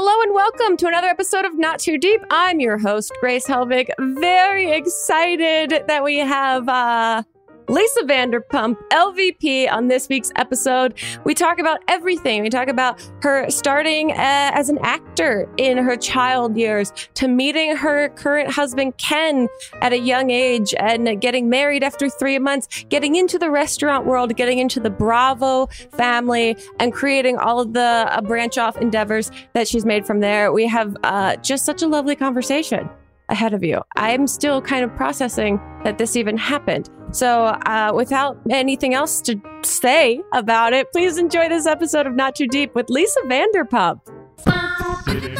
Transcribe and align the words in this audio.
Hello 0.00 0.22
and 0.22 0.32
welcome 0.32 0.76
to 0.76 0.86
another 0.86 1.08
episode 1.08 1.44
of 1.44 1.58
Not 1.58 1.80
Too 1.80 1.98
Deep. 1.98 2.20
I'm 2.30 2.60
your 2.60 2.78
host, 2.78 3.10
Grace 3.18 3.48
Helbig. 3.48 3.90
Very 3.98 4.70
excited 4.70 5.82
that 5.88 6.04
we 6.04 6.18
have 6.18 6.68
uh, 6.68 7.24
Lisa 7.68 8.00
Vanderpump, 8.00 8.78
LVP, 8.88 9.70
on 9.70 9.88
this 9.88 10.08
week's 10.08 10.32
episode. 10.36 10.94
We 11.24 11.34
talk 11.34 11.58
about 11.58 11.80
everything. 11.86 12.42
We 12.42 12.48
talk 12.48 12.68
about 12.68 12.98
her 13.22 13.50
starting 13.50 14.12
uh, 14.12 14.14
as 14.54 14.70
an 14.70 14.78
actor 14.82 15.46
in 15.58 15.76
her 15.76 15.94
child 15.96 16.56
years 16.56 16.92
to 17.14 17.28
meeting 17.28 17.76
her 17.76 18.08
current 18.10 18.50
husband, 18.50 18.96
Ken, 18.96 19.48
at 19.82 19.92
a 19.92 19.98
young 19.98 20.30
age 20.30 20.74
and 20.78 21.20
getting 21.20 21.50
married 21.50 21.84
after 21.84 22.08
three 22.08 22.38
months, 22.38 22.86
getting 22.88 23.16
into 23.16 23.38
the 23.38 23.50
restaurant 23.50 24.06
world, 24.06 24.34
getting 24.34 24.58
into 24.58 24.80
the 24.80 24.90
Bravo 24.90 25.66
family, 25.92 26.56
and 26.80 26.94
creating 26.94 27.36
all 27.36 27.60
of 27.60 27.74
the 27.74 27.80
uh, 27.80 28.22
branch 28.22 28.56
off 28.56 28.78
endeavors 28.78 29.30
that 29.52 29.68
she's 29.68 29.84
made 29.84 30.06
from 30.06 30.20
there. 30.20 30.52
We 30.52 30.66
have 30.68 30.96
uh, 31.04 31.36
just 31.36 31.66
such 31.66 31.82
a 31.82 31.86
lovely 31.86 32.16
conversation 32.16 32.88
ahead 33.28 33.54
of 33.54 33.62
you. 33.62 33.82
I'm 33.96 34.26
still 34.26 34.60
kind 34.62 34.84
of 34.84 34.94
processing 34.96 35.60
that 35.84 35.98
this 35.98 36.16
even 36.16 36.36
happened. 36.36 36.88
So, 37.10 37.44
uh, 37.44 37.92
without 37.94 38.38
anything 38.50 38.94
else 38.94 39.20
to 39.22 39.40
say 39.62 40.20
about 40.34 40.72
it, 40.72 40.90
please 40.92 41.18
enjoy 41.18 41.48
this 41.48 41.66
episode 41.66 42.06
of 42.06 42.14
Not 42.14 42.34
Too 42.36 42.46
Deep 42.46 42.74
with 42.74 42.90
Lisa 42.90 43.20
Vanderpump. 43.22 44.00
Not 44.46 45.04
too 45.06 45.20
deep. 45.20 45.34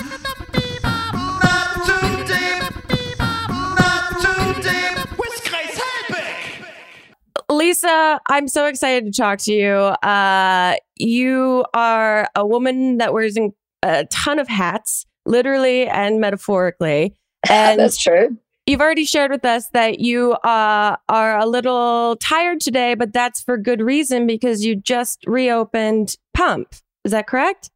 Not 3.18 4.20
too 4.20 4.62
deep. 4.62 5.18
With 5.18 5.50
Grace 5.50 5.78
Helbig. 5.78 6.64
Lisa, 7.50 8.20
I'm 8.28 8.48
so 8.48 8.66
excited 8.66 9.04
to 9.04 9.12
talk 9.12 9.38
to 9.40 9.52
you. 9.52 9.72
Uh, 9.74 10.76
you 10.96 11.64
are 11.74 12.28
a 12.34 12.46
woman 12.46 12.98
that 12.98 13.12
wears 13.12 13.36
a 13.82 14.06
ton 14.06 14.38
of 14.38 14.48
hats, 14.48 15.04
literally 15.26 15.86
and 15.86 16.20
metaphorically. 16.20 17.14
And 17.50 17.78
That's 17.80 17.96
true. 17.98 18.36
You've 18.66 18.80
already 18.82 19.06
shared 19.06 19.30
with 19.30 19.46
us 19.46 19.68
that 19.68 20.00
you 20.00 20.32
uh, 20.32 20.96
are 21.08 21.38
a 21.38 21.46
little 21.46 22.16
tired 22.16 22.60
today, 22.60 22.94
but 22.94 23.14
that's 23.14 23.40
for 23.40 23.56
good 23.56 23.80
reason 23.80 24.26
because 24.26 24.62
you 24.62 24.76
just 24.76 25.24
reopened 25.26 26.16
Pump. 26.34 26.74
Is 27.04 27.12
that 27.12 27.26
correct? 27.26 27.70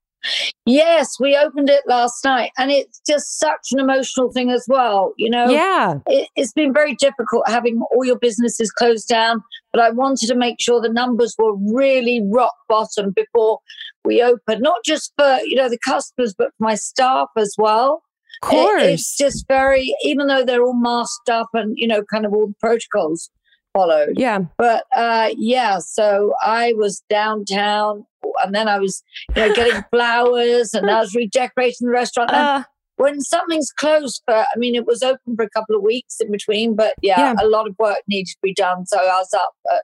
Yes, 0.67 1.19
we 1.19 1.37
opened 1.37 1.69
it 1.71 1.83
last 1.87 2.25
night, 2.25 2.53
and 2.59 2.71
it's 2.71 3.01
just 3.07 3.41
such 3.41 3.69
an 3.73 3.81
emotional 3.81 4.31
thing 4.31 4.51
as 4.51 4.65
well. 4.69 5.15
You 5.17 5.31
know, 5.31 5.51
Yeah. 5.51 5.95
it, 6.07 6.29
it's 6.37 6.53
been 6.53 6.73
very 6.73 6.95
difficult 6.95 7.49
having 7.49 7.83
all 7.91 8.05
your 8.05 8.19
businesses 8.19 8.71
closed 8.71 9.09
down, 9.09 9.43
but 9.73 9.83
I 9.83 9.91
wanted 9.91 10.29
to 10.29 10.35
make 10.35 10.61
sure 10.61 10.81
the 10.81 10.89
numbers 10.93 11.35
were 11.39 11.55
really 11.57 12.21
rock 12.31 12.55
bottom 12.69 13.11
before 13.11 13.59
we 14.05 14.23
opened, 14.23 14.61
not 14.61 14.85
just 14.85 15.13
for 15.19 15.39
you 15.45 15.57
know 15.57 15.69
the 15.69 15.79
customers, 15.79 16.35
but 16.37 16.49
for 16.49 16.65
my 16.65 16.75
staff 16.75 17.29
as 17.37 17.55
well. 17.59 18.03
Of 18.43 18.53
It- 18.83 18.91
it's 18.91 19.17
just 19.17 19.47
very, 19.49 19.95
even 20.05 20.27
though 20.27 20.45
they're 20.45 20.63
all 20.65 20.75
masked 20.75 21.29
up 21.31 21.49
and 21.55 21.75
you 21.77 21.87
know, 21.87 22.03
kind 22.13 22.27
of 22.27 22.33
all 22.33 22.49
the 22.49 22.55
protocols 22.61 23.31
followed. 23.75 24.15
yeah. 24.19 24.41
But 24.59 24.85
uh, 24.95 25.31
yeah, 25.37 25.79
so 25.79 26.35
I 26.43 26.75
was 26.77 27.03
downtown, 27.09 28.05
and 28.45 28.55
then 28.55 28.69
I 28.69 28.79
was, 28.79 29.03
you 29.35 29.47
know, 29.47 29.55
getting 29.55 29.83
flowers, 29.93 30.75
and 30.75 30.91
I 30.91 31.01
was 31.01 31.15
redecorating 31.17 31.87
the 31.87 31.93
restaurant. 31.93 32.31
And 32.33 32.41
Uh, 32.41 32.65
when 32.97 33.21
something's 33.21 33.71
closed 33.73 34.23
for, 34.27 34.35
I 34.35 34.57
mean, 34.57 34.75
it 34.75 34.87
was 34.87 35.03
open 35.03 35.37
for 35.37 35.45
a 35.45 35.51
couple 35.51 35.75
of 35.75 35.83
weeks 35.83 36.17
in 36.21 36.31
between, 36.31 36.77
but 36.77 36.95
yeah, 37.03 37.19
Yeah. 37.19 37.35
a 37.41 37.47
lot 37.47 37.67
of 37.67 37.75
work 37.79 37.99
needed 38.09 38.31
to 38.33 38.39
be 38.43 38.53
done. 38.55 38.87
So 38.87 38.99
I 38.99 39.05
was 39.19 39.33
up 39.35 39.53
at 39.73 39.83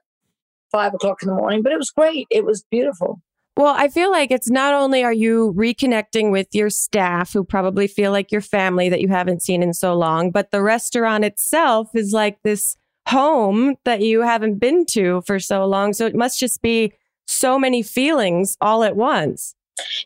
five 0.71 0.93
o'clock 0.93 1.23
in 1.23 1.29
the 1.29 1.35
morning, 1.35 1.63
but 1.63 1.71
it 1.71 1.77
was 1.77 1.89
great. 1.89 2.27
It 2.29 2.45
was 2.45 2.63
beautiful. 2.69 3.21
Well, 3.59 3.75
I 3.77 3.89
feel 3.89 4.09
like 4.09 4.31
it's 4.31 4.49
not 4.49 4.73
only 4.73 5.03
are 5.03 5.11
you 5.11 5.53
reconnecting 5.53 6.31
with 6.31 6.47
your 6.53 6.69
staff 6.69 7.33
who 7.33 7.43
probably 7.43 7.87
feel 7.87 8.13
like 8.13 8.31
your 8.31 8.39
family 8.39 8.87
that 8.87 9.01
you 9.01 9.09
haven't 9.09 9.41
seen 9.41 9.61
in 9.61 9.73
so 9.73 9.93
long, 9.95 10.31
but 10.31 10.51
the 10.51 10.61
restaurant 10.61 11.25
itself 11.25 11.89
is 11.93 12.13
like 12.13 12.41
this 12.43 12.77
home 13.09 13.75
that 13.83 13.99
you 13.99 14.21
haven't 14.21 14.59
been 14.59 14.85
to 14.85 15.21
for 15.27 15.39
so 15.39 15.65
long. 15.65 15.91
So 15.91 16.05
it 16.05 16.15
must 16.15 16.39
just 16.39 16.61
be 16.61 16.93
so 17.27 17.59
many 17.59 17.83
feelings 17.83 18.55
all 18.61 18.81
at 18.85 18.95
once. 18.95 19.55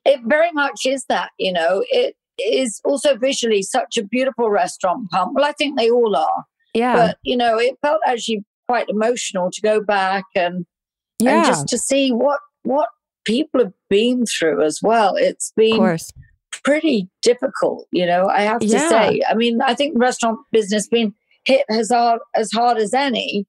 It 0.03 0.21
very 0.25 0.51
much 0.51 0.87
is 0.87 1.05
that, 1.05 1.29
you 1.37 1.53
know, 1.53 1.83
it 1.91 2.15
is 2.43 2.81
also 2.83 3.15
visually 3.15 3.61
such 3.61 3.97
a 3.97 4.03
beautiful 4.03 4.49
restaurant 4.49 5.11
pump. 5.11 5.33
Well, 5.35 5.45
I 5.45 5.51
think 5.51 5.77
they 5.77 5.91
all 5.91 6.15
are. 6.15 6.45
Yeah. 6.73 6.95
but 6.95 7.17
you 7.21 7.37
know 7.37 7.59
it 7.59 7.77
felt 7.83 8.01
actually 8.03 8.43
quite 8.67 8.89
emotional 8.89 9.51
to 9.51 9.61
go 9.61 9.79
back 9.79 10.25
and 10.35 10.65
yeah. 11.19 11.37
and 11.37 11.45
just 11.45 11.67
to 11.67 11.77
see 11.77 12.11
what 12.11 12.39
what 12.63 12.89
people 13.25 13.61
have 13.61 13.73
been 13.89 14.25
through 14.25 14.63
as 14.63 14.79
well 14.83 15.15
It's 15.15 15.51
been 15.55 15.77
pretty 16.63 17.09
difficult 17.21 17.87
you 17.91 18.05
know 18.05 18.27
i 18.27 18.41
have 18.41 18.59
to 18.59 18.65
Yeah. 18.67 18.89
say. 18.89 19.21
I 19.29 19.33
mean 19.33 19.61
i 19.61 19.73
think 19.73 19.93
restaurant 19.97 20.39
business 20.51 20.87
been 20.87 21.13
hit 21.45 21.65
as 21.69 21.89
hard 21.91 22.19
as 22.35 22.51
hard 22.51 22.77
as 22.77 22.93
any. 22.93 23.45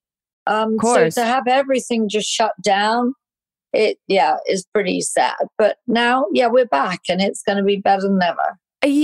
Um 0.46 0.74
Of 0.82 1.14
so 1.14 1.22
to 1.22 1.26
have 1.26 1.46
everything 1.46 2.08
just 2.08 2.28
shut 2.28 2.52
down 2.62 3.14
it 3.72 3.98
yeah 4.08 4.36
is 4.48 4.66
pretty 4.72 5.00
sad. 5.00 5.34
But 5.58 5.78
now 5.86 6.26
yeah 6.32 6.46
we're 6.48 6.66
back 6.66 7.00
and 7.08 7.20
it's 7.20 7.42
going 7.42 7.58
to 7.58 7.64
be 7.64 7.76
better 7.76 8.02
than 8.02 8.20
ever. 8.22 8.58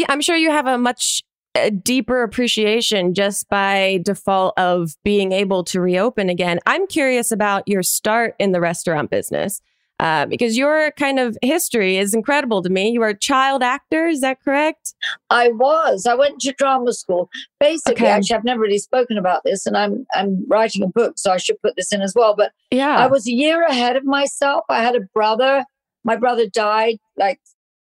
I'm 0.08 0.20
sure 0.20 0.37
you 0.37 0.50
have 0.50 0.66
a 0.66 0.78
much 0.78 1.22
uh, 1.56 1.70
deeper 1.82 2.22
appreciation 2.22 3.14
just 3.14 3.48
by 3.48 4.00
default 4.04 4.56
of 4.58 4.94
being 5.04 5.32
able 5.32 5.64
to 5.64 5.81
reopen 5.81 6.28
again. 6.28 6.60
I'm 6.66 6.87
curious 6.87 7.32
about 7.32 7.66
your 7.66 7.82
start 7.82 8.34
in 8.38 8.52
the 8.52 8.60
restaurant 8.60 9.10
business 9.10 9.60
uh, 10.00 10.27
because 10.27 10.56
your 10.56 10.91
kind 10.93 11.19
of 11.21 11.37
history 11.43 11.97
is 11.99 12.15
incredible 12.15 12.62
to 12.62 12.69
me. 12.71 12.91
You 12.91 13.03
are 13.03 13.09
a 13.11 13.19
child 13.19 13.62
actor, 13.62 14.06
is 14.06 14.21
that 14.22 14.43
correct? 14.43 14.94
I 15.31 15.49
was. 15.50 16.06
I 16.06 16.15
went 16.15 16.41
to 16.41 16.53
drama 16.55 16.93
school. 16.93 17.28
Basically, 17.61 18.06
Okay. 18.06 18.09
actually, 18.11 18.37
I've 18.37 18.44
never 18.44 18.61
really 18.61 18.78
spoken 18.78 19.19
about 19.19 19.43
this, 19.44 19.66
and 19.66 19.77
I'm 19.77 20.06
I'm 20.15 20.44
writing 20.49 20.83
a 20.83 20.88
book, 20.88 21.15
so 21.19 21.31
I 21.31 21.37
should 21.37 21.61
put 21.62 21.77
this 21.77 21.93
in 21.93 22.00
as 22.03 22.15
well. 22.16 22.34
But 22.34 22.53
Yeah. 22.71 22.97
I 22.97 23.06
was 23.06 23.27
a 23.28 23.33
year 23.33 23.62
ahead 23.65 23.97
of 23.97 24.05
myself. 24.05 24.65
I 24.69 24.83
had 24.83 24.97
a 24.97 25.00
brother. 25.15 25.65
My 26.03 26.17
brother 26.17 26.47
died 26.49 26.97
like 27.17 27.38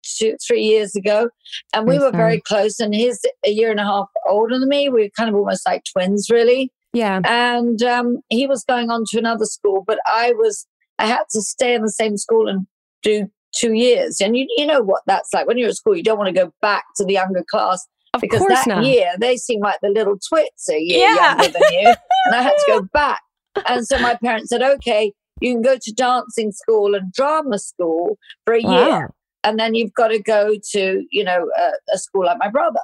two, 0.04 0.36
three 0.46 0.62
years 0.64 0.96
ago, 0.96 1.30
and 1.74 1.88
we 1.88 1.96
I'm 1.96 2.02
were 2.02 2.12
sorry. 2.12 2.18
very 2.24 2.42
close. 2.42 2.80
And 2.82 2.94
he's 2.94 3.22
a 3.46 3.50
year 3.50 3.72
and 3.72 3.80
a 3.80 3.86
half 3.86 4.08
older 4.28 4.60
than 4.60 4.68
me. 4.68 4.90
We 4.90 5.04
were 5.04 5.10
kind 5.16 5.30
of 5.30 5.36
almost 5.36 5.66
like 5.66 5.84
twins, 5.86 6.30
really. 6.30 6.70
yeah. 6.92 7.22
And 7.24 7.82
um, 7.82 8.20
he 8.30 8.46
was 8.46 8.66
going 8.66 8.92
on 8.92 9.06
to 9.12 9.18
another 9.18 9.46
school, 9.46 9.84
but 9.88 10.00
I 10.06 10.34
was 10.34 10.68
I 11.00 11.06
had 11.08 11.24
to 11.32 11.42
stay 11.42 11.74
in 11.76 11.82
the 11.82 11.92
same 11.92 12.18
school 12.18 12.48
and 12.48 12.66
do 13.02 13.28
two 13.56 13.74
years. 13.74 14.20
And 14.22 14.36
you 14.38 14.48
you 14.58 14.66
know 14.66 14.82
what 14.82 15.02
that's 15.06 15.34
like 15.34 15.48
when 15.48 15.58
you're 15.58 15.70
at 15.70 15.76
school. 15.76 15.96
You 15.96 16.04
don't 16.04 16.18
want 16.18 16.28
to 16.34 16.34
go 16.46 16.54
back 16.62 16.84
to 16.98 17.06
the 17.06 17.14
younger 17.14 17.44
class 17.50 17.86
Of 18.14 18.22
because 18.22 18.46
that 18.48 18.68
not. 18.68 18.84
year 18.84 19.12
they 19.20 19.38
seem 19.38 19.60
like 19.62 19.80
the 19.82 19.90
little 19.90 20.18
twits 20.30 20.70
a 20.70 20.80
year 20.80 21.08
Yeah. 21.10 21.16
younger 21.38 21.50
than 21.52 21.62
you, 21.70 21.94
and 22.26 22.36
I 22.36 22.42
had 22.42 22.54
to 22.58 22.72
go 22.72 22.82
back. 22.94 23.22
And 23.68 23.86
so 23.88 23.98
my 24.00 24.16
parents 24.24 24.50
said, 24.50 24.62
"Okay, 24.64 25.14
you 25.42 25.54
can 25.54 25.62
go 25.62 25.78
to 25.80 25.94
dancing 25.94 26.52
school 26.52 26.96
and 26.96 27.12
drama 27.12 27.60
school 27.60 28.18
for 28.46 28.54
a 28.56 28.62
Wow. 28.62 28.86
year, 28.86 29.10
and 29.44 29.60
then 29.60 29.76
you've 29.76 29.94
got 29.94 30.08
to 30.10 30.20
go 30.20 30.56
to 30.72 31.04
you 31.12 31.24
know 31.24 31.50
a, 31.58 31.72
a 31.94 31.98
school 31.98 32.26
like 32.26 32.38
my 32.40 32.50
brother." 32.50 32.80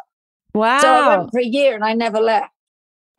Wow. 0.54 0.80
So 0.80 0.88
I 0.92 1.08
went 1.18 1.32
for 1.32 1.40
a 1.40 1.46
year 1.46 1.76
and 1.76 1.84
I 1.86 1.94
never 1.94 2.20
left. 2.20 2.52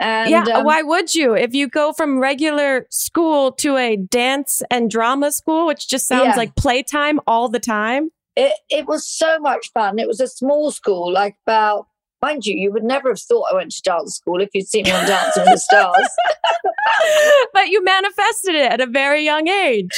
And 0.01 0.31
yeah, 0.31 0.45
um, 0.55 0.65
why 0.65 0.81
would 0.83 1.15
you? 1.15 1.35
If 1.35 1.55
you 1.55 1.69
go 1.69 1.93
from 1.93 2.19
regular 2.19 2.87
school 2.91 3.53
to 3.53 3.77
a 3.77 3.97
dance 3.97 4.63
and 4.71 4.91
drama 4.91 5.31
school, 5.31 5.67
which 5.67 5.89
just 5.89 6.09
sounds 6.09 6.29
Yeah. 6.29 6.37
like 6.37 6.57
playtime 6.57 7.21
all 7.27 7.49
the 7.51 7.61
time. 7.61 8.11
it, 8.37 8.55
it 8.71 8.87
was 8.87 9.07
so 9.07 9.39
much 9.39 9.71
fun. 9.75 9.99
It 9.99 10.09
was 10.09 10.19
a 10.21 10.27
small 10.29 10.71
school, 10.71 11.13
like 11.13 11.37
about, 11.47 11.87
mind 12.23 12.47
you, 12.47 12.55
you 12.57 12.73
would 12.73 12.85
never 12.85 13.11
have 13.11 13.21
thought 13.21 13.47
I 13.53 13.55
went 13.55 13.73
to 13.73 13.83
dance 13.83 14.15
school 14.17 14.41
if 14.41 14.49
you'd 14.55 14.67
seen 14.69 14.85
me 14.85 14.93
on 14.93 15.07
Dancing 15.07 15.43
with 15.43 15.53
the 15.55 15.59
Stars. 15.69 16.09
but 17.53 17.69
you 17.69 17.85
manifested 17.85 18.55
it 18.55 18.73
at 18.73 18.81
a 18.81 18.87
very 18.87 19.23
young 19.25 19.49
age. 19.49 19.91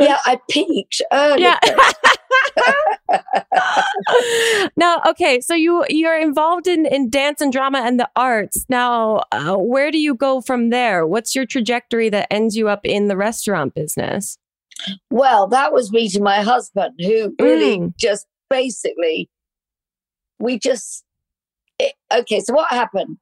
yeah, 0.00 0.18
I 0.26 0.40
peaked 0.50 1.00
early. 1.12 1.42
Yeah. 1.42 1.58
now, 4.76 5.00
okay, 5.08 5.40
so 5.40 5.54
you 5.54 5.84
you're 5.88 6.18
involved 6.18 6.66
in 6.66 6.86
in 6.86 7.10
dance 7.10 7.40
and 7.40 7.52
drama 7.52 7.78
and 7.84 7.98
the 7.98 8.08
arts. 8.16 8.64
Now, 8.68 9.22
uh, 9.32 9.56
where 9.56 9.90
do 9.90 9.98
you 9.98 10.14
go 10.14 10.40
from 10.40 10.70
there? 10.70 11.06
What's 11.06 11.34
your 11.34 11.46
trajectory 11.46 12.08
that 12.10 12.26
ends 12.30 12.56
you 12.56 12.68
up 12.68 12.80
in 12.84 13.08
the 13.08 13.16
restaurant 13.16 13.74
business? 13.74 14.38
Well, 15.10 15.46
that 15.48 15.72
was 15.72 15.92
meeting 15.92 16.22
my 16.22 16.40
husband, 16.42 16.94
who 16.98 17.34
really 17.40 17.78
Mm. 17.78 17.96
just 17.96 18.26
basically, 18.50 19.30
we 20.38 20.58
just, 20.58 21.04
it, 21.78 21.94
okay, 22.12 22.40
so 22.40 22.52
what 22.54 22.68
happened? 22.70 23.16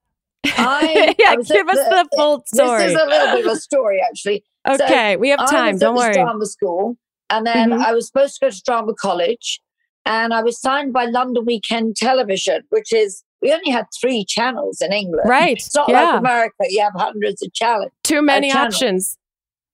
I, 0.44 1.14
yeah, 1.18 1.30
I 1.30 1.36
give 1.36 1.68
us 1.68 1.76
the 1.76 2.08
full 2.16 2.42
story. 2.46 2.82
This 2.84 2.94
is 2.96 3.00
a 3.00 3.06
little 3.06 3.36
bit 3.36 3.46
of 3.46 3.52
a 3.52 3.56
story, 3.56 4.00
actually. 4.00 4.42
so 4.66 4.74
okay, 4.84 5.16
we 5.16 5.28
have 5.28 5.40
I 5.40 5.46
time. 5.50 5.72
was 5.74 5.80
Don't 5.80 5.94
worry. 5.96 6.14
drama 6.14 6.46
school, 6.46 6.96
and 7.30 7.46
then 7.46 7.70
Mhm. 7.70 7.82
I 7.84 7.92
was 7.92 8.06
supposed 8.06 8.38
to 8.40 8.46
go 8.46 8.50
to 8.50 8.62
drama 8.64 8.94
college, 8.94 9.60
and 10.04 10.34
I 10.34 10.42
was 10.42 10.60
signed 10.60 10.92
by 10.92 11.06
London 11.06 11.44
Weekend 11.44 11.96
Television, 11.96 12.62
which 12.70 12.92
is 12.92 13.22
we 13.40 13.52
only 13.52 13.70
had 13.70 13.86
three 14.00 14.24
channels 14.24 14.80
in 14.80 14.92
England. 14.92 15.28
Right. 15.28 15.56
It's 15.56 15.74
not 15.74 15.88
yeah. 15.88 16.10
like 16.10 16.20
America; 16.20 16.64
you 16.68 16.82
have 16.82 16.94
hundreds 16.94 17.42
of 17.42 17.52
channels. 17.52 17.90
Too 18.04 18.22
many 18.22 18.50
channel. 18.50 18.66
options. 18.66 19.18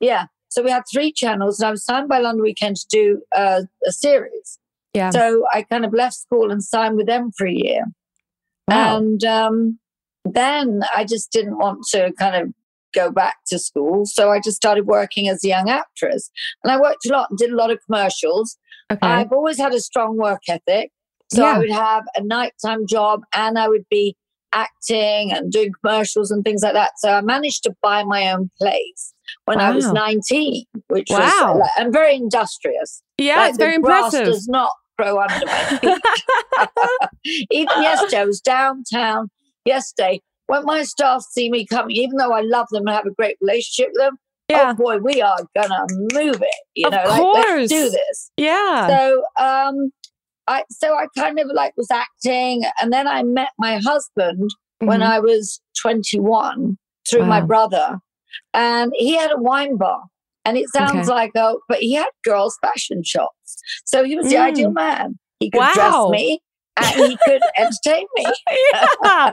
Yeah, 0.00 0.26
so 0.48 0.62
we 0.62 0.70
had 0.70 0.84
three 0.92 1.12
channels, 1.12 1.60
and 1.60 1.68
I 1.68 1.70
was 1.70 1.84
signed 1.84 2.08
by 2.08 2.18
London 2.18 2.42
Weekend 2.42 2.76
to 2.76 2.86
do 2.90 3.22
uh, 3.34 3.62
a 3.86 3.92
series. 3.92 4.58
Yeah. 4.94 5.10
So 5.10 5.44
I 5.52 5.62
kind 5.62 5.84
of 5.84 5.92
left 5.92 6.14
school 6.14 6.50
and 6.50 6.62
signed 6.62 6.96
with 6.96 7.06
them 7.06 7.30
for 7.36 7.46
a 7.46 7.52
year. 7.52 7.84
Wow. 8.66 8.96
And 8.96 9.24
um, 9.24 9.78
then 10.24 10.82
I 10.94 11.04
just 11.04 11.30
didn't 11.30 11.58
want 11.58 11.84
to 11.90 12.12
kind 12.18 12.36
of 12.36 12.52
go 12.94 13.10
back 13.10 13.36
to 13.48 13.58
school. 13.58 14.06
So 14.06 14.30
I 14.30 14.40
just 14.40 14.56
started 14.56 14.86
working 14.86 15.28
as 15.28 15.44
a 15.44 15.48
young 15.48 15.68
actress. 15.68 16.30
And 16.64 16.72
I 16.72 16.80
worked 16.80 17.06
a 17.06 17.12
lot 17.12 17.28
and 17.30 17.38
did 17.38 17.50
a 17.50 17.56
lot 17.56 17.70
of 17.70 17.78
commercials. 17.84 18.56
Okay. 18.90 19.06
I've 19.06 19.32
always 19.32 19.58
had 19.58 19.72
a 19.74 19.80
strong 19.80 20.16
work 20.16 20.42
ethic. 20.48 20.90
So 21.32 21.42
Yeah. 21.42 21.54
I 21.54 21.58
would 21.58 21.70
have 21.70 22.04
a 22.16 22.22
nighttime 22.22 22.86
job 22.86 23.22
and 23.34 23.58
I 23.58 23.68
would 23.68 23.84
be 23.90 24.16
acting 24.52 25.30
and 25.32 25.52
doing 25.52 25.72
commercials 25.84 26.30
and 26.30 26.42
things 26.42 26.62
like 26.62 26.72
that. 26.72 26.92
So 26.98 27.10
I 27.10 27.20
managed 27.20 27.64
to 27.64 27.74
buy 27.82 28.02
my 28.04 28.32
own 28.32 28.50
place 28.58 29.12
when 29.44 29.60
I 29.60 29.70
was 29.72 29.92
19, 29.92 30.64
which 30.88 31.08
Wow. 31.10 31.18
was 31.18 31.58
like, 31.60 31.70
I'm 31.76 31.92
very 31.92 32.14
industrious. 32.14 33.02
yeah, 33.18 33.36
Like, 33.40 33.48
it's 33.50 33.58
very 33.58 33.74
impressive. 33.74 34.24
does 34.24 34.48
not 34.48 34.70
grow 34.98 35.20
under 35.20 35.44
my 35.46 35.64
feet. 35.80 37.46
even 37.50 37.82
yesterday, 37.82 38.20
I 38.20 38.24
was 38.24 38.40
downtown 38.40 39.28
yesterday. 39.64 40.20
When 40.46 40.64
my 40.64 40.82
staff 40.82 41.22
see 41.30 41.50
me 41.50 41.66
coming, 41.66 41.94
even 41.96 42.16
though 42.16 42.32
I 42.32 42.40
love 42.40 42.68
them 42.70 42.86
and 42.86 42.96
have 42.96 43.06
a 43.06 43.10
great 43.10 43.36
relationship 43.42 43.90
with 43.92 44.00
them, 44.02 44.16
yeah. 44.48 44.70
oh 44.72 44.74
boy, 44.74 44.98
we 44.98 45.20
are 45.22 45.38
gonna 45.56 45.86
move 46.14 46.40
it. 46.42 46.54
You 46.74 46.86
Of 46.88 46.92
know, 46.94 47.04
like 47.06 47.22
let's 47.34 47.68
do 47.72 47.90
this. 47.90 48.30
yeah. 48.36 48.88
So 48.88 49.22
um 49.38 49.90
I 50.46 50.64
so 50.70 50.94
I 50.96 51.06
kind 51.16 51.38
of 51.38 51.48
like 51.52 51.74
was 51.76 51.90
acting 51.90 52.62
and 52.80 52.92
then 52.92 53.06
I 53.06 53.22
met 53.22 53.50
my 53.58 53.78
husband 53.84 54.50
when 54.80 55.00
Mhm. 55.00 55.06
I 55.06 55.18
was 55.20 55.60
21 55.82 56.78
through 57.10 57.26
my 57.26 57.40
brother 57.40 57.98
and 58.54 58.92
he 58.96 59.16
had 59.16 59.30
a 59.32 59.36
wine 59.38 59.76
bar 59.76 60.02
and 60.44 60.56
it 60.56 60.68
sounds 60.70 61.08
Okay. 61.08 61.08
like 61.08 61.32
oh 61.36 61.60
but 61.68 61.78
he 61.80 61.94
had 61.94 62.06
girls 62.24 62.56
fashion 62.62 63.02
shops. 63.04 63.56
So 63.84 64.04
he 64.04 64.16
was 64.16 64.28
the 64.28 64.38
ideal 64.38 64.70
man. 64.70 65.18
He 65.40 65.50
could 65.50 65.58
dress 65.74 65.94
Mm. 65.94 66.10
Me 66.10 66.40
he 66.86 67.16
could 67.24 67.40
entertain 67.56 68.06
me. 68.16 68.24
yeah. 69.04 69.32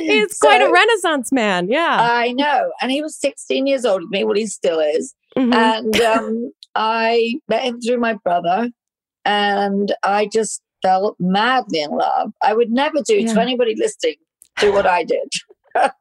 He's 0.00 0.36
quite 0.40 0.62
a 0.62 0.70
renaissance 0.70 1.32
man. 1.32 1.68
Yeah. 1.68 1.98
I 2.00 2.32
know. 2.32 2.70
And 2.80 2.90
he 2.90 3.02
was 3.02 3.16
16 3.20 3.66
years 3.66 3.84
older 3.84 4.02
than 4.04 4.10
me. 4.10 4.24
Well, 4.24 4.34
he 4.36 4.46
still 4.46 4.80
is. 4.80 5.14
Mhm. 5.36 5.54
and 5.54 6.00
um, 6.02 6.52
I 6.74 7.34
met 7.48 7.62
him 7.62 7.80
through 7.80 7.98
my 7.98 8.14
brother, 8.14 8.68
and 9.24 9.94
I 10.02 10.28
just 10.32 10.60
fell 10.82 11.14
madly 11.20 11.80
in 11.82 11.90
love. 11.92 12.32
I 12.42 12.52
would 12.54 12.70
never 12.70 13.00
do 13.06 13.14
Yeah. 13.20 13.34
to 13.34 13.40
anybody 13.40 13.74
listening, 13.76 14.16
do 14.58 14.72
what 14.72 14.86
I 14.86 15.04
did. 15.04 15.28
Don't 15.74 15.92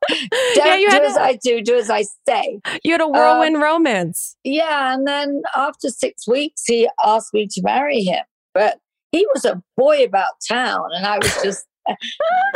yeah, 0.56 0.76
you 0.78 0.88
do 0.88 0.94
had, 0.94 1.04
as 1.04 1.16
a, 1.16 1.22
I 1.22 1.36
do, 1.44 1.62
do 1.62 1.76
as 1.78 1.92
I 1.92 2.04
say. 2.28 2.60
you 2.84 2.92
had 2.94 3.02
a 3.02 3.08
whirlwind 3.08 3.62
romance. 3.62 4.36
Yeah, 4.44 4.96
and 4.96 5.08
then 5.08 5.44
after 5.56 5.90
six 5.90 6.28
weeks, 6.28 6.64
he 6.66 6.90
asked 7.06 7.34
me 7.36 7.48
to 7.52 7.62
marry 7.64 8.02
him, 8.02 8.24
but 8.56 8.80
he 9.12 9.26
was 9.34 9.46
a 9.46 9.62
boy 9.78 10.04
about 10.04 10.28
town, 10.48 10.90
and 10.96 11.06
I 11.06 11.18
was 11.20 11.34
just. 11.44 11.66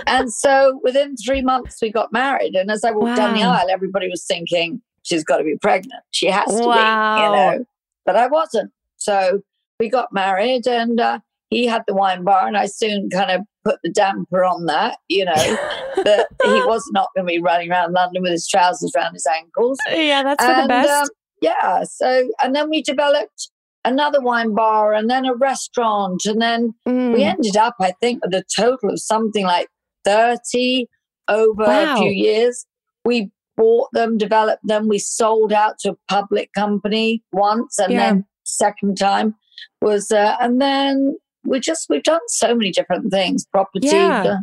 and 0.07 0.31
so 0.31 0.79
within 0.83 1.15
three 1.17 1.41
months, 1.41 1.77
we 1.81 1.91
got 1.91 2.11
married. 2.13 2.53
And 2.55 2.69
as 2.69 2.83
I 2.83 2.91
walked 2.91 3.15
down 3.15 3.33
the 3.33 3.41
aisle, 3.43 3.67
everybody 3.69 4.07
was 4.07 4.23
thinking, 4.25 4.79
she's 5.03 5.23
got 5.23 5.37
to 5.37 5.43
be 5.43 5.57
pregnant. 5.59 6.03
She 6.11 6.27
has 6.27 6.45
to 6.45 6.67
Wow. 6.67 7.15
be, 7.15 7.21
you 7.21 7.31
know. 7.31 7.65
But 8.05 8.15
I 8.15 8.27
wasn't. 8.27 8.71
So 8.97 9.41
we 9.79 9.89
got 9.89 10.13
married, 10.13 10.67
and 10.67 10.99
uh, 10.99 11.19
he 11.49 11.65
had 11.65 11.83
the 11.87 11.93
wine 11.95 12.23
bar, 12.23 12.47
and 12.47 12.55
I 12.57 12.67
soon 12.67 13.09
kind 13.09 13.31
of 13.31 13.41
put 13.65 13.79
the 13.83 13.89
damper 13.89 14.43
on 14.43 14.65
that, 14.67 14.97
you 15.07 15.25
know, 15.25 15.33
that 16.03 16.27
he 16.43 16.61
was 16.63 16.83
not 16.91 17.07
going 17.15 17.25
to 17.25 17.31
be 17.31 17.39
running 17.39 17.71
around 17.71 17.93
London 17.93 18.21
with 18.21 18.33
his 18.33 18.47
trousers 18.47 18.91
around 18.95 19.13
his 19.13 19.25
ankles. 19.25 19.79
yeah, 19.89 20.21
that's 20.21 20.43
for 20.45 20.61
the 20.61 20.67
best. 20.67 20.89
um, 20.91 21.07
yeah. 21.41 21.83
So, 21.85 22.29
and 22.43 22.53
then 22.53 22.69
we 22.69 22.81
developed 22.83 23.49
another 23.85 24.21
wine 24.21 24.53
bar 24.53 24.93
and 24.93 25.09
then 25.09 25.25
a 25.25 25.35
restaurant. 25.35 26.25
And 26.25 26.41
then 26.41 26.73
Mm. 26.87 27.13
we 27.13 27.23
ended 27.23 27.57
up, 27.57 27.75
I 27.79 27.93
think, 28.01 28.23
with 28.23 28.33
a 28.33 28.43
total 28.55 28.91
of 28.91 28.99
something 29.01 29.45
like 29.45 29.67
30 30.05 30.87
over 31.27 31.63
Wow. 31.63 31.93
a 31.93 31.97
few 31.97 32.11
years. 32.11 32.65
We 33.05 33.31
bought 33.55 33.89
them, 33.93 34.17
developed 34.17 34.65
them. 34.65 34.87
We 34.87 34.99
sold 34.99 35.53
out 35.53 35.79
to 35.79 35.91
a 35.91 35.97
public 36.07 36.51
company 36.53 37.23
once. 37.31 37.77
And 37.79 37.93
Yeah. 37.93 37.99
then 37.99 38.25
second 38.43 38.97
time 38.97 39.35
was, 39.81 40.11
uh, 40.11 40.35
and 40.39 40.61
then 40.61 41.17
we 41.45 41.59
just, 41.59 41.87
we've 41.89 42.03
done 42.03 42.21
so 42.27 42.55
many 42.55 42.71
different 42.71 43.11
things, 43.11 43.45
property. 43.45 43.87
Yeah. 43.87 44.23
uh, 44.23 44.37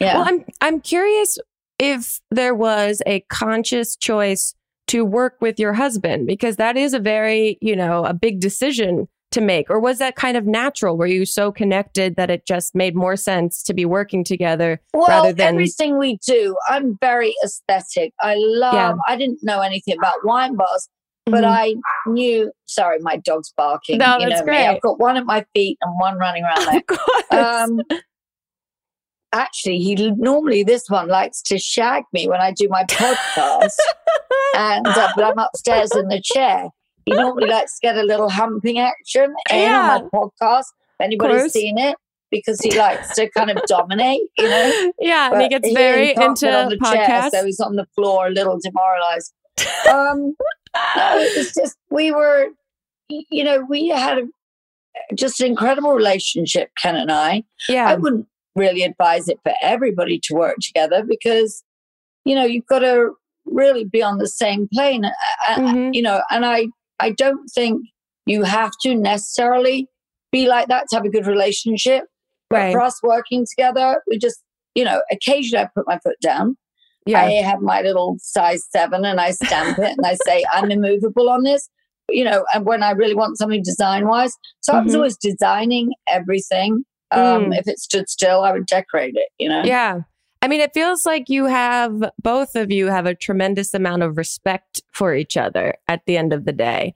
yeah. 0.00 0.14
Well, 0.18 0.24
I'm 0.28 0.44
I'm 0.60 0.80
curious 0.80 1.38
if 1.78 2.20
there 2.30 2.54
was 2.54 3.02
a 3.06 3.20
conscious 3.30 3.96
choice 3.96 4.54
to 4.90 5.04
work 5.04 5.36
with 5.40 5.58
your 5.58 5.72
husband 5.72 6.26
because 6.26 6.56
that 6.56 6.76
is 6.76 6.94
a 6.94 6.98
very, 7.00 7.58
you 7.60 7.74
know, 7.76 8.04
a 8.04 8.14
big 8.14 8.38
decision 8.40 9.08
to 9.32 9.40
make 9.40 9.70
or 9.70 9.78
was 9.78 9.98
that 9.98 10.16
kind 10.16 10.36
of 10.36 10.44
natural 10.44 10.98
were 10.98 11.06
you 11.06 11.24
so 11.24 11.52
connected 11.52 12.16
that 12.16 12.30
it 12.30 12.44
just 12.44 12.74
made 12.74 12.96
more 12.96 13.14
sense 13.14 13.62
to 13.62 13.72
be 13.72 13.84
working 13.84 14.24
together 14.24 14.80
Well, 14.92 15.06
rather 15.06 15.32
than- 15.32 15.54
everything 15.54 15.98
we 15.98 16.18
do, 16.26 16.56
I'm 16.68 16.98
very 17.00 17.32
aesthetic. 17.44 18.12
I 18.20 18.34
love. 18.36 18.74
Yeah. 18.74 18.94
I 19.06 19.14
didn't 19.16 19.38
know 19.42 19.60
anything 19.60 19.96
about 19.96 20.16
wine 20.24 20.56
bars, 20.56 20.88
but 21.26 21.44
Mhm. 21.44 21.48
I 21.48 21.74
knew. 22.08 22.50
Sorry, 22.66 22.98
my 23.00 23.18
dog's 23.18 23.52
barking. 23.56 23.98
No, 23.98 24.18
you 24.18 24.28
that's 24.28 24.40
know 24.40 24.46
me. 24.46 24.50
great. 24.52 24.66
I've 24.66 24.80
got 24.80 24.98
one 24.98 25.16
at 25.16 25.24
my 25.26 25.44
feet 25.54 25.78
and 25.80 25.94
one 26.00 26.18
running 26.18 26.42
around 26.42 26.82
there. 27.30 27.40
um, 27.62 27.80
actually, 29.32 29.78
he 29.78 29.94
normally 30.16 30.64
this 30.64 30.88
one 30.88 31.06
likes 31.08 31.40
to 31.42 31.58
shag 31.58 32.02
me 32.12 32.26
when 32.28 32.40
I 32.40 32.50
do 32.52 32.68
my 32.68 32.82
podcast, 32.88 33.76
and 34.56 34.86
uh, 34.86 35.08
but 35.16 35.24
I'm 35.24 35.38
upstairs 35.38 35.94
in 35.94 36.08
the 36.08 36.20
chair. 36.22 36.68
He 37.06 37.12
normally 37.14 37.48
likes 37.48 37.78
to 37.80 37.86
get 37.86 37.96
a 37.96 38.02
little 38.02 38.28
humping 38.28 38.78
action 38.78 39.34
in 39.50 39.56
Yeah. 39.58 39.98
on 39.98 40.02
my 40.02 40.08
podcast. 40.18 40.66
If 40.98 41.04
anybody's 41.06 41.52
seen 41.52 41.78
it, 41.78 41.96
because 42.30 42.60
he 42.60 42.76
likes 42.78 43.14
to 43.16 43.28
kind 43.30 43.50
of 43.50 43.62
dominate, 43.66 44.20
you 44.38 44.48
know. 44.48 44.92
yeah 45.00 45.32
and 45.32 45.40
he 45.42 45.48
But 45.48 45.62
gets 45.62 45.72
very 45.72 46.14
can't 46.14 46.42
into 46.42 46.54
on 46.56 46.68
the 46.68 46.78
chair, 46.78 47.30
so 47.30 47.44
he's 47.44 47.58
on 47.60 47.76
the 47.76 47.86
floor, 47.94 48.26
a 48.28 48.30
little 48.30 48.58
demoralized. 48.62 49.32
um, 49.90 50.34
no, 50.96 51.18
it's 51.18 51.54
just 51.54 51.76
we 51.90 52.12
were, 52.12 52.48
you 53.08 53.42
know, 53.44 53.64
we 53.68 53.88
had 53.88 54.18
a, 54.18 54.28
just 55.14 55.40
an 55.40 55.46
incredible 55.46 55.92
relationship, 55.92 56.70
Ken 56.80 56.96
and 56.96 57.10
I. 57.10 57.42
yeah 57.68 57.88
I 57.88 57.96
wouldn't 57.96 58.26
really 58.54 58.82
advise 58.82 59.28
it 59.28 59.38
for 59.42 59.52
everybody 59.62 60.20
to 60.24 60.34
work 60.34 60.56
together 60.60 61.02
because, 61.02 61.62
you 62.24 62.34
know, 62.34 62.44
you've 62.44 62.66
got 62.66 62.80
to 62.80 63.14
really 63.50 63.84
be 63.84 64.02
on 64.02 64.18
the 64.18 64.28
same 64.28 64.68
plane. 64.72 65.04
Uh, 65.04 65.10
uh, 65.48 65.56
Mhm. 65.58 65.94
You 65.94 66.02
know, 66.02 66.22
and 66.30 66.46
I, 66.46 66.68
I 66.98 67.10
don't 67.10 67.46
think 67.48 67.82
you 68.26 68.44
have 68.44 68.72
to 68.82 68.94
necessarily 68.94 69.88
be 70.32 70.46
like 70.48 70.68
that 70.68 70.86
to 70.88 70.96
have 70.96 71.04
a 71.04 71.10
good 71.10 71.26
relationship. 71.26 72.04
But 72.48 72.56
right 72.56 72.72
for 72.72 72.80
us 72.80 73.02
working 73.02 73.44
together, 73.48 74.02
we 74.08 74.18
just, 74.18 74.40
you 74.74 74.84
know, 74.84 75.00
occasionally 75.10 75.64
I 75.64 75.68
put 75.74 75.86
my 75.86 75.98
foot 75.98 76.16
down. 76.20 76.56
yeah 77.06 77.20
I 77.22 77.30
have 77.42 77.60
my 77.60 77.80
little 77.82 78.16
size 78.20 78.62
seven 78.70 79.04
and 79.04 79.20
I 79.20 79.30
stamp 79.32 79.78
it 79.78 79.94
and 79.96 80.06
I 80.06 80.16
say, 80.26 80.44
I'm 80.52 80.70
immovable 80.70 81.28
on 81.30 81.42
this, 81.44 81.68
you 82.08 82.24
know, 82.24 82.44
and 82.54 82.64
when 82.66 82.82
I 82.82 82.90
really 82.92 83.14
want 83.14 83.38
something 83.38 83.62
design 83.62 84.06
wise. 84.06 84.34
So 84.60 84.74
I 84.74 84.82
was 84.82 84.94
always 84.94 85.16
designing 85.16 85.92
everything. 86.08 86.84
Um, 87.12 87.52
If 87.52 87.66
it 87.66 87.78
stood 87.80 88.08
still, 88.08 88.42
I 88.42 88.52
would 88.52 88.66
decorate 88.66 89.14
it, 89.16 89.28
you 89.38 89.48
know? 89.48 89.62
Yeah. 89.64 90.00
I 90.42 90.48
mean, 90.48 90.60
it 90.60 90.72
feels 90.72 91.04
like 91.04 91.28
you 91.28 91.44
have, 91.46 92.02
both 92.22 92.56
of 92.56 92.70
you 92.70 92.86
have 92.86 93.04
a 93.06 93.14
tremendous 93.14 93.74
amount 93.74 94.02
of 94.02 94.16
respect 94.16 94.82
for 94.92 95.14
each 95.14 95.36
other 95.36 95.74
at 95.86 96.02
the 96.06 96.16
end 96.16 96.32
of 96.32 96.46
the 96.46 96.52
day. 96.52 96.94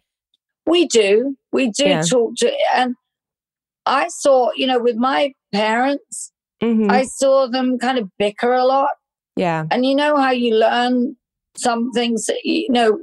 We 0.66 0.86
do. 0.86 1.36
We 1.52 1.70
do 1.70 1.84
Yeah. 1.84 2.02
talk 2.02 2.36
to, 2.36 2.52
and 2.74 2.94
I 3.84 4.08
saw, 4.08 4.50
you 4.56 4.66
know, 4.66 4.78
with 4.78 4.96
my 4.96 5.34
parents, 5.52 6.32
Mhm. 6.62 6.90
I 6.90 7.04
saw 7.04 7.46
them 7.46 7.78
kind 7.78 7.98
of 7.98 8.08
bicker 8.18 8.52
a 8.52 8.64
lot. 8.64 8.90
yeah. 9.36 9.64
And 9.72 9.84
you 9.84 9.94
know 9.96 10.16
how 10.16 10.30
you 10.30 10.54
learn 10.54 11.16
some 11.56 11.90
things 11.90 12.26
that, 12.26 12.38
you 12.44 12.70
know, 12.70 13.00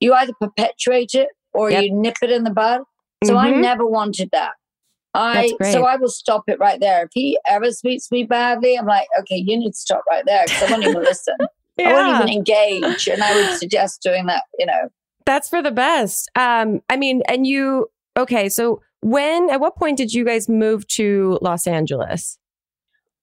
you 0.00 0.14
either 0.14 0.32
perpetuate 0.40 1.14
it 1.14 1.28
or 1.52 1.70
Yep. 1.70 1.82
you 1.82 1.92
nip 1.92 2.16
it 2.22 2.30
in 2.30 2.44
the 2.44 2.50
bud. 2.52 2.82
So 3.24 3.36
I 3.36 3.50
Mhm. 3.50 3.60
never 3.60 3.84
wanted 3.86 4.30
that. 4.30 4.52
I 5.14 5.52
so 5.70 5.84
I 5.84 5.96
will 5.96 6.08
stop 6.08 6.44
it 6.48 6.58
right 6.58 6.80
there. 6.80 7.04
If 7.04 7.10
he 7.12 7.38
ever 7.46 7.70
speaks 7.70 8.08
to 8.08 8.14
me 8.14 8.24
badly, 8.24 8.76
I'm 8.76 8.86
like, 8.86 9.06
okay, 9.20 9.36
you 9.36 9.56
need 9.56 9.70
to 9.70 9.76
stop 9.76 10.02
right 10.10 10.24
there 10.26 10.44
because 10.44 10.62
I 10.62 10.70
won't 10.72 10.84
even 10.84 11.02
listen. 11.02 11.36
I 11.78 11.92
won't 11.92 12.16
even 12.16 12.36
engage. 12.36 13.08
And 13.08 13.22
I 13.22 13.34
would 13.34 13.58
suggest 13.58 14.02
doing 14.02 14.26
that, 14.26 14.42
you 14.58 14.66
know. 14.66 14.88
That's 15.24 15.48
for 15.48 15.62
the 15.62 15.70
best. 15.70 16.30
Um, 16.36 16.82
I 16.90 16.96
mean, 16.96 17.22
and 17.28 17.46
you, 17.46 17.88
okay. 18.16 18.48
So 18.48 18.82
when, 19.00 19.50
at 19.50 19.60
what 19.60 19.76
point 19.76 19.96
did 19.98 20.12
you 20.12 20.24
guys 20.24 20.48
move 20.48 20.86
to 20.88 21.38
Los 21.42 21.66
Angeles? 21.66 22.38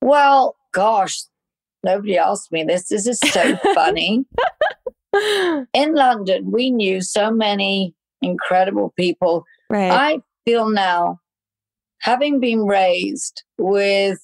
Well, 0.01 0.55
gosh, 0.71 1.23
nobody 1.83 2.17
asked 2.17 2.51
me 2.51 2.63
this. 2.63 2.87
This 2.87 3.07
is 3.07 3.19
so 3.19 3.55
funny. 3.73 4.25
In 5.73 5.93
London, 5.93 6.51
we 6.51 6.71
knew 6.71 7.01
so 7.01 7.31
many 7.31 7.93
incredible 8.21 8.93
people. 8.95 9.43
right. 9.69 9.91
I 9.91 10.19
feel 10.45 10.69
now, 10.69 11.19
having 12.01 12.39
been 12.39 12.65
raised 12.65 13.43
with, 13.57 14.19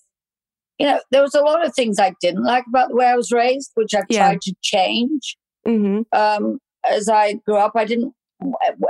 you 0.79 0.87
know, 0.87 0.99
there 1.11 1.21
was 1.21 1.33
a 1.35 1.41
lot 1.41 1.65
of 1.65 1.73
things 1.75 1.99
I 1.99 2.13
didn't 2.21 2.43
like 2.43 2.65
about 2.67 2.89
the 2.89 2.95
way 2.95 3.05
I 3.07 3.15
was 3.15 3.31
raised, 3.31 3.71
which 3.75 3.93
I've 3.95 4.05
Yeah. 4.09 4.27
tried 4.29 4.41
to 4.41 4.53
change. 4.61 5.37
hmm 5.65 6.01
Um, 6.11 6.59
as 6.89 7.09
I 7.09 7.33
grew 7.45 7.57
up, 7.57 7.73
I 7.75 7.85
didn't 7.85 8.13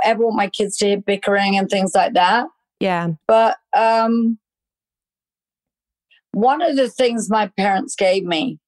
ever 0.04 0.24
want 0.24 0.36
my 0.36 0.48
kids 0.48 0.76
to 0.78 0.86
hear 0.86 0.96
bickering 1.00 1.56
and 1.56 1.68
things 1.68 1.94
like 1.94 2.12
that. 2.14 2.46
Yeah. 2.80 3.08
But 3.26 3.56
um, 3.76 4.38
one 6.32 6.62
of 6.62 6.76
the 6.76 6.88
things 6.88 7.30
my 7.30 7.48
parents 7.56 7.94
gave 7.96 8.24
me 8.24 8.58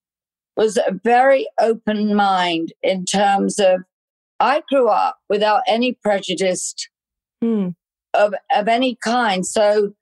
was 0.56 0.76
a 0.76 0.98
very 1.04 1.46
open 1.60 2.14
mind 2.14 2.72
in 2.82 3.04
terms 3.04 3.58
of 3.58 3.82
I 4.40 4.62
grew 4.68 4.88
up 4.88 5.18
without 5.28 5.62
any 5.66 5.92
prejudice 5.92 6.74
Hmm. 7.42 7.68
of, 8.14 8.34
of 8.54 8.68
any 8.68 8.96
kind. 8.96 9.46
So 9.46 9.94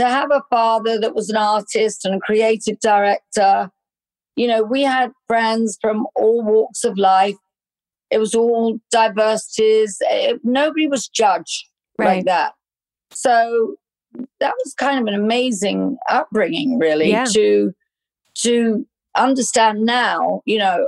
to 0.00 0.08
have 0.08 0.30
a 0.32 0.42
father 0.50 0.98
that 0.98 1.14
was 1.14 1.28
an 1.30 1.36
artist 1.36 2.04
and 2.04 2.14
a 2.14 2.20
creative 2.20 2.80
director, 2.80 3.70
you 4.36 4.46
know, 4.46 4.62
we 4.62 4.82
had 4.82 5.10
friends 5.28 5.76
from 5.80 6.06
all 6.16 6.42
walks 6.42 6.84
of 6.84 6.96
life. 6.96 7.36
It 8.10 8.18
was 8.18 8.34
all 8.34 8.78
diversities. 8.90 9.98
It, 10.00 10.40
nobody 10.42 10.88
was 10.88 11.06
judged 11.08 11.66
like 11.98 12.24
that. 12.24 12.54
So 13.12 13.74
that 14.40 14.54
was 14.64 14.74
kind 14.74 14.98
of 15.00 15.06
an 15.12 15.20
amazing 15.20 15.98
upbringing, 16.08 16.78
really, 16.78 17.10
Yeah. 17.10 17.26
to 17.34 17.72
to 18.42 18.86
understand 19.16 19.84
now, 19.84 20.40
you 20.46 20.56
know, 20.58 20.86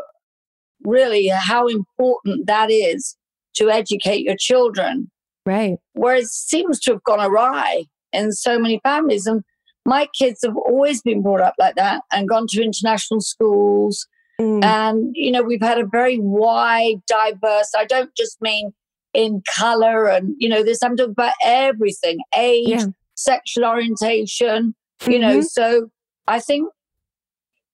really 0.85 1.29
how 1.29 1.67
important 1.67 2.47
that 2.47 2.71
is 2.71 3.17
to 3.57 3.69
educate 3.71 4.21
your 4.23 4.37
children 4.39 5.11
Right. 5.45 5.77
where 5.93 6.15
it 6.17 6.29
seems 6.29 6.81
to 6.81 6.93
have 6.93 7.05
gone 7.05 7.21
awry 7.21 7.85
in 8.13 8.33
so 8.33 8.59
many 8.59 8.81
families. 8.83 9.27
And 9.27 9.43
my 9.85 10.09
kids 10.17 10.41
have 10.45 10.57
always 10.57 11.03
been 11.03 11.23
brought 11.23 11.41
up 11.41 11.55
like 11.59 11.75
that 11.77 12.03
and 12.13 12.29
gone 12.29 12.47
to 12.49 12.63
international 12.63 13.21
schools. 13.21 14.07
Mm. 14.41 14.65
And, 14.65 15.11
you 15.15 15.31
know, 15.31 15.43
we've 15.43 15.63
had 15.63 15.79
a 15.79 15.87
very 15.87 16.19
wide, 16.19 17.03
diverse, 17.07 17.73
I 17.77 17.85
don't 17.85 18.15
just 18.17 18.41
mean 18.41 18.73
in 19.15 19.43
color 19.57 20.07
and, 20.07 20.35
you 20.39 20.49
know, 20.49 20.63
this, 20.63 20.83
I'm 20.83 20.97
talking 20.97 21.13
about 21.13 21.35
everything 21.45 22.19
age, 22.37 22.69
Yeah. 22.69 22.87
sexual 23.15 23.67
orientation, 23.67 24.75
you 25.07 25.19
know. 25.19 25.39
Mhm. 25.41 25.45
So 25.45 25.91
I 26.27 26.41
think, 26.41 26.69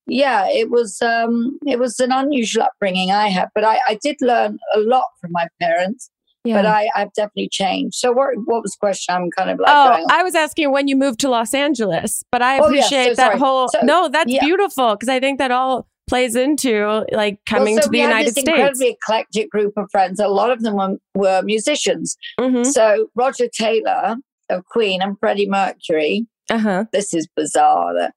yeah, 0.06 0.48
it 0.48 0.70
was 0.70 1.00
um 1.02 1.58
it 1.66 1.78
was 1.78 2.00
an 2.00 2.10
unusual 2.12 2.64
upbringing 2.64 3.12
I 3.12 3.28
had, 3.28 3.48
but 3.54 3.62
I, 3.64 3.78
I 3.86 3.98
did 4.02 4.16
learn 4.20 4.58
a 4.74 4.80
lot 4.80 5.04
from 5.20 5.30
my 5.32 5.46
parents 5.60 6.10
yeah. 6.48 6.54
but 6.62 6.66
I, 6.66 6.88
I've 6.94 7.12
definitely 7.14 7.48
changed. 7.50 7.96
So 7.96 8.12
what, 8.12 8.30
what 8.44 8.62
was 8.62 8.72
the 8.72 8.78
question? 8.80 9.14
I'm 9.14 9.30
kind 9.30 9.50
of 9.50 9.58
like 9.58 9.68
Oh. 9.74 10.06
I 10.10 10.22
was 10.22 10.34
asking 10.34 10.70
when 10.72 10.88
you 10.88 10.96
moved 10.96 11.20
to 11.20 11.28
Los 11.28 11.54
Angeles, 11.54 12.22
but 12.32 12.42
I 12.42 12.58
Oh, 12.58 12.68
yeah, 12.68 12.80
appreciate 12.86 13.08
so 13.10 13.14
that 13.22 13.38
whole. 13.38 13.68
So, 13.68 13.80
no, 13.82 14.08
that's 14.08 14.30
yeah. 14.30 14.44
beautiful 14.44 14.94
because 14.94 15.08
I 15.08 15.20
think 15.20 15.38
that 15.38 15.50
all 15.50 15.86
plays 16.08 16.34
into 16.34 17.04
like 17.12 17.38
coming 17.44 17.74
well, 17.74 17.82
so 17.82 17.88
to 17.88 17.90
the 17.90 17.98
United 17.98 18.26
this 18.28 18.32
States. 18.34 18.48
incredibly 18.48 18.88
eclectic 18.90 19.50
group 19.50 19.74
of 19.76 19.90
friends. 19.90 20.18
A 20.20 20.28
lot 20.28 20.50
of 20.50 20.62
them 20.62 20.74
were, 20.74 20.96
were 21.14 21.42
musicians. 21.42 22.16
hmm 22.40 22.62
So 22.64 23.08
Roger 23.14 23.46
Taylor 23.48 24.16
of 24.50 24.64
Queen 24.66 25.02
and 25.02 25.18
Freddie 25.20 25.48
Mercury. 25.48 26.26
Uh 26.50 26.58
huh. 26.58 26.84
This 26.92 27.12
is 27.12 27.28
bizarre. 27.36 27.92
That 27.94 28.14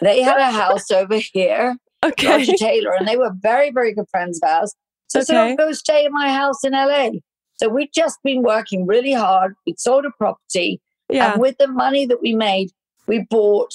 they 0.00 0.22
had 0.22 0.38
a 0.38 0.50
house 0.62 0.90
over 0.90 1.18
here, 1.32 1.76
Okay. 2.02 2.26
Roger 2.28 2.54
Taylor, 2.56 2.94
and 2.98 3.06
they 3.06 3.18
were 3.18 3.32
very, 3.42 3.70
very 3.70 3.92
good 3.92 4.06
friends 4.10 4.40
of 4.42 4.48
ours. 4.48 4.74
So, 5.08 5.20
so 5.20 5.34
Okay. 5.38 5.56
go 5.56 5.72
stay 5.72 6.06
in 6.06 6.12
my 6.12 6.30
house 6.32 6.64
in 6.64 6.72
LA. 6.72 7.10
So 7.60 7.68
we've 7.68 7.92
just 7.92 8.18
been 8.22 8.42
working 8.42 8.86
really 8.86 9.12
hard. 9.12 9.54
We'd 9.66 9.80
sold 9.80 10.04
a 10.06 10.10
property. 10.16 10.80
Yeah. 11.10 11.32
And 11.32 11.40
with 11.40 11.56
the 11.58 11.68
money 11.68 12.06
that 12.06 12.20
we 12.22 12.34
made, 12.34 12.70
we 13.06 13.26
bought 13.30 13.72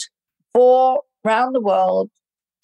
four 0.53 1.01
round 1.23 1.55
the 1.55 1.61
world 1.61 2.09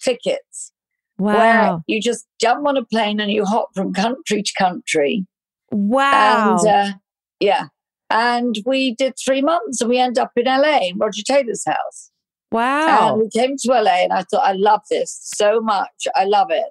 tickets 0.02 0.72
Wow. 1.18 1.34
where 1.36 1.78
you 1.86 2.00
just 2.00 2.26
jump 2.40 2.66
on 2.66 2.76
a 2.78 2.84
plane 2.84 3.20
and 3.20 3.30
you 3.30 3.44
hop 3.44 3.68
from 3.74 3.92
country 3.92 4.42
to 4.42 4.52
country. 4.58 5.26
Wow. 5.70 6.56
And 6.60 6.68
uh, 6.68 6.92
yeah. 7.40 7.66
And 8.08 8.56
we 8.64 8.94
did 8.94 9.14
three 9.22 9.42
months 9.42 9.80
and 9.80 9.90
we 9.90 9.98
end 9.98 10.18
up 10.18 10.30
in 10.36 10.46
LA 10.46 10.78
in 10.88 10.98
Roger 10.98 11.22
Taylor's 11.22 11.64
house. 11.66 12.10
wow. 12.50 13.12
And 13.12 13.22
we 13.22 13.28
came 13.30 13.56
to 13.58 13.68
LA 13.72 14.02
and 14.04 14.12
I 14.12 14.22
thought, 14.22 14.42
I 14.44 14.52
love 14.52 14.80
this 14.90 15.18
so 15.22 15.60
much. 15.60 16.08
I 16.16 16.24
love 16.24 16.48
it. 16.50 16.70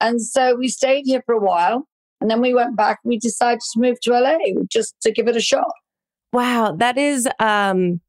And 0.00 0.20
so 0.20 0.56
we 0.56 0.68
stayed 0.68 1.04
here 1.06 1.22
for 1.24 1.34
a 1.34 1.40
while. 1.40 1.86
And 2.20 2.30
then 2.30 2.40
we 2.40 2.54
went 2.54 2.76
back. 2.76 2.98
We 3.04 3.18
decided 3.18 3.60
to 3.72 3.80
move 3.80 4.00
to 4.02 4.12
LA 4.18 4.38
just 4.70 4.94
to 5.02 5.12
give 5.12 5.28
it 5.28 5.36
a 5.36 5.40
shot. 5.40 5.70
Wow, 6.32 6.72
that 6.78 6.96
is 6.98 7.28
um 7.38 8.00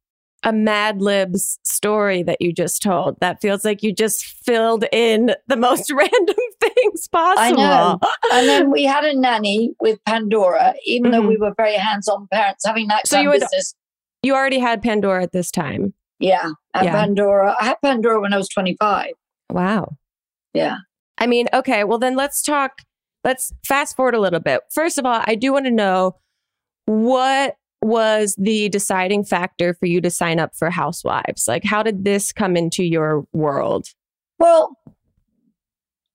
a 0.43 0.53
Mad 0.53 1.01
Libs 1.01 1.57
story 1.63 2.21
that 2.23 2.37
you 2.39 2.53
just 2.53 2.81
told. 2.83 3.19
That 3.21 3.41
feels 3.41 3.65
like 3.65 3.81
you 3.81 3.91
just 3.91 4.23
filled 4.23 4.85
in 4.91 5.33
the 5.47 5.57
most 5.57 5.91
random 5.91 6.35
things 6.61 7.07
possible. 7.07 7.39
I 7.39 7.51
know. 7.51 7.99
and 8.31 8.47
then 8.47 8.71
we 8.71 8.83
had 8.83 9.03
a 9.03 9.17
nanny 9.19 9.73
with 9.81 9.99
Pandora, 10.05 10.75
even 10.85 11.09
though 11.11 11.25
we 11.27 11.37
were 11.37 11.53
very 11.57 11.73
hands-on 11.73 12.27
parents, 12.31 12.65
having 12.65 12.87
that 12.87 13.05
Mm-hmm. 13.05 13.15
So 13.15 13.19
you 13.21 13.29
would- 13.29 13.43
You 14.23 14.35
already 14.35 14.59
had 14.59 14.81
Pandora 14.83 15.23
at 15.23 15.31
this 15.31 15.49
time. 15.51 15.93
Yeah, 16.19 16.51
at 16.73 16.85
Yeah. 16.85 16.91
Pandora. 16.91 17.55
I 17.59 17.65
had 17.65 17.77
Pandora 17.81 18.21
when 18.21 18.31
I 18.33 18.37
was 18.37 18.47
25. 18.49 19.11
Wow. 19.51 19.97
Yeah. 20.53 20.77
I 21.17 21.25
mean, 21.27 21.47
okay, 21.53 21.83
well 21.83 21.97
then 21.97 22.15
let's 22.15 22.41
talk 22.43 22.81
let's 23.27 23.53
fast 23.65 23.97
forward 23.97 24.15
a 24.15 24.21
little 24.21 24.39
bit. 24.39 24.61
First 24.71 24.97
of 24.97 25.05
all, 25.05 25.21
I 25.25 25.35
do 25.35 25.51
want 25.51 25.65
to 25.65 25.71
know 25.71 26.15
what 26.85 27.57
was 27.81 28.33
the 28.37 28.69
deciding 28.69 29.25
factor 29.25 29.73
for 29.73 29.85
you 29.85 29.99
to 29.99 30.09
sign 30.09 30.39
up 30.39 30.55
for 30.55 30.69
Housewives? 30.69 31.45
Like 31.45 31.65
how 31.65 31.83
did 31.83 32.05
this 32.05 32.31
come 32.31 32.55
into 32.55 32.83
your 32.83 33.25
world? 33.33 33.89
Well, 34.39 34.77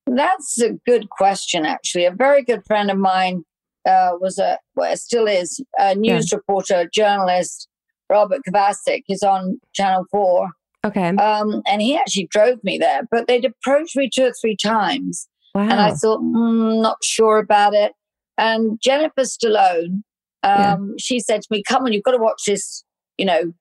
that's 0.06 0.60
a 0.60 0.72
good 0.86 1.10
question, 1.10 1.66
actually. 1.66 2.06
A 2.06 2.10
very 2.10 2.42
good 2.42 2.64
friend 2.66 2.90
of 2.90 2.96
mine 2.96 3.44
uh, 3.86 4.12
was 4.18 4.38
a, 4.38 4.58
well, 4.74 4.96
still 4.96 5.28
is, 5.28 5.62
a 5.78 5.94
news 5.94 6.32
reporter, 6.32 6.88
journalist, 6.92 7.68
Robert 8.08 8.40
Kovacic. 8.48 9.02
He's 9.06 9.22
on 9.22 9.60
Channel 9.74 10.06
4. 10.10 10.50
Okay. 10.84 11.08
Um, 11.10 11.62
and 11.68 11.82
he 11.82 11.96
actually 11.96 12.28
drove 12.30 12.64
me 12.64 12.78
there, 12.78 13.02
but 13.10 13.26
they'd 13.28 13.44
approached 13.44 13.96
me 13.96 14.08
two 14.12 14.24
or 14.24 14.32
three 14.40 14.56
times. 14.56 15.28
Wow. 15.54 15.62
And 15.62 15.74
I 15.80 15.92
thought, 15.92 16.20
mm, 16.20 16.80
not 16.82 16.98
sure 17.02 17.38
about 17.38 17.74
it. 17.74 17.92
And 18.38 18.78
Jennifer 18.82 19.22
Stallone, 19.22 20.02
um, 20.42 20.58
Yeah. 20.60 20.76
she 20.98 21.20
said 21.20 21.42
to 21.42 21.48
me, 21.50 21.62
come 21.66 21.84
on, 21.84 21.92
you've 21.92 22.02
got 22.04 22.12
to 22.12 22.18
watch 22.22 22.42
this, 22.46 22.84
you 23.18 23.26
know, 23.26 23.52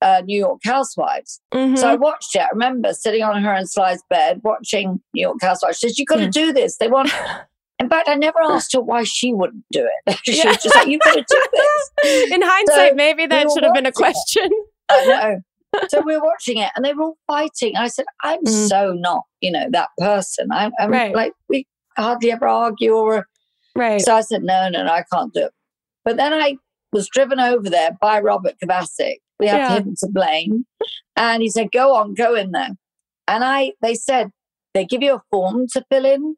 uh, 0.00 0.22
New 0.24 0.38
York 0.38 0.60
Housewives. 0.64 1.40
Mhm. 1.54 1.78
So 1.78 1.88
I 1.88 1.94
watched 1.94 2.34
it. 2.34 2.40
I 2.42 2.48
remember 2.52 2.92
sitting 2.92 3.22
on 3.22 3.42
her 3.42 3.52
and 3.52 3.68
Sly's 3.70 4.02
bed 4.10 4.40
watching 4.42 5.00
New 5.14 5.20
York 5.22 5.38
Housewives. 5.40 5.78
She 5.78 5.88
says, 5.88 5.98
You've 5.98 6.08
got 6.08 6.16
to 6.16 6.22
Yeah. 6.24 6.28
do 6.30 6.52
this." 6.52 6.76
They 6.78 6.88
want. 6.88 7.10
In 7.78 7.88
fact, 7.88 8.08
I 8.08 8.14
never 8.14 8.38
asked 8.42 8.72
her 8.74 8.80
why 8.80 9.02
she 9.04 9.32
wouldn't 9.32 9.64
do 9.72 9.88
it. 10.06 10.16
she 10.24 10.38
Yeah. 10.38 10.48
was 10.48 10.56
just 10.58 10.74
like, 10.76 10.86
You've 10.88 11.00
got 11.02 11.14
to 11.14 11.24
do 11.28 11.42
this." 11.52 12.30
In 12.32 12.42
hindsight, 12.42 12.90
So 12.90 12.94
maybe 12.94 13.26
that 13.26 13.46
we 13.46 13.52
should 13.54 13.64
have 13.64 13.74
been 13.74 13.86
a 13.86 13.92
question. 13.92 14.48
I 14.88 15.06
know. 15.06 15.40
So 15.88 16.00
we 16.02 16.14
were 16.16 16.24
watching 16.24 16.58
it, 16.58 16.70
and 16.76 16.84
they 16.84 16.92
were 16.94 17.04
all 17.04 17.18
fighting. 17.26 17.76
I 17.76 17.88
said, 17.88 18.04
"I'm 18.22 18.40
Mm. 18.44 18.68
so 18.68 18.92
not, 18.92 19.22
you 19.40 19.50
know, 19.50 19.66
that 19.70 19.88
person. 19.98 20.48
I, 20.52 20.70
I'm 20.78 20.90
Right. 20.90 21.14
like 21.14 21.32
we 21.48 21.66
hardly 21.96 22.30
ever 22.32 22.46
argue 22.46 22.92
or." 22.94 23.26
Right. 23.74 24.00
So 24.02 24.14
I 24.14 24.20
said, 24.20 24.42
"No, 24.42 24.68
no, 24.68 24.84
no, 24.84 24.92
I 24.92 25.04
can't 25.12 25.32
do 25.32 25.44
it." 25.46 25.52
But 26.04 26.16
then 26.16 26.32
I 26.34 26.56
was 26.92 27.08
driven 27.08 27.40
over 27.40 27.70
there 27.70 27.96
by 28.00 28.20
Robert 28.20 28.54
Kovacic. 28.62 29.18
We 29.40 29.48
have 29.48 29.60
Yeah. 29.60 29.78
him 29.78 29.94
to 30.00 30.08
blame, 30.08 30.66
and 31.16 31.42
he 31.42 31.48
said, 31.48 31.72
"Go 31.72 31.94
on, 31.94 32.14
go 32.14 32.34
in 32.34 32.50
there." 32.52 32.70
And 33.28 33.44
I, 33.44 33.72
they 33.80 33.94
said 33.94 34.30
they 34.74 34.84
give 34.84 35.02
you 35.02 35.14
a 35.14 35.22
form 35.30 35.66
to 35.72 35.84
fill 35.90 36.04
in, 36.04 36.36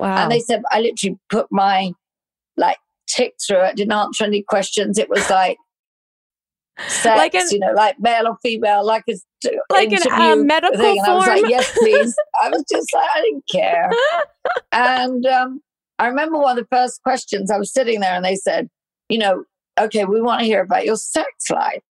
wow. 0.00 0.16
and 0.22 0.30
they 0.32 0.40
said 0.40 0.62
I 0.70 0.80
literally 0.80 1.18
put 1.30 1.46
my 1.50 1.92
like 2.56 2.78
tick 3.08 3.34
through 3.46 3.62
it. 3.64 3.76
Didn't 3.76 3.92
answer 3.92 4.24
any 4.24 4.42
questions. 4.42 4.98
It 4.98 5.08
was 5.08 5.28
like. 5.30 5.58
Sex, 6.88 7.16
Like 7.16 7.34
an- 7.34 7.46
you 7.50 7.60
know, 7.60 7.72
like 7.72 8.00
male 8.00 8.26
or 8.26 8.36
female, 8.42 8.84
like 8.84 9.04
a 9.08 9.14
like 9.70 9.92
an 9.92 10.00
uh, 10.10 10.36
medical 10.36 10.76
thing. 10.76 10.98
And 10.98 11.06
I 11.06 11.14
was 11.14 11.26
like, 11.26 11.48
yes, 11.48 11.70
please. 11.78 12.16
I 12.42 12.48
was 12.48 12.64
just 12.70 12.92
like, 12.92 13.08
I 13.14 13.20
didn't 13.20 13.44
care. 13.50 13.90
And 14.72 15.24
um, 15.26 15.60
I 15.98 16.08
remember 16.08 16.38
one 16.38 16.58
of 16.58 16.64
the 16.64 16.76
first 16.76 17.02
questions, 17.02 17.50
I 17.50 17.58
was 17.58 17.72
sitting 17.72 18.00
there 18.00 18.14
and 18.14 18.24
they 18.24 18.36
said, 18.36 18.68
you 19.08 19.18
know, 19.18 19.44
okay, 19.78 20.04
we 20.04 20.20
want 20.20 20.40
to 20.40 20.46
hear 20.46 20.62
about 20.62 20.84
your 20.84 20.96
sex 20.96 21.28
life. 21.50 21.82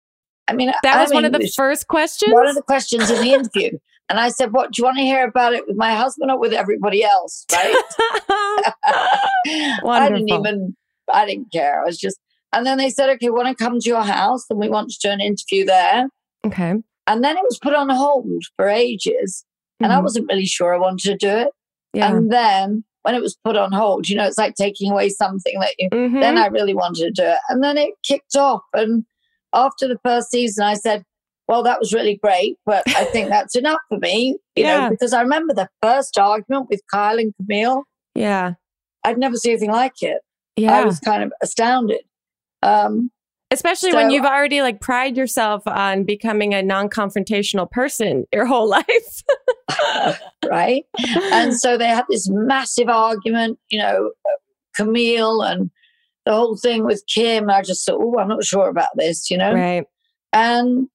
I 0.48 0.54
mean, 0.54 0.72
that 0.82 1.00
was 1.00 1.12
one 1.12 1.22
mean, 1.22 1.34
of 1.34 1.40
the 1.40 1.48
first 1.48 1.86
questions. 1.86 2.32
one 2.32 2.48
of 2.48 2.54
the 2.54 2.62
questions 2.62 3.10
in 3.10 3.20
the 3.20 3.32
interview. 3.32 3.78
And 4.08 4.18
I 4.18 4.30
said, 4.30 4.52
what, 4.52 4.72
do 4.72 4.80
you 4.80 4.84
want 4.84 4.98
to 4.98 5.04
hear 5.04 5.26
about 5.26 5.54
it 5.54 5.66
with 5.66 5.76
my 5.76 5.94
husband 5.94 6.30
or 6.30 6.38
with 6.38 6.52
everybody 6.52 7.04
else? 7.04 7.46
Right. 7.52 7.74
I 9.84 10.08
didn't 10.10 10.28
even, 10.28 10.76
I 11.10 11.24
didn't 11.24 11.52
care. 11.52 11.80
I 11.80 11.84
was 11.84 11.96
just, 11.98 12.18
and 12.52 12.66
then 12.66 12.78
they 12.78 12.90
said, 12.90 13.08
okay, 13.10 13.30
we 13.30 13.36
want 13.36 13.48
to 13.56 13.64
come 13.64 13.78
to 13.78 13.88
your 13.88 14.02
house 14.02 14.44
and 14.50 14.58
we 14.58 14.68
want 14.68 14.90
to 14.90 14.98
do 15.02 15.10
an 15.10 15.20
interview 15.20 15.64
there. 15.64 16.08
okay. 16.46 16.74
And 17.06 17.24
then 17.24 17.36
it 17.36 17.42
was 17.42 17.58
put 17.60 17.74
on 17.74 17.88
hold 17.90 18.42
for 18.56 18.68
ages. 18.68 19.44
And 19.80 19.92
I 19.92 19.96
Mhm. 19.98 20.02
wasn't 20.04 20.28
really 20.28 20.46
sure 20.46 20.72
I 20.74 20.78
wanted 20.78 21.10
to 21.10 21.16
do 21.16 21.28
it. 21.28 21.48
yeah. 21.92 22.10
And 22.14 22.30
then 22.32 22.84
when 23.02 23.14
it 23.16 23.20
was 23.22 23.36
put 23.44 23.56
on 23.56 23.72
hold, 23.72 24.08
you 24.08 24.16
know, 24.16 24.24
it's 24.24 24.38
like 24.38 24.54
taking 24.54 24.90
away 24.92 25.08
something 25.08 25.58
that 25.58 25.74
you, 25.78 25.90
Mhm. 25.90 26.20
then 26.20 26.38
I 26.38 26.46
really 26.46 26.74
wanted 26.74 27.02
to 27.02 27.10
do 27.22 27.28
it. 27.28 27.38
And 27.48 27.62
then 27.64 27.76
it 27.76 27.90
kicked 28.04 28.36
off. 28.36 28.62
And 28.72 29.04
after 29.52 29.88
the 29.88 29.98
first 30.04 30.30
season, 30.30 30.64
I 30.64 30.74
said, 30.74 31.02
well, 31.48 31.64
that 31.64 31.80
was 31.80 31.92
really 31.92 32.16
great, 32.22 32.56
but 32.64 32.84
I 32.96 33.04
think 33.06 33.28
that's 33.30 33.56
enough 33.56 33.80
for 33.88 33.98
me, 33.98 34.38
you 34.54 34.62
Yeah. 34.64 34.84
know, 34.84 34.90
because 34.90 35.12
I 35.12 35.20
remember 35.22 35.52
the 35.54 35.68
first 35.82 36.16
argument 36.18 36.68
with 36.70 36.80
Kyle 36.90 37.18
and 37.18 37.34
Camille. 37.36 37.82
yeah. 38.14 38.52
I'd 39.04 39.18
never 39.18 39.34
seen 39.36 39.52
anything 39.52 39.72
like 39.72 40.00
it. 40.02 40.22
Yeah. 40.54 40.78
I 40.78 40.84
was 40.84 41.00
kind 41.00 41.24
of 41.24 41.32
astounded. 41.42 42.02
Um, 42.62 43.10
Especially 43.50 43.92
when 43.92 44.10
you've 44.10 44.24
already 44.24 44.62
like 44.62 44.80
pride 44.80 45.14
yourself 45.14 45.62
on 45.66 46.04
becoming 46.04 46.54
a 46.54 46.62
non-confrontational 46.62 47.70
person 47.70 48.24
your 48.32 48.46
whole 48.46 48.66
life. 48.68 49.22
right? 50.48 50.84
and 51.14 51.54
so 51.58 51.76
they 51.76 51.88
had 51.88 52.06
this 52.08 52.28
massive 52.30 52.88
argument, 52.88 53.58
you 53.68 53.78
know, 53.78 54.12
Camille 54.74 55.42
and 55.42 55.70
the 56.24 56.32
whole 56.32 56.56
thing 56.56 56.84
with 56.84 57.04
Kim. 57.06 57.50
I 57.50 57.60
just 57.60 57.84
thought, 57.84 58.00
oh, 58.00 58.18
I'm 58.18 58.28
not 58.28 58.42
sure 58.42 58.68
about 58.68 58.88
this, 58.96 59.30
you 59.30 59.36
know? 59.36 59.52
right. 59.52 59.84
And 60.32 60.88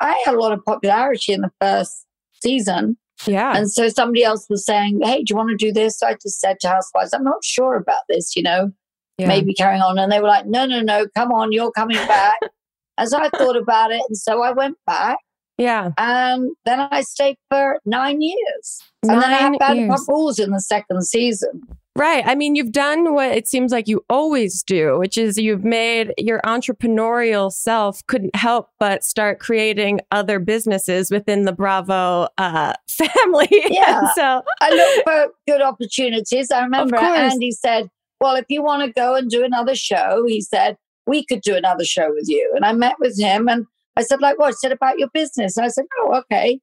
I 0.00 0.20
had 0.24 0.34
a 0.34 0.40
lot 0.40 0.52
of 0.52 0.64
popularity 0.64 1.32
in 1.32 1.42
the 1.42 1.52
first 1.60 2.04
season. 2.42 2.96
Yeah. 3.26 3.56
And 3.56 3.70
so 3.70 3.88
somebody 3.88 4.24
else 4.24 4.46
was 4.50 4.66
saying, 4.66 5.00
hey, 5.02 5.18
do 5.18 5.24
you 5.30 5.36
want 5.36 5.50
to 5.50 5.56
do 5.56 5.72
this? 5.72 6.02
I 6.02 6.14
just 6.14 6.40
said 6.40 6.58
to 6.60 6.68
Housewives, 6.68 7.14
I'm 7.14 7.24
not 7.24 7.44
sure 7.44 7.76
about 7.76 8.02
this, 8.08 8.36
you 8.36 8.42
know, 8.42 8.72
yeah. 9.18 9.28
maybe 9.28 9.54
carrying 9.54 9.82
on. 9.82 9.98
And 9.98 10.10
they 10.10 10.20
were 10.20 10.28
like, 10.28 10.46
no, 10.46 10.66
no, 10.66 10.80
no, 10.80 11.06
come 11.14 11.32
on, 11.32 11.52
you're 11.52 11.72
coming 11.72 11.96
back. 11.96 12.38
As 12.98 13.12
I 13.12 13.28
thought 13.28 13.56
about 13.56 13.92
it. 13.92 14.02
And 14.08 14.16
so 14.16 14.42
I 14.42 14.52
went 14.52 14.78
back. 14.86 15.18
Yeah. 15.58 15.90
And 15.98 16.50
then 16.64 16.80
I 16.80 17.02
stayed 17.02 17.36
for 17.50 17.78
nine 17.84 18.20
years. 18.20 18.82
And 19.02 19.22
then 19.22 19.30
I 19.30 19.36
had 19.36 19.58
Bad 19.58 19.76
years. 19.76 20.04
Rules 20.08 20.38
in 20.38 20.50
the 20.50 20.60
second 20.60 21.02
season. 21.04 21.62
Right. 21.96 22.24
I 22.26 22.34
mean, 22.34 22.56
you've 22.56 22.72
done 22.72 23.14
what 23.14 23.32
it 23.32 23.48
seems 23.48 23.72
like 23.72 23.88
you 23.88 24.04
always 24.10 24.62
do, 24.62 24.98
which 24.98 25.16
is 25.16 25.38
you've 25.38 25.64
made 25.64 26.12
your 26.18 26.42
entrepreneurial 26.44 27.50
self 27.50 28.06
couldn't 28.06 28.36
help 28.36 28.68
but 28.78 29.02
start 29.02 29.40
creating 29.40 30.00
other 30.10 30.38
businesses 30.38 31.10
within 31.10 31.44
the 31.44 31.52
Bravo 31.52 32.28
uh, 32.36 32.74
family. 32.88 33.48
Yeah. 33.70 34.02
So, 34.14 34.42
I 34.60 34.70
look 34.70 35.04
for 35.04 35.32
good 35.46 35.62
opportunities. 35.62 36.50
I 36.50 36.62
remember. 36.62 36.96
Andy 36.96 37.50
said, 37.50 37.90
Well, 38.20 38.36
if 38.36 38.46
you 38.48 38.62
want 38.62 38.82
to 38.84 38.92
go 38.92 39.14
and 39.14 39.30
do 39.30 39.44
another 39.44 39.74
show, 39.74 40.24
he 40.26 40.40
said, 40.40 40.76
we 41.06 41.24
could 41.24 41.42
do 41.42 41.54
another 41.54 41.84
show 41.84 42.10
with 42.12 42.24
you. 42.28 42.52
And 42.54 42.64
I 42.64 42.72
met 42.72 42.96
with 42.98 43.18
him 43.20 43.48
and 43.48 43.66
I 43.96 44.02
said, 44.02 44.20
like 44.20 44.38
what? 44.38 44.48
He 44.48 44.54
said 44.54 44.72
about 44.72 44.98
your 44.98 45.08
business. 45.12 45.56
And 45.56 45.64
I 45.64 45.68
said, 45.68 45.84
Oh, 46.00 46.14
okay. 46.20 46.60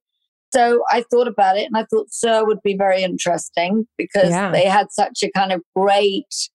So 0.53 0.83
I 0.91 1.03
thought 1.09 1.27
about 1.27 1.57
it 1.57 1.65
and 1.65 1.77
I 1.77 1.85
thought 1.85 2.11
SUR 2.11 2.45
would 2.45 2.61
be 2.61 2.75
very 2.77 3.01
interesting 3.03 3.87
because 3.97 4.29
Yeah. 4.29 4.51
they 4.51 4.65
had 4.65 4.91
such 4.91 5.23
a 5.23 5.31
kind 5.31 5.51
of 5.51 5.61
great 5.75 6.49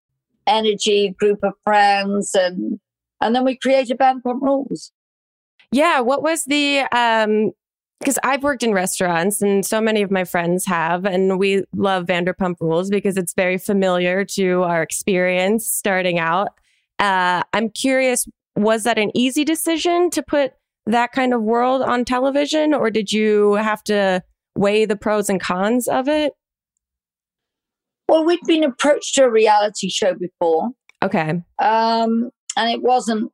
energy 0.46 1.14
group 1.18 1.40
of 1.42 1.52
friends 1.64 2.34
and 2.34 2.78
and 3.20 3.34
then 3.34 3.44
we 3.44 3.56
created 3.56 3.98
Vanderpump 3.98 4.40
Rules. 4.40 4.92
yeah, 5.72 6.00
what 6.00 6.22
was 6.22 6.44
the, 6.44 6.82
um, 6.92 7.50
because 8.00 8.18
I've 8.22 8.42
worked 8.42 8.62
in 8.62 8.72
restaurants 8.72 9.42
and 9.42 9.66
so 9.66 9.80
many 9.80 10.02
of 10.02 10.10
my 10.10 10.24
friends 10.24 10.64
have, 10.66 11.04
and 11.04 11.38
we 11.38 11.64
love 11.74 12.06
Vanderpump 12.06 12.56
Rules 12.60 12.90
because 12.90 13.16
it's 13.16 13.34
very 13.34 13.58
familiar 13.58 14.24
to 14.36 14.62
our 14.62 14.82
experience 14.82 15.66
starting 15.66 16.18
out. 16.18 16.48
Uh, 16.98 17.42
I'm 17.52 17.70
curious, 17.70 18.26
was 18.56 18.84
that 18.84 18.98
an 18.98 19.10
easy 19.16 19.44
decision 19.44 20.10
to 20.10 20.22
put 20.22 20.52
that 20.86 21.12
kind 21.12 21.34
of 21.34 21.42
world 21.42 21.82
on 21.82 22.04
television, 22.04 22.72
or 22.72 22.90
did 22.90 23.12
you 23.12 23.54
have 23.54 23.82
to 23.84 24.22
weigh 24.54 24.84
the 24.84 24.96
pros 24.96 25.28
and 25.28 25.40
cons 25.40 25.88
of 25.88 26.08
it? 26.08 26.32
Well, 28.08 28.24
we'd 28.24 28.40
been 28.46 28.64
approached 28.64 29.14
to 29.16 29.24
a 29.24 29.30
reality 29.30 29.90
show 29.90 30.14
before. 30.14 30.70
Okay. 31.02 31.42
um, 31.58 32.30
and 32.56 32.70
it 32.72 32.82
wasn't 32.82 33.30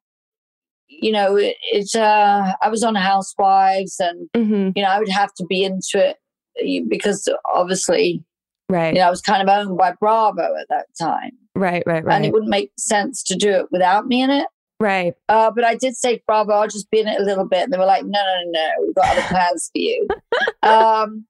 you 1.01 1.11
know 1.13 1.37
it, 1.37 1.57
it 1.73 1.95
uh, 1.95 2.55
i 2.63 2.69
was 2.69 2.83
on 2.83 2.95
housewives 2.95 4.01
and 4.01 4.29
hmm 4.35 4.71
you 4.77 4.83
know 4.83 4.89
i 4.89 4.99
would 4.99 5.09
have 5.09 5.33
to 5.35 5.45
be 5.47 5.63
into 5.65 5.95
it 5.97 6.17
uh, 6.63 6.85
because 6.89 7.29
obviously 7.53 8.23
Right. 8.69 8.95
you 8.95 9.01
know 9.01 9.07
i 9.07 9.11
was 9.11 9.21
kind 9.21 9.43
of 9.43 9.49
owned 9.49 9.77
by 9.79 9.93
bravo 10.01 10.43
at 10.61 10.69
that 10.69 10.87
time 11.01 11.33
Right. 11.57 11.85
Right. 11.87 12.05
Right, 12.05 12.17
and 12.17 12.25
it 12.27 12.33
wouldn't 12.33 12.51
make 12.51 12.73
sense 12.77 13.23
to 13.25 13.37
do 13.37 13.51
it 13.51 13.67
without 13.71 14.07
me 14.07 14.23
in 14.23 14.31
it 14.31 14.47
Right. 14.81 15.15
uh, 15.29 15.51
but 15.55 15.65
i 15.65 15.75
did 15.75 15.97
say 15.97 16.23
bravo 16.27 16.53
i'll 16.53 16.69
just 16.69 16.91
be 16.91 17.01
in 17.01 17.09
it 17.09 17.21
a 17.21 17.25
little 17.25 17.47
bit 17.47 17.63
and 17.65 17.73
they 17.73 17.79
were 17.79 17.85
like 17.87 18.05
no 18.05 18.19
no 18.21 18.35
no 18.45 18.51
no 18.53 18.69
we've 18.85 18.95
got 18.95 19.11
other 19.17 19.27
plans 19.29 19.71
for 19.73 19.79
you 19.81 20.09
um, 20.63 21.27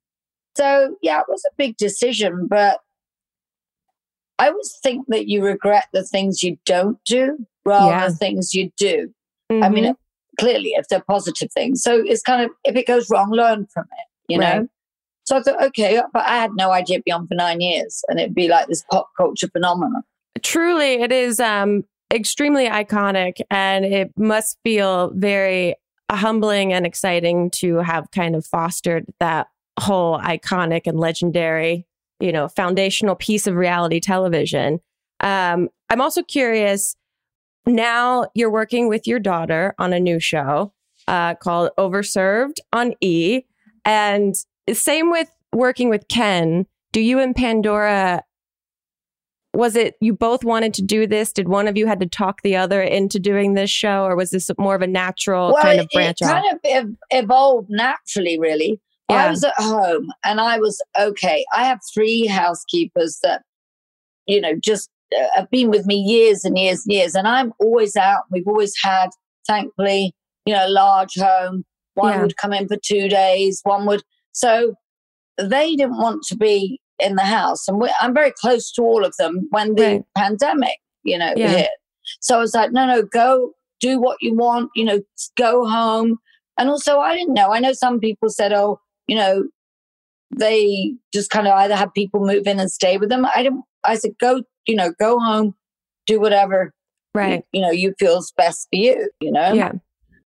so 0.56 0.97
yeah 1.02 1.21
it 1.21 1.26
was 1.28 1.42
a 1.50 1.54
big 1.56 1.76
decision 1.76 2.47
but 2.49 2.80
i 4.38 4.48
always 4.48 4.74
think 4.83 5.05
that 5.09 5.29
you 5.29 5.42
regret 5.44 5.87
the 5.92 6.03
things 6.05 6.42
you 6.42 6.57
don't 6.64 6.98
do 7.05 7.37
rather 7.64 7.87
Yeah. 7.87 8.09
than 8.09 8.16
things 8.16 8.55
you 8.55 8.70
do 8.77 9.12
I 9.50 9.68
mean, 9.68 9.85
Mhm. 9.85 9.96
clearly, 10.38 10.70
if 10.76 10.88
they're 10.88 11.02
positive 11.07 11.50
things. 11.52 11.83
So 11.83 12.02
it's 12.04 12.22
kind 12.22 12.42
of, 12.42 12.50
if 12.64 12.76
it 12.76 12.87
goes 12.87 13.09
wrong, 13.11 13.30
learn 13.30 13.66
from 13.72 13.85
it, 13.85 14.33
you 14.33 14.38
know? 14.38 14.59
Right. 14.59 14.68
So 15.24 15.37
I 15.37 15.42
thought, 15.42 15.62
okay, 15.64 16.02
but 16.12 16.26
I 16.26 16.37
had 16.37 16.50
no 16.54 16.70
idea 16.70 16.96
it'd 16.96 17.04
be 17.04 17.12
on 17.12 17.26
for 17.26 17.35
nine 17.35 17.61
years 17.61 18.02
and 18.09 18.18
it'd 18.20 18.35
be 18.35 18.48
like 18.48 18.66
this 18.66 18.85
pop 18.90 19.09
culture 19.16 19.48
phenomenon. 19.48 20.02
truly 20.42 20.94
it 21.02 21.12
is 21.12 21.40
um 21.40 21.85
extremely 22.12 22.66
iconic 22.68 23.40
and 23.50 23.85
it 23.85 24.11
must 24.18 24.59
feel 24.64 25.11
very 25.14 25.74
humbling 26.11 26.72
and 26.72 26.85
exciting 26.87 27.50
to 27.50 27.76
have 27.78 28.11
kind 28.11 28.37
of 28.37 28.44
fostered 28.44 29.07
that 29.20 29.46
whole 29.80 30.18
iconic 30.18 30.83
and 30.87 30.98
legendary 31.00 31.87
you 32.20 32.30
know 32.33 32.46
foundational 32.48 33.14
piece 33.14 33.46
of 33.46 33.54
reality 33.54 34.00
television 34.00 34.80
um 35.20 35.68
i'm 35.88 36.00
also 36.00 36.22
curious 36.22 36.94
now 37.66 38.27
you're 38.35 38.50
working 38.50 38.88
with 38.88 39.07
your 39.07 39.18
daughter 39.18 39.74
on 39.79 39.92
a 39.92 40.00
new 40.00 40.20
show 40.20 40.72
uh, 41.09 41.35
called 41.35 41.70
overserved 41.79 42.59
on 42.72 42.94
e 43.00 43.42
and 43.85 44.35
same 44.72 45.11
with 45.11 45.29
working 45.53 45.88
with 45.88 46.09
ken 46.09 46.66
do 46.92 47.00
you 47.00 47.18
and 47.18 47.35
pandora 47.37 48.22
was 49.55 49.77
it 49.77 49.94
you 50.00 50.12
both 50.12 50.44
wanted 50.44 50.74
to 50.74 50.83
do 50.83 51.07
this? 51.07 51.33
Did 51.33 51.48
one 51.48 51.68
of 51.68 51.77
you 51.77 51.87
had 51.87 52.00
to 52.00 52.07
talk 52.07 52.42
the 52.42 52.57
other 52.57 52.83
into 52.83 53.18
doing 53.18 53.55
this 53.55 53.70
show, 53.70 54.05
or 54.05 54.16
was 54.16 54.31
this 54.31 54.50
more 54.59 54.74
of 54.74 54.83
a 54.83 54.87
natural 54.87 55.57
kind 55.61 55.79
of 55.79 55.85
it, 55.85 55.92
branch 55.92 56.18
it 56.20 56.24
off? 56.24 56.31
kind 56.31 56.44
of 56.53 56.61
ev- 56.64 56.96
evolved 57.11 57.68
naturally, 57.70 58.38
really. 58.38 58.81
I 59.09 59.29
was 59.29 59.44
at 59.44 59.53
home 59.59 60.11
and 60.24 60.40
I 60.40 60.59
was 60.59 60.83
okay. 60.98 61.44
I 61.53 61.64
have 61.64 61.79
three 61.92 62.27
housekeepers 62.27 63.20
that, 63.22 63.42
you 64.27 64.40
know, 64.40 64.55
just 64.59 64.88
have 65.35 65.50
been 65.50 65.70
with 65.70 65.87
me 65.87 65.96
years 65.96 66.44
and 66.44 66.59
years 66.59 66.85
and 66.85 66.94
years. 66.94 67.14
And 67.14 67.27
I'm 67.29 67.53
always 67.61 67.96
out. 67.96 68.24
We've 68.31 68.46
always 68.46 68.74
had, 68.83 69.09
thankfully, 69.46 70.14
you 70.46 70.55
know, 70.55 70.66
a 70.66 70.68
large 70.70 71.14
home. 71.14 71.64
One 71.94 72.12
Yeah. 72.14 72.22
would 72.22 72.37
come 72.37 72.53
in 72.53 72.66
for 72.68 72.77
two 72.77 73.09
days, 73.09 73.61
one 73.64 73.87
would. 73.87 74.03
So 74.33 74.74
they 75.38 75.77
didn't 75.77 75.98
want 75.98 76.22
to 76.24 76.37
be 76.37 76.81
in 76.98 77.16
the 77.16 77.22
house. 77.22 77.68
And 77.68 77.83
I'm 78.00 78.14
very 78.14 78.33
close 78.33 78.70
to 78.72 78.83
all 78.83 79.05
of 79.05 79.14
them 79.18 79.46
when 79.50 79.74
the 79.74 79.83
Right. 79.83 80.03
pandemic, 80.16 80.79
you 81.03 81.18
know, 81.18 81.33
Yeah. 81.37 81.48
hit. 81.48 81.70
So 82.20 82.37
I 82.37 82.40
was 82.40 82.55
like, 82.55 82.72
no, 82.72 82.87
no, 82.87 83.03
go 83.03 83.53
do 83.81 84.00
what 84.00 84.18
you 84.20 84.35
want, 84.35 84.70
you 84.74 84.85
know, 84.85 85.00
go 85.37 85.66
home. 85.66 86.18
And 86.59 86.68
also, 86.70 86.98
I 87.00 87.16
didn't 87.16 87.35
know. 87.35 87.53
I 87.53 87.59
know 87.61 87.72
some 87.72 87.98
people 88.00 88.29
said, 88.31 88.53
oh, 88.53 88.81
you 89.09 89.16
know, 89.16 89.44
they 90.37 90.94
just 91.12 91.31
kind 91.31 91.46
of 91.46 91.55
either 91.55 91.77
have 91.77 91.92
people 91.94 92.20
move 92.20 92.46
in 92.46 92.59
and 92.61 92.70
stay 92.70 92.96
with 92.96 93.09
them. 93.09 93.27
I 93.27 93.42
didn't, 93.42 93.64
I 93.85 93.97
said, 93.97 94.12
go, 94.20 94.42
you 94.66 94.77
know, 94.77 94.92
go 94.99 95.18
home, 95.18 95.55
do 96.07 96.20
whatever, 96.20 96.73
right. 97.14 97.44
you 97.53 97.61
know, 97.61 97.70
you 97.70 97.94
feels 97.99 98.33
best 98.37 98.68
for 98.70 98.77
you, 98.77 99.11
you 99.20 99.31
know? 99.31 99.53
Yeah. 99.53 99.73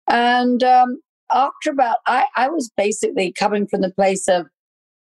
And 0.08 0.64
um, 0.64 1.02
after 1.32 1.72
about, 1.72 1.98
I, 2.08 2.26
I 2.36 2.50
was 2.50 2.70
basically 2.76 3.32
coming 3.32 3.68
from 3.68 3.82
the 3.82 3.92
place 3.92 4.28
of, 4.28 4.48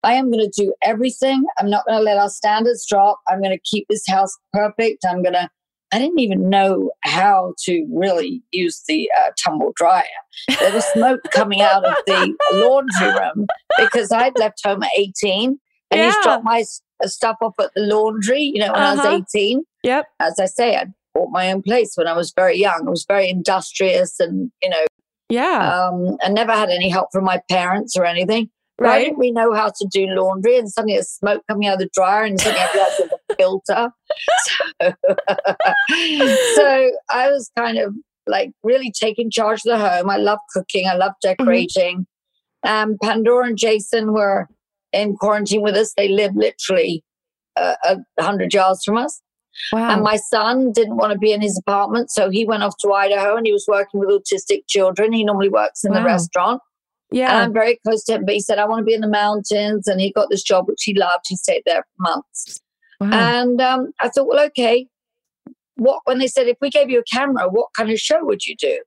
I 0.03 0.15
am 0.15 0.31
going 0.31 0.49
to 0.51 0.63
do 0.63 0.75
everything. 0.83 1.45
I'm 1.59 1.71
not 1.71 1.87
going 1.87 1.99
to 1.99 2.05
let 2.05 2.19
our 2.19 2.29
standards 2.29 2.87
drop. 2.87 3.21
I'm 3.27 3.41
going 3.41 3.57
to 3.57 3.63
keep 3.65 3.87
this 3.89 4.07
house 4.07 4.37
perfect. 4.53 5.05
I'm 5.09 5.23
going 5.23 5.33
to, 5.33 5.49
I 5.93 5.99
didn't 5.99 6.19
even 6.19 6.51
know 6.51 6.91
how 7.03 7.55
to 7.65 7.87
really 7.91 8.43
use 8.53 8.83
the 8.87 9.11
uh, 9.19 9.31
tumble 9.43 9.73
dryer. 9.77 10.03
There 10.59 10.73
was 10.73 10.85
smoke 10.87 11.21
coming 11.33 11.63
out 11.63 11.85
of 11.87 11.95
the 12.07 12.35
laundry 12.53 13.09
room 13.19 13.47
because 13.79 14.13
I'd 14.13 14.37
left 14.39 14.61
home 14.65 14.83
at 14.83 14.91
18 14.97 15.59
and 15.91 16.01
used 16.01 16.17
to 16.17 16.21
Yeah. 16.21 16.23
drop 16.23 16.45
my 16.45 16.65
stuff 17.11 17.37
off 17.41 17.55
at 17.61 17.71
the 17.75 17.83
laundry, 17.83 18.41
you 18.43 18.61
know, 18.61 18.73
when 18.73 18.83
I 18.83 18.93
Uh-huh. 18.93 19.17
was 19.19 19.23
18 19.35 19.65
Yep. 19.83 20.07
as 20.21 20.39
I 20.39 20.47
say, 20.47 20.77
I 20.77 20.87
bought 21.15 21.31
my 21.31 21.53
own 21.53 21.63
place 21.63 21.93
when 21.97 22.07
I 22.07 22.13
was 22.15 22.33
very 22.35 22.59
young. 22.59 22.85
I 22.87 22.91
was 22.91 23.05
very 23.07 23.29
industrious 23.29 24.19
and, 24.21 24.51
you 24.63 24.69
know, 24.71 24.85
Yeah. 25.29 25.87
um, 25.89 26.17
I 26.23 26.29
never 26.29 26.53
had 26.53 26.71
any 26.71 26.89
help 26.89 27.09
from 27.13 27.25
my 27.25 27.41
parents 27.51 27.97
or 27.97 28.05
anything. 28.05 28.51
I 28.81 28.85
right. 28.85 29.05
didn't 29.05 29.19
really 29.19 29.31
know 29.31 29.53
how 29.55 29.69
to 29.69 29.89
do 29.89 30.07
laundry, 30.09 30.59
and 30.59 30.69
suddenly 30.69 30.95
there's 30.95 31.09
smoke 31.09 31.45
coming 31.49 31.69
out 31.69 31.75
of 31.75 31.79
the 31.79 31.89
dryer, 31.95 32.25
and 32.25 32.41
suddenly 32.41 32.61
I 32.61 32.73
realized 32.75 32.99
there's 32.99 33.11
a 33.31 33.35
filter. 33.39 33.93
So, 34.81 34.93
so 36.57 36.91
I 37.11 37.31
was 37.31 37.51
kind 37.57 37.79
of 37.79 37.95
like 38.27 38.51
really 38.63 38.91
taking 38.91 39.31
charge 39.31 39.61
of 39.67 39.71
the 39.71 39.79
home. 39.79 40.11
I 40.11 40.17
love 40.17 40.39
cooking, 40.53 40.89
I 40.89 40.95
love 40.97 41.13
decorating. 41.23 42.07
Um, 42.65 42.97
Pandora 43.03 43.47
and 43.47 43.59
Jason 43.59 44.13
were 44.13 44.49
in 44.95 45.17
quarantine 45.17 45.63
with 45.63 45.75
us. 45.75 45.93
They 45.97 46.09
live 46.09 46.35
literally 46.35 47.05
uh, 47.57 47.75
a 47.85 48.23
hundred 48.23 48.55
yards 48.55 48.85
from 48.85 48.97
us. 48.97 49.21
Wow. 49.73 49.91
And 49.91 50.03
my 50.03 50.17
son 50.17 50.73
didn't 50.73 50.97
want 50.97 51.13
to 51.13 51.19
be 51.19 51.33
in 51.33 51.41
his 51.41 51.59
apartment, 51.59 52.11
so 52.11 52.29
he 52.29 52.45
went 52.45 52.63
off 52.63 52.77
to 52.79 52.93
Idaho 52.93 53.37
and 53.37 53.47
he 53.47 53.53
was 53.53 53.67
working 53.69 54.01
with 54.01 54.09
autistic 54.09 54.63
children. 54.67 55.13
He 55.13 55.25
normally 55.25 55.49
works 55.49 55.85
in 55.85 55.93
the 55.93 56.01
Wow. 56.01 56.07
restaurant. 56.07 56.61
And 57.11 57.19
yeah. 57.21 57.39
I'm 57.39 57.53
very 57.53 57.79
close 57.87 58.03
to 58.05 58.15
him, 58.15 58.25
but 58.25 58.35
he 58.35 58.41
said, 58.41 58.59
I 58.59 58.65
want 58.65 58.81
to 58.81 58.85
be 58.85 58.95
in 58.95 59.01
the 59.01 59.09
mountains. 59.09 59.87
And 59.87 60.01
he 60.01 60.11
got 60.11 60.31
this 60.31 60.43
job, 60.43 60.67
which 60.67 60.83
he 60.83 60.95
loved. 60.95 61.27
He 61.29 61.37
stayed 61.37 61.63
there 61.65 61.83
for 61.85 62.03
months. 62.11 62.61
Wow. 63.01 63.11
And 63.13 63.61
um, 63.61 63.93
I 64.01 64.09
thought, 64.09 64.27
well, 64.27 64.45
okay, 64.47 64.89
what 65.77 66.01
when 66.05 66.19
they 66.19 66.27
said 66.27 66.49
if 66.49 66.57
we 66.61 66.71
gave 66.71 66.91
you 66.91 67.01
a 67.01 67.05
camera, 67.05 67.49
what 67.49 67.69
kind 67.77 67.91
of 67.91 67.99
show 67.99 68.25
would 68.25 68.47
you 68.47 68.57
do? 68.57 68.81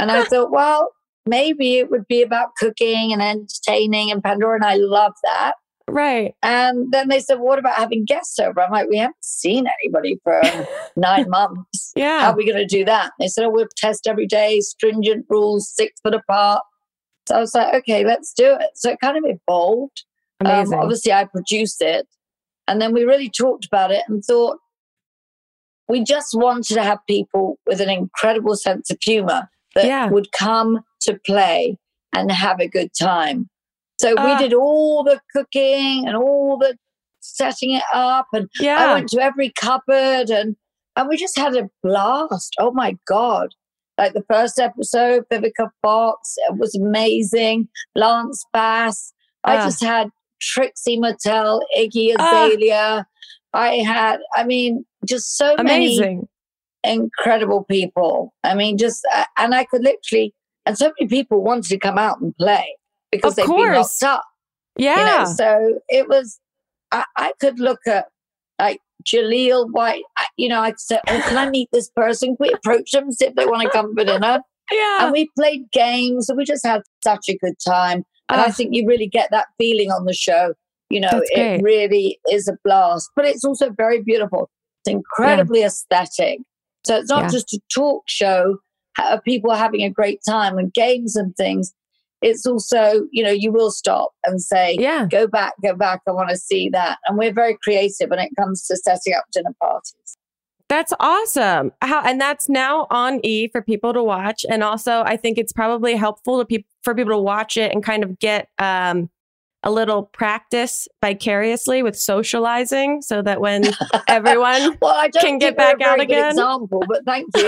And 0.00 0.10
I 0.10 0.24
thought, 0.30 0.50
well, 0.50 0.90
maybe 1.26 1.78
it 1.78 1.90
would 1.90 2.06
be 2.08 2.22
about 2.22 2.54
cooking 2.56 3.12
and 3.12 3.20
entertaining 3.22 4.10
and 4.10 4.22
Pandora, 4.22 4.56
and 4.56 4.64
I 4.64 4.76
love 4.76 5.12
that. 5.24 5.54
right. 5.88 6.34
And 6.42 6.92
then 6.92 7.08
they 7.08 7.20
said, 7.20 7.38
what 7.40 7.58
about 7.58 7.74
having 7.76 8.04
guests 8.04 8.38
over? 8.38 8.60
I'm 8.60 8.70
like, 8.72 8.88
we 8.88 8.96
haven't 8.98 9.16
seen 9.22 9.66
anybody 9.82 10.18
for 10.24 10.40
nine 10.96 11.28
months. 11.28 11.92
Yeah. 11.94 12.20
How 12.20 12.30
are 12.32 12.36
we 12.36 12.44
going 12.44 12.58
to 12.58 12.66
do 12.66 12.84
that? 12.84 13.12
They 13.20 13.28
said, 13.28 13.44
oh, 13.44 13.50
we'll 13.50 13.66
test 13.76 14.06
every 14.06 14.26
day, 14.26 14.60
stringent 14.60 15.26
rules, 15.28 15.70
six 15.74 16.00
foot 16.00 16.14
apart. 16.14 16.62
So 17.28 17.36
I 17.36 17.40
was 17.40 17.54
like, 17.54 17.74
okay, 17.74 18.04
let's 18.04 18.32
do 18.32 18.54
it. 18.58 18.70
So 18.74 18.90
it 18.90 18.98
kind 19.00 19.16
of 19.16 19.24
evolved. 19.26 20.04
Um, 20.40 20.50
Amazing. 20.50 20.78
obviously, 20.78 21.12
I 21.12 21.24
produced 21.24 21.80
it. 21.82 22.06
And 22.68 22.80
then 22.80 22.92
we 22.92 23.04
really 23.04 23.30
talked 23.30 23.64
about 23.64 23.90
it 23.92 24.02
and 24.08 24.24
thought 24.24 24.58
we 25.88 26.02
just 26.02 26.34
wanted 26.34 26.74
to 26.74 26.82
have 26.82 26.98
people 27.08 27.58
with 27.66 27.80
an 27.80 27.88
incredible 27.88 28.56
sense 28.56 28.90
of 28.90 28.98
humor 29.02 29.48
that 29.76 29.84
Yeah. 29.84 30.08
would 30.10 30.32
come 30.32 30.80
to 31.06 31.18
play 31.26 31.76
and 32.14 32.30
have 32.30 32.60
a 32.60 32.68
good 32.68 32.90
time. 32.98 33.48
So 34.00 34.10
we 34.10 34.16
Ah. 34.32 34.38
did 34.38 34.52
all 34.52 35.02
the 35.04 35.20
cooking 35.34 36.06
and 36.06 36.16
all 36.16 36.58
the 36.58 36.76
setting 37.20 37.72
it 37.72 37.82
up. 37.92 38.26
And 38.32 38.48
I 38.62 38.94
went 38.94 39.08
to 39.10 39.20
every 39.22 39.50
cupboard 39.58 40.30
and, 40.30 40.54
and 40.96 41.08
we 41.08 41.16
just 41.16 41.36
had 41.38 41.56
a 41.56 41.68
blast. 41.82 42.54
Oh 42.58 42.72
my 42.72 42.96
God. 43.06 43.48
Like 43.98 44.12
the 44.12 44.24
first 44.30 44.58
episode, 44.58 45.24
Vivica 45.32 45.70
Fox, 45.82 46.34
it 46.48 46.56
was 46.58 46.74
amazing. 46.74 47.68
Lance 47.94 48.44
Bass. 48.52 49.12
I 49.44 49.56
Ah. 49.56 49.64
just 49.64 49.82
had 49.82 50.10
Trixie 50.40 50.98
Mattel, 50.98 51.60
Iggy 51.76 52.14
Ah. 52.18 52.46
Azalea. 52.46 53.06
I 53.54 53.76
had, 53.76 54.20
I 54.34 54.44
mean, 54.44 54.84
just 55.06 55.36
so 55.38 55.56
many 55.56 55.96
Amazing. 55.96 56.28
incredible 56.84 57.64
people. 57.64 58.34
I 58.44 58.54
mean, 58.54 58.76
just, 58.78 59.02
uh, 59.14 59.24
and 59.38 59.54
I 59.54 59.64
could 59.64 59.82
literally, 59.82 60.34
and 60.66 60.76
so 60.76 60.92
many 60.98 61.08
people 61.08 61.42
wanted 61.42 61.64
to 61.70 61.78
come 61.78 61.96
out 61.98 62.20
and 62.20 62.36
play 62.36 62.76
because 63.10 63.32
Of 63.32 63.36
they've 63.36 63.46
been 63.56 63.72
locked 63.74 64.02
up 64.02 64.24
Yeah. 64.76 64.98
you 64.98 65.04
know? 65.24 65.32
So 65.32 65.80
it 65.88 66.08
was 66.08 66.38
I, 66.92 67.04
I 67.16 67.32
could 67.40 67.58
look 67.60 67.80
at 67.86 68.06
like 68.60 68.80
Jaleel 69.04 69.68
White 69.70 70.02
I, 70.18 70.26
you 70.36 70.48
know 70.48 70.60
I 70.60 70.70
could 70.72 70.80
say 70.80 70.98
oh 71.08 71.22
can 71.28 71.38
I 71.38 71.48
meet 71.50 71.68
this 71.72 71.88
person? 71.90 72.30
Can 72.36 72.48
we 72.48 72.52
approach 72.52 72.90
them 72.92 73.10
see 73.12 73.26
if 73.26 73.34
they 73.34 73.46
want 73.46 73.62
to 73.62 73.70
come 73.70 73.94
for 73.94 74.04
dinner? 74.04 74.40
Yeah. 74.72 75.04
and 75.04 75.12
we 75.12 75.30
played 75.38 75.60
games 75.72 76.28
and 76.28 76.36
we 76.36 76.44
just 76.44 76.66
had 76.66 76.82
such 77.04 77.28
a 77.28 77.36
good 77.38 77.54
time. 77.64 78.02
And 78.28 78.40
I 78.40 78.46
Ah, 78.46 78.50
think 78.50 78.70
you 78.74 78.84
really 78.84 79.06
get 79.06 79.30
that 79.30 79.46
feeling 79.58 79.92
on 79.92 80.04
the 80.06 80.12
show 80.14 80.54
you 80.90 81.00
know? 81.00 81.20
It 81.30 81.34
great. 81.34 81.62
really 81.62 82.18
is 82.30 82.48
a 82.48 82.54
blast 82.64 83.08
but 83.14 83.24
it's 83.24 83.44
also 83.44 83.70
very 83.70 84.02
beautiful. 84.02 84.50
It's 84.84 84.92
incredibly 84.92 85.62
aesthetic. 85.62 86.40
So 86.84 86.96
it's 86.96 87.08
not 87.08 87.24
Yeah. 87.24 87.28
just 87.30 87.52
a 87.54 87.60
talk 87.72 88.02
show 88.08 88.58
people 89.24 89.52
having 89.52 89.82
a 89.82 89.90
great 89.90 90.20
time 90.28 90.58
and 90.58 90.72
games 90.72 91.16
and 91.16 91.34
things 91.36 91.72
it's 92.22 92.46
also 92.46 93.06
you 93.12 93.22
know 93.22 93.30
you 93.30 93.52
will 93.52 93.70
stop 93.70 94.10
and 94.24 94.40
say 94.40 94.76
yeah. 94.78 95.06
go 95.10 95.26
back, 95.26 95.54
go 95.62 95.74
back. 95.74 96.00
I 96.08 96.12
want 96.12 96.30
to 96.30 96.36
see 96.36 96.68
that. 96.70 96.98
And 97.06 97.18
we're 97.18 97.32
very 97.32 97.58
creative 97.62 98.10
when 98.10 98.18
it 98.18 98.30
comes 98.38 98.66
to 98.66 98.76
setting 98.76 99.14
up 99.14 99.24
dinner 99.32 99.54
parties. 99.60 100.16
That's 100.68 100.92
awesome. 100.98 101.72
How 101.82 102.02
and 102.02 102.20
that's 102.20 102.48
now 102.48 102.86
on 102.90 103.20
E 103.24 103.48
for 103.48 103.62
people 103.62 103.92
to 103.92 104.02
watch. 104.02 104.44
And 104.48 104.64
also, 104.64 105.02
I 105.04 105.16
think 105.16 105.38
it's 105.38 105.52
probably 105.52 105.94
helpful 105.94 106.38
to 106.38 106.44
people 106.44 106.68
for 106.82 106.94
people 106.94 107.12
to 107.12 107.18
watch 107.18 107.56
it 107.56 107.72
and 107.72 107.84
kind 107.84 108.02
of 108.02 108.18
get 108.18 108.48
um, 108.58 109.10
a 109.62 109.70
little 109.70 110.04
practice 110.04 110.86
vicariously 111.02 111.82
with 111.82 111.96
socializing, 111.98 113.02
so 113.02 113.22
that 113.22 113.40
when 113.40 113.64
everyone 114.08 114.76
Well, 114.80 114.94
I 114.94 115.08
Can 115.10 115.38
get 115.38 115.56
back 115.56 115.80
out 115.80 116.00
again? 116.00 116.30
example, 116.32 116.82
but 116.86 117.04
thank 117.04 117.26
you. 117.36 117.46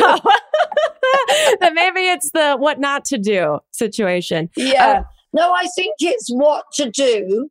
that 1.60 1.72
maybe 1.74 2.00
it's 2.08 2.30
the 2.32 2.56
what 2.56 2.80
not 2.80 3.04
to 3.06 3.18
do 3.18 3.60
situation. 3.70 4.50
yeah. 4.56 5.02
no, 5.32 5.52
I 5.52 5.66
think 5.76 5.94
it's 6.00 6.28
what 6.30 6.64
to 6.74 6.90
do. 6.90 7.50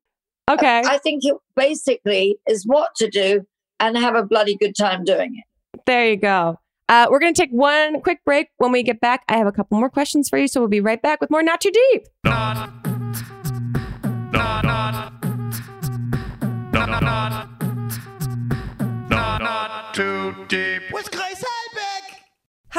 Okay, 0.50 0.82
I 0.86 0.98
think 1.00 1.24
it 1.26 1.36
basically 1.56 2.38
is 2.48 2.64
what 2.66 2.96
to 2.96 3.10
do 3.10 3.46
and 3.80 3.98
have 3.98 4.16
a 4.16 4.24
bloody 4.24 4.56
good 4.56 4.76
time 4.76 5.04
doing 5.04 5.36
it. 5.38 5.82
there 5.86 6.10
you 6.10 6.16
go. 6.18 6.58
Uh, 6.90 7.06
we're 7.12 7.20
going 7.20 7.34
to 7.34 7.42
take 7.42 7.52
one 7.52 8.00
quick 8.02 8.20
break. 8.26 8.48
When 8.58 8.72
we 8.72 8.82
get 8.82 9.02
back, 9.02 9.24
I 9.28 9.36
have 9.38 9.46
a 9.48 9.52
couple 9.52 9.78
more 9.78 9.90
questions 9.90 10.30
for 10.30 10.38
you. 10.38 10.48
So 10.48 10.62
we'll 10.62 10.70
be 10.70 10.80
right 10.80 11.02
back 11.02 11.20
with 11.20 11.30
more 11.30 11.44
Not 11.44 11.60
Too 11.60 11.70
Deep. 11.92 12.04
Not, 12.24 12.87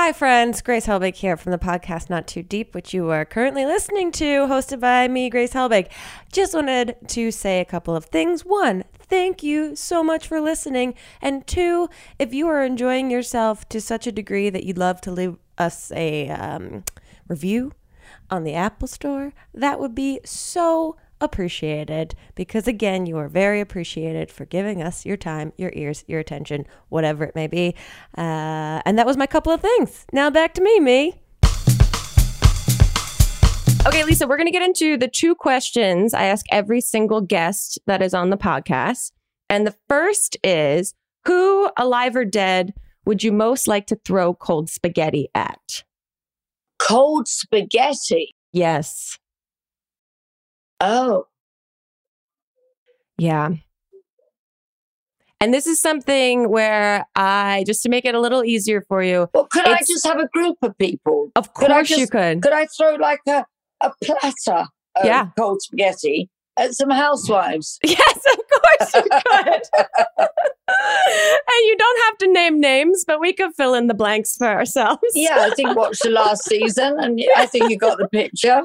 Hi, 0.09 0.13
friends. 0.13 0.63
Grace 0.63 0.87
Helbig 0.87 1.17
here 1.17 1.37
from 1.37 1.53
the 1.53 1.59
podcast 1.59 2.09
Not 2.09 2.27
Too 2.27 2.43
Deep, 2.43 2.75
which 2.75 2.95
you 2.95 3.11
are 3.11 3.25
currently 3.25 3.67
listening 3.67 4.13
to, 4.13 4.47
hosted 4.47 4.81
by 4.81 5.09
me, 5.09 5.29
Grace 5.29 5.53
Helbig. 5.55 5.91
Just 6.33 6.55
wanted 6.55 6.97
to 7.09 7.31
say 7.31 7.61
a 7.61 7.65
couple 7.65 7.97
of 7.97 8.05
things. 8.05 8.43
One, 8.45 8.85
thank 8.99 9.43
you 9.43 9.75
so 9.75 10.05
much 10.05 10.29
for 10.29 10.41
listening. 10.41 10.95
And 11.21 11.47
two, 11.47 11.89
if 12.19 12.33
you 12.33 12.47
are 12.49 12.63
enjoying 12.63 13.11
yourself 13.11 13.69
to 13.71 13.81
such 13.81 14.07
a 14.07 14.13
degree 14.13 14.51
that 14.51 14.65
you'd 14.65 14.79
love 14.79 15.01
to 15.03 15.11
leave 15.11 15.37
us 15.59 15.91
a 15.93 16.29
um, 16.31 16.85
review 17.27 17.73
on 18.31 18.45
the 18.45 18.55
Apple 18.55 18.89
Store, 18.89 19.33
that 19.53 19.81
would 19.81 19.95
be 19.95 20.21
so 20.25 20.97
appreciated 21.21 22.15
because 22.35 22.69
again 22.69 23.07
you 23.07 23.17
are 23.19 23.29
very 23.29 23.61
appreciated 23.61 24.31
for 24.31 24.45
giving 24.45 24.83
us 24.83 25.05
your 25.05 25.17
time 25.17 25.53
your 25.57 25.73
ears 25.75 26.05
your 26.07 26.21
attention 26.21 26.67
whatever 26.89 27.25
it 27.25 27.35
may 27.35 27.47
be. 27.47 27.75
Uh, 28.17 28.81
and 28.85 28.99
that 28.99 29.07
was 29.07 29.17
my 29.17 29.27
couple 29.27 29.53
of 29.53 29.61
things. 29.61 30.07
Now 30.13 30.31
back 30.31 30.55
to 30.55 30.63
me 30.63 30.81
me. 30.81 31.21
Okay 33.87 34.05
lisa 34.05 34.27
we're 34.27 34.37
going 34.37 34.47
to 34.47 34.53
get 34.53 34.63
into 34.63 34.97
the 34.97 35.09
two 35.09 35.35
questions 35.35 36.13
i 36.13 36.25
ask 36.25 36.45
every 36.51 36.81
single 36.81 37.21
guest 37.21 37.79
that 37.87 38.03
is 38.03 38.15
on 38.15 38.31
the 38.31 38.37
podcast. 38.37 39.13
And 39.51 39.67
the 39.67 39.75
first 39.89 40.37
is 40.45 40.95
who 41.25 41.71
alive 41.77 42.15
or 42.17 42.25
dead 42.25 42.75
would 43.07 43.23
you 43.23 43.33
most 43.33 43.67
like 43.67 43.87
to 43.87 43.97
throw 44.05 44.35
cold 44.35 44.69
spaghetti 44.69 45.29
at? 45.35 45.85
Cold 46.79 47.27
spaghetti. 47.27 48.35
yes 48.53 49.19
Oh, 50.81 51.27
Yeah. 53.19 53.51
And 55.41 55.55
this 55.55 55.69
is 55.69 55.81
something 55.81 56.49
where 56.51 57.07
I, 57.15 57.63
just 57.65 57.83
to 57.85 57.89
make 57.89 58.05
it 58.05 58.15
a 58.17 58.21
little 58.21 58.43
easier 58.45 58.83
for 58.89 59.03
you, 59.05 59.29
well, 59.33 59.47
could 59.53 59.69
I 59.69 59.79
just 59.81 60.05
have 60.05 60.19
a 60.19 60.27
group 60.29 60.57
of 60.63 60.77
people? 60.79 61.31
of 61.37 61.55
Could 61.55 61.71
I 61.71 61.75
course 61.75 61.91
you 61.91 62.09
could. 62.09 62.43
Could 62.43 62.53
I 62.53 62.67
throw 62.67 62.97
like 62.97 63.21
a, 63.29 63.45
a 63.81 63.93
platter 64.03 64.67
of 64.97 65.05
Yeah. 65.05 65.29
cold 65.39 65.63
spaghetti 65.63 66.29
at 66.57 66.75
some 66.75 66.91
housewives? 66.91 67.79
Yes, 67.85 68.21
of 68.33 68.41
course 68.49 68.95
you 68.97 69.03
could. 69.03 69.63
and 70.69 71.67
you 71.67 71.77
don't 71.79 71.99
have 72.07 72.19
to 72.19 72.33
name 72.33 72.61
names, 72.61 73.05
but 73.07 73.21
we 73.21 73.33
could 73.33 73.53
fill 73.57 73.75
in 73.75 73.87
the 73.87 73.95
blanks 73.95 74.35
for 74.37 74.49
ourselves. 74.49 75.03
Yeah, 75.15 75.37
I 75.39 75.51
think 75.51 75.77
watch 75.77 76.01
the 76.01 76.11
last 76.11 76.45
season, 76.47 76.99
and 76.99 77.21
I 77.37 77.47
think 77.47 77.71
you 77.71 77.77
got 77.79 77.99
the 77.99 78.09
picture. 78.09 78.63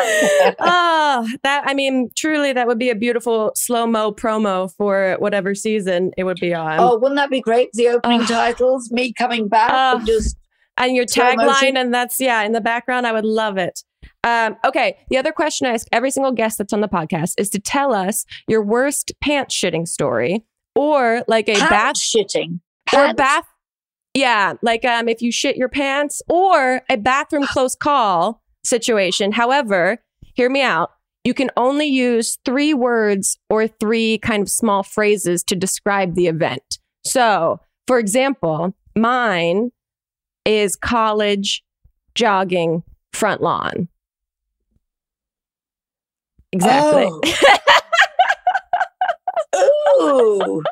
Oh, 0.00 1.28
that 1.42 1.62
I 1.66 1.74
mean, 1.74 2.10
truly, 2.16 2.52
that 2.52 2.66
would 2.66 2.78
be 2.78 2.90
a 2.90 2.94
beautiful 2.94 3.52
slow 3.54 3.86
mo 3.86 4.12
promo 4.12 4.72
for 4.76 5.16
whatever 5.18 5.54
season 5.54 6.12
it 6.16 6.24
would 6.24 6.40
be 6.40 6.54
on. 6.54 6.80
oh, 6.80 6.98
wouldn't 6.98 7.16
that 7.16 7.30
be 7.30 7.40
great? 7.40 7.70
The 7.72 7.88
opening 7.88 8.22
Ugh. 8.22 8.28
titles, 8.28 8.90
me 8.90 9.12
coming 9.12 9.48
back, 9.48 9.70
Ugh. 9.72 9.98
and 9.98 10.06
just 10.06 10.36
and 10.76 10.96
your 10.96 11.06
tagline, 11.06 11.76
and 11.76 11.92
that's 11.92 12.20
yeah, 12.20 12.42
in 12.42 12.52
the 12.52 12.60
background. 12.60 13.06
I 13.06 13.12
would 13.12 13.24
love 13.24 13.58
it. 13.58 13.82
Um, 14.22 14.56
okay, 14.64 14.98
the 15.08 15.18
other 15.18 15.32
question 15.32 15.66
I 15.66 15.70
ask 15.70 15.86
every 15.92 16.10
single 16.10 16.32
guest 16.32 16.58
that's 16.58 16.72
on 16.72 16.80
the 16.80 16.88
podcast 16.88 17.34
is 17.38 17.50
to 17.50 17.60
tell 17.60 17.94
us 17.94 18.24
your 18.48 18.62
worst 18.62 19.12
pants 19.20 19.54
shitting 19.54 19.86
story, 19.86 20.44
or 20.74 21.24
like 21.28 21.48
a 21.48 21.54
pants 21.54 21.70
bath 21.70 21.96
shitting. 21.96 22.60
or 22.96 23.14
bath. 23.14 23.46
Yeah, 24.14 24.54
like 24.62 24.84
um, 24.84 25.08
if 25.08 25.22
you 25.22 25.32
shit 25.32 25.56
your 25.56 25.68
pants, 25.68 26.22
or 26.28 26.82
a 26.88 26.96
bathroom 26.96 27.46
close 27.52 27.74
call 27.74 28.42
situation. 28.64 29.32
However, 29.32 29.98
hear 30.34 30.50
me 30.50 30.62
out. 30.62 30.90
You 31.24 31.34
can 31.34 31.50
only 31.56 31.86
use 31.86 32.38
three 32.44 32.74
words 32.74 33.38
or 33.48 33.66
three 33.66 34.18
kind 34.18 34.42
of 34.42 34.50
small 34.50 34.82
phrases 34.82 35.42
to 35.44 35.56
describe 35.56 36.14
the 36.14 36.26
event. 36.26 36.78
So, 37.06 37.60
for 37.86 37.98
example, 37.98 38.74
mine 38.94 39.70
is 40.44 40.76
college 40.76 41.64
jogging 42.14 42.82
front 43.12 43.40
lawn. 43.40 43.88
Exactly. 46.52 47.08
Oh. 49.54 50.40
Ooh. 50.60 50.62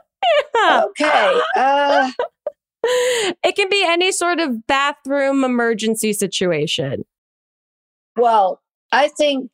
Okay. 0.71 1.41
Uh, 1.57 2.11
it 2.85 3.57
can 3.57 3.69
be 3.69 3.85
any 3.87 4.13
sort 4.13 4.41
of 4.41 4.67
bathroom 4.67 5.45
emergency 5.45 6.13
situation. 6.13 7.05
Well, 8.17 8.61
I 8.91 9.09
think 9.09 9.51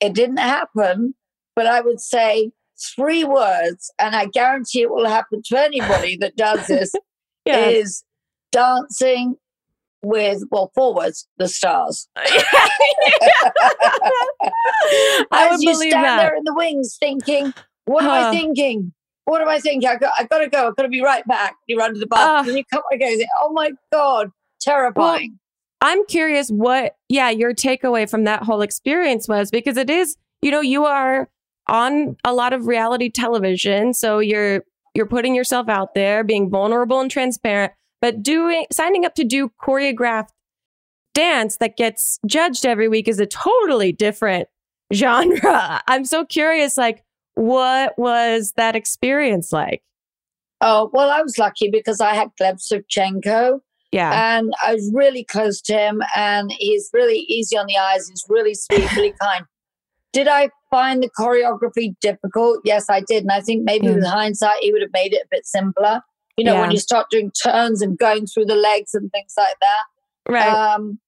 it 0.00 0.14
didn't 0.14 0.38
happen, 0.38 1.14
but 1.54 1.66
I 1.66 1.80
would 1.80 2.00
say 2.00 2.50
three 2.94 3.24
words, 3.24 3.90
and 3.98 4.14
I 4.14 4.26
guarantee 4.26 4.82
it 4.82 4.90
will 4.90 5.08
happen 5.08 5.42
to 5.46 5.60
anybody 5.60 6.16
that 6.18 6.36
does 6.36 6.66
this, 6.68 6.92
is 7.46 8.04
dancing 8.50 9.36
with, 10.02 10.42
well, 10.50 10.72
forwards 10.74 11.28
the 11.38 11.48
stars. 11.48 12.08
I 12.16 12.24
would 15.50 15.60
you 15.60 15.72
believe 15.72 15.92
stand 15.92 16.04
that. 16.04 16.18
there 16.18 16.36
in 16.36 16.44
the 16.44 16.54
wings 16.54 16.96
thinking, 16.98 17.52
what 17.84 18.04
am 18.04 18.10
I 18.10 18.30
thinking? 18.30 18.92
What 19.26 19.42
am 19.42 19.48
I 19.48 19.58
thinking? 19.58 19.88
I 19.88 19.96
got, 19.96 20.12
I 20.18 20.24
got 20.24 20.38
to 20.38 20.48
go. 20.48 20.68
I've 20.68 20.76
got 20.76 20.84
to 20.84 20.88
be 20.88 21.02
right 21.02 21.26
back. 21.26 21.56
You 21.66 21.78
run 21.78 21.94
to 21.94 22.00
the 22.00 22.06
bus. 22.06 22.18
bathroom. 22.18 22.36
Ah. 22.36 22.48
and 22.48 22.58
you 22.58 22.64
come 22.72 22.82
again. 22.92 23.18
Oh 23.40 23.52
my 23.52 23.72
God, 23.92 24.30
terrifying. 24.60 25.38
I'm 25.86 26.04
curious 26.06 26.48
what, 26.48 26.96
yeah, 27.08 27.30
your 27.30 27.54
takeaway 27.54 28.10
from 28.10 28.24
that 28.24 28.42
whole 28.42 28.60
experience 28.60 29.28
was 29.28 29.52
because 29.52 29.76
it 29.76 29.88
is, 29.88 30.16
you 30.42 30.50
know, 30.50 30.60
you 30.60 30.84
are 30.84 31.30
on 31.68 32.16
a 32.24 32.34
lot 32.34 32.52
of 32.52 32.66
reality 32.66 33.08
television, 33.08 33.94
so 33.94 34.18
you're 34.18 34.64
you're 34.96 35.06
putting 35.06 35.36
yourself 35.36 35.68
out 35.68 35.94
there, 35.94 36.24
being 36.24 36.50
vulnerable 36.50 36.98
and 36.98 37.08
transparent, 37.08 37.72
but 38.02 38.20
doing 38.20 38.66
signing 38.72 39.04
up 39.04 39.14
to 39.14 39.22
do 39.22 39.52
choreographed 39.62 40.30
dance 41.14 41.58
that 41.58 41.76
gets 41.76 42.18
judged 42.26 42.66
every 42.66 42.88
week 42.88 43.06
is 43.06 43.20
a 43.20 43.26
totally 43.26 43.92
different 43.92 44.48
genre. 44.92 45.84
I'm 45.88 46.04
so 46.04 46.24
curious, 46.24 46.76
like, 46.76 47.04
what 47.34 47.96
was 47.96 48.54
that 48.56 48.74
experience 48.74 49.52
like? 49.52 49.84
oh, 50.60 50.90
well, 50.92 51.10
I 51.10 51.22
was 51.22 51.38
lucky 51.38 51.70
because 51.70 52.00
I 52.00 52.14
had 52.14 52.30
Gleb 52.40 52.58
Savchenko 52.60 53.60
Yeah. 53.92 54.36
and 54.38 54.52
I 54.64 54.74
was 54.74 54.90
really 54.92 55.24
close 55.24 55.60
to 55.62 55.72
him 55.72 56.02
and 56.14 56.52
he's 56.58 56.90
really 56.92 57.20
easy 57.28 57.56
on 57.56 57.66
the 57.66 57.78
eyes. 57.78 58.08
He's 58.08 58.24
really 58.28 58.54
sweet, 58.54 58.90
really 58.94 59.12
kind. 59.20 59.44
Did 60.12 60.28
I 60.28 60.50
find 60.70 61.02
the 61.02 61.10
choreography 61.18 61.94
difficult? 62.00 62.60
Yes, 62.64 62.90
I 62.90 63.00
did. 63.00 63.22
And 63.22 63.32
I 63.32 63.40
think 63.40 63.64
maybe 63.64 63.86
Yeah. 63.86 63.94
with 63.94 64.04
hindsight, 64.06 64.58
he 64.60 64.72
would 64.72 64.82
have 64.82 64.92
made 64.92 65.12
it 65.12 65.22
a 65.24 65.28
bit 65.30 65.46
simpler. 65.46 66.00
You 66.36 66.44
know, 66.44 66.60
when 66.60 66.70
you 66.70 66.78
start 66.78 67.06
doing 67.10 67.30
turns 67.42 67.80
and 67.80 67.96
going 67.98 68.26
through 68.26 68.44
the 68.44 68.56
legs 68.56 68.92
and 68.92 69.10
things 69.10 69.32
like 69.38 69.54
that. 69.60 70.32
right. 70.32 70.48
Um, 70.74 70.98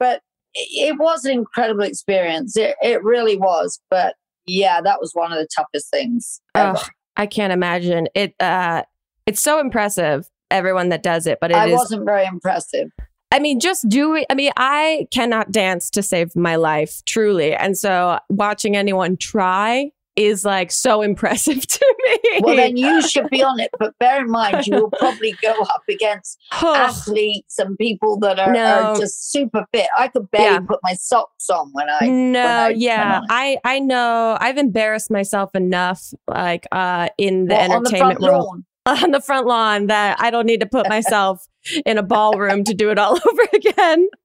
but 0.00 0.22
it, 0.54 0.98
was 0.98 1.24
an 1.24 1.32
incredible 1.32 1.82
experience. 1.84 2.56
It, 2.56 2.74
it 2.82 3.02
really 3.04 3.36
was. 3.36 3.80
But 3.90 4.16
yeah, 4.46 4.80
that 4.80 5.00
was 5.00 5.12
one 5.14 5.30
of 5.32 5.38
the 5.38 5.46
toughest 5.54 5.90
things. 5.90 6.40
ever. 6.56 6.76
Ugh, 6.78 6.90
I 7.16 7.26
can't 7.26 7.52
imagine 7.52 8.08
it. 8.16 8.34
Uh, 8.40 8.82
it's 9.26 9.40
so 9.42 9.60
impressive, 9.60 10.28
everyone 10.50 10.88
that 10.90 11.02
does 11.02 11.26
it, 11.26 11.38
but 11.40 11.50
it 11.50 11.54
is. 11.56 11.60
I 11.60 11.72
wasn't 11.72 12.04
very 12.04 12.24
impressive. 12.26 12.90
I 13.32 13.38
mean, 13.40 13.58
just 13.58 13.88
doing. 13.88 14.24
I 14.30 14.34
mean, 14.34 14.52
I 14.56 15.08
cannot 15.10 15.50
dance 15.50 15.90
to 15.90 16.02
save 16.02 16.36
my 16.36 16.54
life, 16.56 17.02
truly, 17.06 17.54
and 17.54 17.76
so 17.76 18.18
watching 18.28 18.76
anyone 18.76 19.16
try 19.16 19.90
is 20.16 20.44
like 20.44 20.70
so 20.70 21.02
impressive 21.10 21.66
to 21.66 21.94
me. 22.04 22.18
Well, 22.40 22.54
then 22.54 22.76
you 22.76 23.02
should 23.02 23.28
be 23.30 23.42
on 23.42 23.58
it. 23.58 23.70
But 23.76 23.98
bear 23.98 24.20
in 24.20 24.30
mind, 24.30 24.64
you 24.68 24.76
will 24.76 24.90
probably 24.92 25.34
go 25.42 25.50
up 25.62 25.82
against 25.90 26.38
athletes 26.52 27.58
and 27.58 27.76
people 27.76 28.18
that 28.20 28.38
are, 28.38 28.52
No. 28.52 28.60
are 28.92 28.96
just 28.96 29.32
super 29.32 29.66
fit. 29.72 29.88
I 29.98 30.06
could 30.08 30.30
barely 30.30 30.46
Yeah. 30.54 30.60
put 30.60 30.78
my 30.84 30.94
socks 30.94 31.50
on 31.50 31.70
when 31.72 31.88
I. 31.90 32.06
no, 32.06 32.46
I 32.46 32.68
yeah, 32.76 33.20
I 33.28 33.58
I 33.64 33.80
know. 33.80 34.38
I've 34.40 34.58
embarrassed 34.58 35.10
myself 35.10 35.54
enough, 35.56 36.12
like 36.28 36.66
uh, 36.70 37.08
in 37.18 37.46
the 37.46 37.54
Well, 37.56 37.68
the 37.68 37.74
entertainment 37.74 38.18
front 38.20 38.20
world. 38.20 38.44
lawn. 38.46 38.64
On 38.86 39.10
the 39.10 39.20
front 39.20 39.46
lawn 39.46 39.86
that 39.86 40.20
I 40.20 40.30
don't 40.30 40.46
need 40.46 40.60
to 40.60 40.66
put 40.66 40.88
myself 40.88 41.46
in 41.86 41.98
a 41.98 42.02
ballroom 42.02 42.64
to 42.64 42.74
do 42.74 42.90
it 42.90 42.98
all 42.98 43.12
over 43.30 43.48
again. 43.54 44.08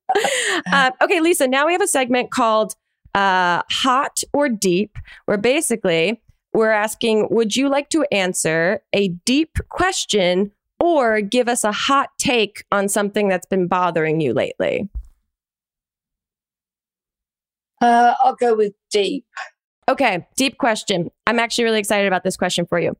Uh, 0.73 0.89
okay, 1.03 1.21
Lisa, 1.21 1.47
now 1.47 1.67
we 1.67 1.71
have 1.71 1.83
a 1.83 1.87
segment 1.87 2.31
called 2.31 2.73
uh, 3.13 3.61
Hot 3.69 4.23
or 4.33 4.49
Deep, 4.49 4.97
where 5.25 5.37
basically 5.37 6.19
we're 6.51 6.71
asking 6.71 7.27
Would 7.29 7.55
you 7.55 7.69
like 7.69 7.89
to 7.89 8.05
answer 8.11 8.81
a 8.91 9.09
deep 9.25 9.59
question 9.69 10.51
or 10.79 11.21
give 11.21 11.47
us 11.47 11.63
a 11.63 11.71
hot 11.71 12.09
take 12.17 12.63
on 12.71 12.89
something 12.89 13.27
that's 13.27 13.45
been 13.45 13.67
bothering 13.67 14.19
you 14.19 14.33
lately? 14.33 14.89
Uh, 17.79 18.15
I'll 18.19 18.35
go 18.35 18.55
with 18.55 18.73
deep. 18.91 19.25
Okay, 19.87 20.27
deep 20.35 20.57
question. 20.57 21.11
I'm 21.27 21.37
actually 21.37 21.65
really 21.65 21.79
excited 21.79 22.07
about 22.07 22.23
this 22.23 22.35
question 22.35 22.65
for 22.65 22.79
you. 22.79 22.95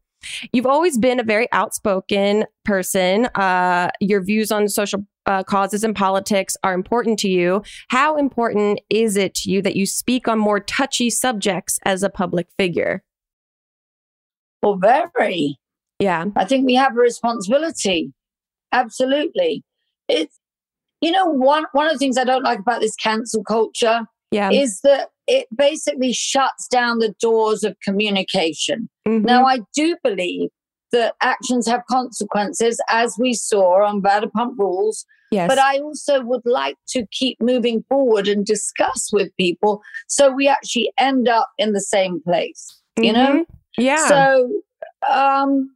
You've 0.51 0.65
always 0.65 0.97
been 0.97 1.19
a 1.19 1.23
very 1.23 1.47
outspoken 1.51 2.45
person. 2.65 3.25
Uh, 3.35 3.89
your 3.99 4.21
views 4.21 4.51
on 4.51 4.67
social 4.67 5.05
uh, 5.25 5.43
causes 5.43 5.83
and 5.83 5.95
politics 5.95 6.57
are 6.63 6.73
important 6.73 7.19
to 7.19 7.29
you. 7.29 7.61
How 7.89 8.17
important 8.17 8.79
is 8.89 9.15
it 9.15 9.35
to 9.35 9.51
you 9.51 9.61
that 9.61 9.75
you 9.75 9.85
speak 9.85 10.27
on 10.27 10.39
more 10.39 10.59
touchy 10.59 11.09
subjects 11.09 11.79
as 11.85 12.03
a 12.03 12.09
public 12.09 12.47
figure? 12.57 13.03
Well, 14.61 14.77
very. 14.77 15.57
Yeah. 15.99 16.25
I 16.35 16.45
think 16.45 16.65
we 16.65 16.75
have 16.75 16.93
a 16.93 16.99
responsibility. 16.99 18.11
Absolutely. 18.71 19.63
It's, 20.07 20.39
you 21.01 21.11
know, 21.11 21.25
one, 21.25 21.65
one 21.71 21.87
of 21.87 21.93
the 21.93 21.99
things 21.99 22.17
I 22.17 22.23
don't 22.23 22.43
like 22.43 22.59
about 22.59 22.81
this 22.81 22.95
cancel 22.95 23.43
culture 23.43 24.01
Yeah. 24.31 24.51
is 24.51 24.79
that 24.83 25.09
it 25.27 25.47
basically 25.55 26.13
shuts 26.13 26.67
down 26.67 26.99
the 26.99 27.13
doors 27.19 27.63
of 27.63 27.75
communication. 27.83 28.89
Mhm. 29.07 29.23
Now, 29.23 29.45
I 29.45 29.59
do 29.73 29.95
believe 30.03 30.49
that 30.91 31.15
actions 31.21 31.67
have 31.67 31.81
consequences, 31.89 32.79
as 32.89 33.15
we 33.19 33.33
saw 33.33 33.85
on 33.85 34.01
Vanderpump 34.01 34.57
Rules. 34.57 35.05
yes. 35.31 35.47
But 35.47 35.59
I 35.59 35.77
also 35.79 36.21
would 36.23 36.41
like 36.45 36.77
to 36.89 37.05
keep 37.11 37.37
moving 37.39 37.83
forward 37.89 38.27
and 38.27 38.43
discuss 38.45 39.11
with 39.13 39.29
people 39.37 39.81
so 40.07 40.31
we 40.31 40.47
actually 40.47 40.91
end 40.97 41.27
up 41.29 41.49
in 41.59 41.73
the 41.73 41.81
same 41.81 42.21
place. 42.23 42.81
You 42.99 43.13
know? 43.13 43.31
Mhm. 43.33 43.45
Yeah. 43.77 44.07
So, 44.07 44.61
um, 45.07 45.71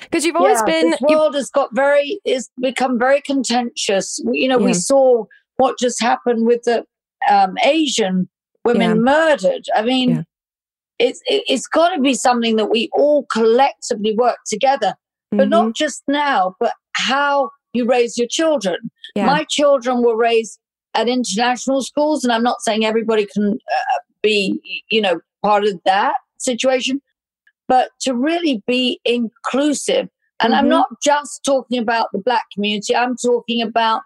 Because 0.00 0.24
you've 0.24 0.36
always 0.36 0.58
yeah, 0.60 0.64
been. 0.64 0.90
this 0.90 1.00
world 1.02 1.34
has 1.34 1.50
got 1.50 1.68
very 1.74 2.18
is 2.24 2.48
become 2.60 2.98
very 2.98 3.20
contentious. 3.20 4.18
We- 4.24 4.40
You 4.40 4.48
know, 4.48 4.58
Yeah. 4.58 4.64
we 4.66 4.74
saw 4.74 5.24
what 5.58 5.78
just 5.78 6.00
happened 6.02 6.46
with 6.46 6.62
the 6.64 6.84
um, 7.30 7.56
Asian 7.64 8.28
women 8.64 8.88
Yeah. 8.90 8.94
murdered. 8.94 9.64
I 9.74 9.82
mean, 9.82 10.10
Yeah. 10.10 10.22
it's 10.98 11.20
it, 11.26 11.42
it's 11.48 11.66
got 11.66 11.94
to 11.94 12.00
be 12.00 12.14
something 12.14 12.56
that 12.56 12.66
we 12.70 12.88
all 12.92 13.24
collectively 13.26 14.14
work 14.16 14.38
together, 14.46 14.94
but 15.30 15.46
Mhm. 15.48 15.50
not 15.50 15.74
just 15.74 16.02
now, 16.08 16.56
but 16.60 16.74
how 16.92 17.50
you 17.72 17.86
raise 17.86 18.16
your 18.18 18.28
children. 18.28 18.76
Yeah. 19.14 19.26
My 19.26 19.44
children 19.48 20.02
were 20.02 20.16
raised 20.16 20.58
at 20.94 21.08
international 21.08 21.82
schools, 21.82 22.22
and 22.22 22.32
I'm 22.32 22.42
not 22.42 22.60
saying 22.62 22.84
everybody 22.84 23.26
can 23.26 23.52
uh, 23.54 23.98
be, 24.22 24.60
you 24.90 25.00
know, 25.00 25.20
part 25.42 25.64
of 25.64 25.80
that 25.84 26.14
situation, 26.38 27.00
but 27.66 27.90
to 28.02 28.14
really 28.14 28.62
be 28.66 29.00
inclusive. 29.04 30.08
And 30.40 30.54
I'm 30.54 30.66
Mhm. 30.66 30.70
not 30.70 30.88
just 31.02 31.42
talking 31.44 31.78
about 31.78 32.08
the 32.12 32.18
Black 32.18 32.44
community, 32.52 32.94
I'm 32.94 33.16
talking 33.16 33.62
about 33.62 34.02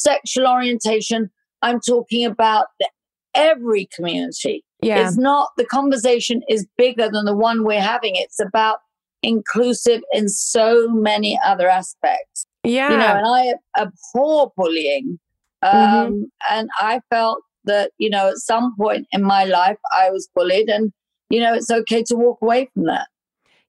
sexual 0.00 0.46
orientation, 0.48 1.30
I'm 1.64 1.80
talking 1.80 2.24
about 2.24 2.66
the, 2.78 2.88
every 3.34 3.88
community. 3.94 4.64
yeah. 4.80 5.06
It's 5.06 5.16
not, 5.16 5.48
the 5.56 5.64
conversation 5.64 6.42
is 6.48 6.66
bigger 6.76 7.08
than 7.10 7.24
the 7.24 7.36
one 7.36 7.64
we're 7.64 7.80
having. 7.80 8.12
It's 8.14 8.38
about 8.38 8.78
inclusive 9.22 10.02
in 10.12 10.28
so 10.28 10.88
many 10.88 11.38
other 11.44 11.68
aspects 11.68 12.46
yeah. 12.64 12.90
you 12.90 12.96
know, 12.96 13.14
and 13.14 13.26
I 13.26 13.80
abhor 13.80 14.52
bullying. 14.56 15.18
Um, 15.62 15.72
Mhm. 15.72 16.22
And 16.50 16.68
I 16.78 17.00
felt 17.10 17.38
that, 17.64 17.92
you 17.98 18.10
know, 18.10 18.28
at 18.28 18.36
some 18.38 18.74
point 18.76 19.06
in 19.12 19.22
my 19.22 19.44
life, 19.44 19.78
I 19.98 20.10
was 20.10 20.28
bullied, 20.34 20.68
and, 20.68 20.92
you 21.30 21.40
know, 21.40 21.54
it's 21.54 21.70
okay 21.70 22.02
to 22.04 22.16
walk 22.16 22.38
away 22.42 22.68
from 22.74 22.84
that. 22.86 23.08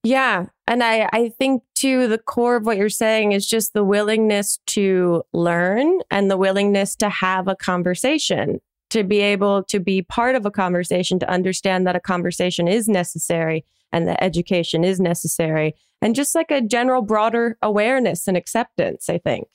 Yeah. 0.06 0.46
And 0.68 0.84
I, 0.84 1.10
I 1.12 1.30
think 1.30 1.64
too, 1.74 2.08
the 2.08 2.20
core 2.20 2.56
of 2.56 2.66
what 2.66 2.78
you're 2.78 2.90
saying 2.90 3.32
is 3.32 3.48
just 3.48 3.74
the 3.74 3.84
willingness 3.84 4.60
to 4.68 5.24
learn 5.34 6.00
and 6.12 6.30
the 6.30 6.38
willingness 6.38 6.96
to 6.98 7.10
have 7.10 7.48
a 7.48 7.56
conversation, 7.56 8.62
to 8.92 9.04
be 9.04 9.20
able 9.20 9.64
to 9.64 9.80
be 9.80 10.04
part 10.04 10.36
of 10.36 10.46
a 10.46 10.52
conversation, 10.52 11.18
to 11.20 11.30
understand 11.30 11.88
that 11.88 11.96
a 11.96 12.00
conversation 12.00 12.68
is 12.68 12.88
necessary 12.88 13.66
and 13.92 14.08
that 14.08 14.24
education 14.24 14.84
is 14.84 15.00
necessary. 15.00 15.74
And 16.04 16.14
just 16.14 16.36
like 16.36 16.52
a 16.52 16.62
general 16.62 17.02
broader 17.02 17.58
awareness 17.64 18.28
and 18.28 18.38
acceptance, 18.38 19.10
I 19.10 19.18
think. 19.18 19.48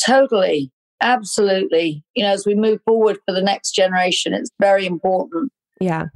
Totally. 0.00 0.70
Absolutely. 1.00 2.04
You 2.14 2.22
know, 2.22 2.30
as 2.30 2.46
we 2.46 2.54
move 2.54 2.80
forward 2.84 3.18
for 3.26 3.34
the 3.34 3.42
next 3.42 3.72
generation, 3.72 4.32
it's 4.32 4.50
very 4.60 4.86
important. 4.86 5.50
Yeah. 5.80 6.06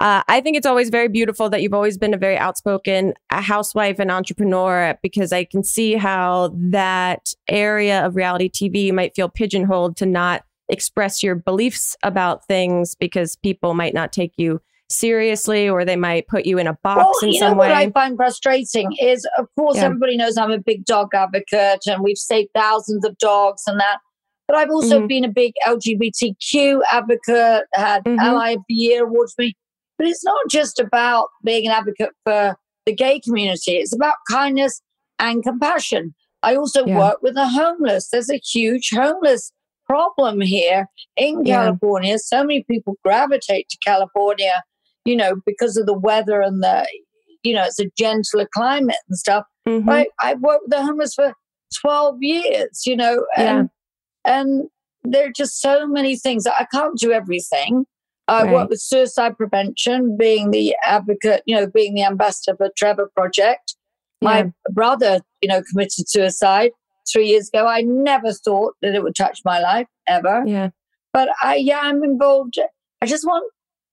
Uh, 0.00 0.22
I 0.28 0.40
think 0.40 0.56
it's 0.56 0.66
always 0.66 0.90
very 0.90 1.08
beautiful 1.08 1.48
that 1.50 1.62
you've 1.62 1.72
always 1.74 1.96
been 1.96 2.12
a 2.12 2.18
very 2.18 2.36
outspoken 2.36 3.14
a 3.30 3.40
housewife 3.40 3.98
and 3.98 4.10
entrepreneur 4.10 4.98
because 5.02 5.32
I 5.32 5.44
can 5.44 5.62
see 5.64 5.94
how 5.94 6.54
that 6.70 7.32
area 7.48 8.04
of 8.04 8.14
reality 8.16 8.50
TV 8.50 8.84
you 8.84 8.92
might 8.92 9.14
feel 9.14 9.28
pigeonholed 9.28 9.96
to 9.98 10.06
not 10.06 10.42
express 10.68 11.22
your 11.22 11.34
beliefs 11.34 11.96
about 12.02 12.46
things 12.46 12.94
because 12.94 13.36
people 13.36 13.72
might 13.74 13.94
not 13.94 14.12
take 14.12 14.32
you 14.36 14.60
seriously 14.90 15.68
or 15.68 15.84
they 15.84 15.96
might 15.96 16.28
put 16.28 16.46
you 16.46 16.58
in 16.58 16.66
a 16.66 16.74
box 16.82 16.98
Well, 17.22 17.28
in 17.28 17.34
you 17.34 17.40
know 17.40 17.48
some 17.48 17.58
what. 17.58 17.70
I 17.72 17.90
find 17.90 18.16
frustrating 18.16 18.90
is, 19.00 19.26
of 19.38 19.46
course, 19.58 19.76
Yeah. 19.76 19.84
everybody 19.86 20.16
knows 20.16 20.36
I'm 20.36 20.50
a 20.50 20.58
big 20.58 20.84
dog 20.84 21.08
advocate 21.14 21.80
and 21.86 22.02
we've 22.02 22.18
saved 22.18 22.50
thousands 22.54 23.04
of 23.04 23.16
dogs 23.18 23.62
and 23.66 23.80
that. 23.80 23.98
But 24.46 24.56
I've 24.58 24.70
also 24.70 25.00
Mhm. 25.00 25.08
been 25.08 25.24
a 25.24 25.28
big 25.28 25.54
LGBTQ 25.66 26.82
advocate, 26.90 27.64
had 27.74 28.04
Mhm. 28.04 28.18
Ally 28.18 28.50
of 28.52 28.60
the 28.68 28.74
Year 28.74 29.04
awards 29.04 29.34
for 29.34 29.42
me. 29.42 29.54
But 29.98 30.06
it's 30.08 30.24
not 30.24 30.48
just 30.50 30.78
about 30.78 31.28
being 31.44 31.66
an 31.66 31.72
advocate 31.72 32.10
for 32.24 32.56
the 32.84 32.94
gay 32.94 33.20
community, 33.20 33.76
it's 33.76 33.94
about 33.94 34.14
kindness 34.30 34.80
and 35.18 35.42
compassion. 35.42 36.14
I 36.42 36.54
also 36.54 36.86
Yeah. 36.86 36.98
work 36.98 37.22
with 37.22 37.34
the 37.34 37.48
homeless. 37.48 38.08
There's 38.10 38.30
a 38.30 38.36
huge 38.38 38.90
homeless 38.92 39.52
problem 39.86 40.40
here 40.40 40.86
in 41.16 41.44
Yeah. 41.44 41.64
California. 41.64 42.18
So 42.18 42.42
many 42.44 42.64
people 42.64 42.94
gravitate 43.04 43.68
to 43.70 43.78
California, 43.84 44.62
you 45.04 45.16
know, 45.16 45.36
because 45.46 45.76
of 45.76 45.86
the 45.86 45.94
weather 45.98 46.40
and 46.40 46.62
the, 46.62 46.86
you 47.42 47.54
know, 47.54 47.64
it's 47.64 47.80
a 47.80 47.86
gentler 47.96 48.46
climate 48.52 48.96
and 49.08 49.16
stuff. 49.18 49.44
Mhm. 49.66 49.88
I, 49.90 50.06
I've 50.20 50.40
worked 50.40 50.64
with 50.64 50.72
the 50.72 50.84
homeless 50.84 51.14
for 51.14 51.32
12 51.80 52.16
years, 52.20 52.82
you 52.86 52.96
know, 52.96 53.24
and, 53.36 53.70
and 54.24 54.68
there 55.04 55.28
are 55.28 55.32
just 55.32 55.60
so 55.60 55.86
many 55.86 56.16
things. 56.16 56.46
I 56.46 56.66
can't 56.72 56.98
do 56.98 57.12
everything. 57.12 57.86
I 58.28 58.42
Right. 58.42 58.52
work 58.52 58.70
with 58.70 58.80
suicide 58.80 59.36
prevention, 59.36 60.16
being 60.16 60.50
the 60.50 60.74
advocate, 60.84 61.42
you 61.46 61.54
know, 61.54 61.66
being 61.66 61.94
the 61.94 62.04
ambassador 62.04 62.56
for 62.56 62.70
Trevor 62.76 63.10
Project. 63.14 63.76
My 64.22 64.38
Yeah. 64.38 64.44
brother, 64.72 65.20
you 65.42 65.48
know, 65.48 65.62
committed 65.70 66.08
suicide 66.08 66.72
three 67.10 67.28
years 67.28 67.48
ago. 67.48 67.66
I 67.66 67.82
never 67.82 68.32
thought 68.32 68.74
that 68.82 68.94
it 68.94 69.02
would 69.02 69.14
touch 69.14 69.40
my 69.44 69.60
life 69.60 69.86
ever. 70.08 70.42
Yeah. 70.46 70.70
But 71.12 71.28
I, 71.42 71.56
yeah, 71.56 71.80
I'm 71.82 72.02
involved. 72.02 72.58
I 73.00 73.06
just 73.06 73.24
want, 73.26 73.44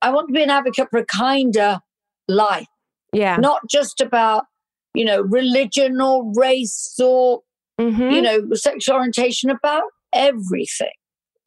I 0.01 0.09
want 0.11 0.27
to 0.29 0.33
be 0.33 0.41
an 0.43 0.49
advocate 0.49 0.87
for 0.89 0.97
a 0.99 1.05
kinder 1.05 1.79
life 2.27 2.67
Yeah. 3.11 3.35
not 3.37 3.61
just 3.69 3.99
about 4.01 4.45
you 4.93 5.03
know 5.05 5.21
religion 5.21 5.99
or 5.99 6.23
race 6.35 6.97
or 7.03 7.41
Mhm. 7.79 8.13
you 8.13 8.21
know 8.21 8.53
sexual 8.53 8.95
orientation 8.95 9.49
about 9.49 9.83
everything 10.13 10.91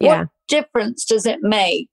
yeah. 0.01 0.18
what 0.20 0.29
difference 0.49 1.05
does 1.05 1.25
it 1.27 1.38
make 1.42 1.88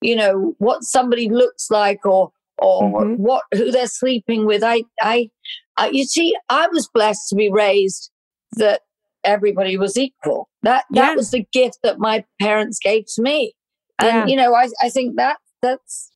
you 0.00 0.14
know 0.16 0.54
what 0.58 0.82
somebody 0.84 1.28
looks 1.28 1.70
like 1.70 2.04
or 2.06 2.30
or 2.58 2.82
Mhm. 3.04 3.16
what 3.18 3.42
who 3.52 3.70
they're 3.70 3.86
sleeping 3.86 4.44
with 4.46 4.62
I, 4.64 4.82
I 5.00 5.30
i 5.76 5.88
you 5.90 6.04
see 6.04 6.34
i 6.48 6.66
was 6.68 6.88
blessed 6.92 7.28
to 7.28 7.34
be 7.36 7.50
raised 7.50 8.10
that 8.56 8.82
everybody 9.24 9.76
was 9.76 9.96
equal 9.96 10.48
that 10.62 10.84
that 10.90 11.10
Yeah. 11.10 11.14
was 11.14 11.30
the 11.30 11.44
gift 11.52 11.78
that 11.82 11.98
my 11.98 12.24
parents 12.40 12.78
gave 12.82 13.04
to 13.14 13.22
me 13.22 13.54
and 13.98 14.08
Yeah. 14.08 14.26
you 14.26 14.36
know 14.36 14.54
i 14.54 14.68
i 14.82 14.88
think 14.88 15.16
that 15.16 15.38
that's 15.62 16.10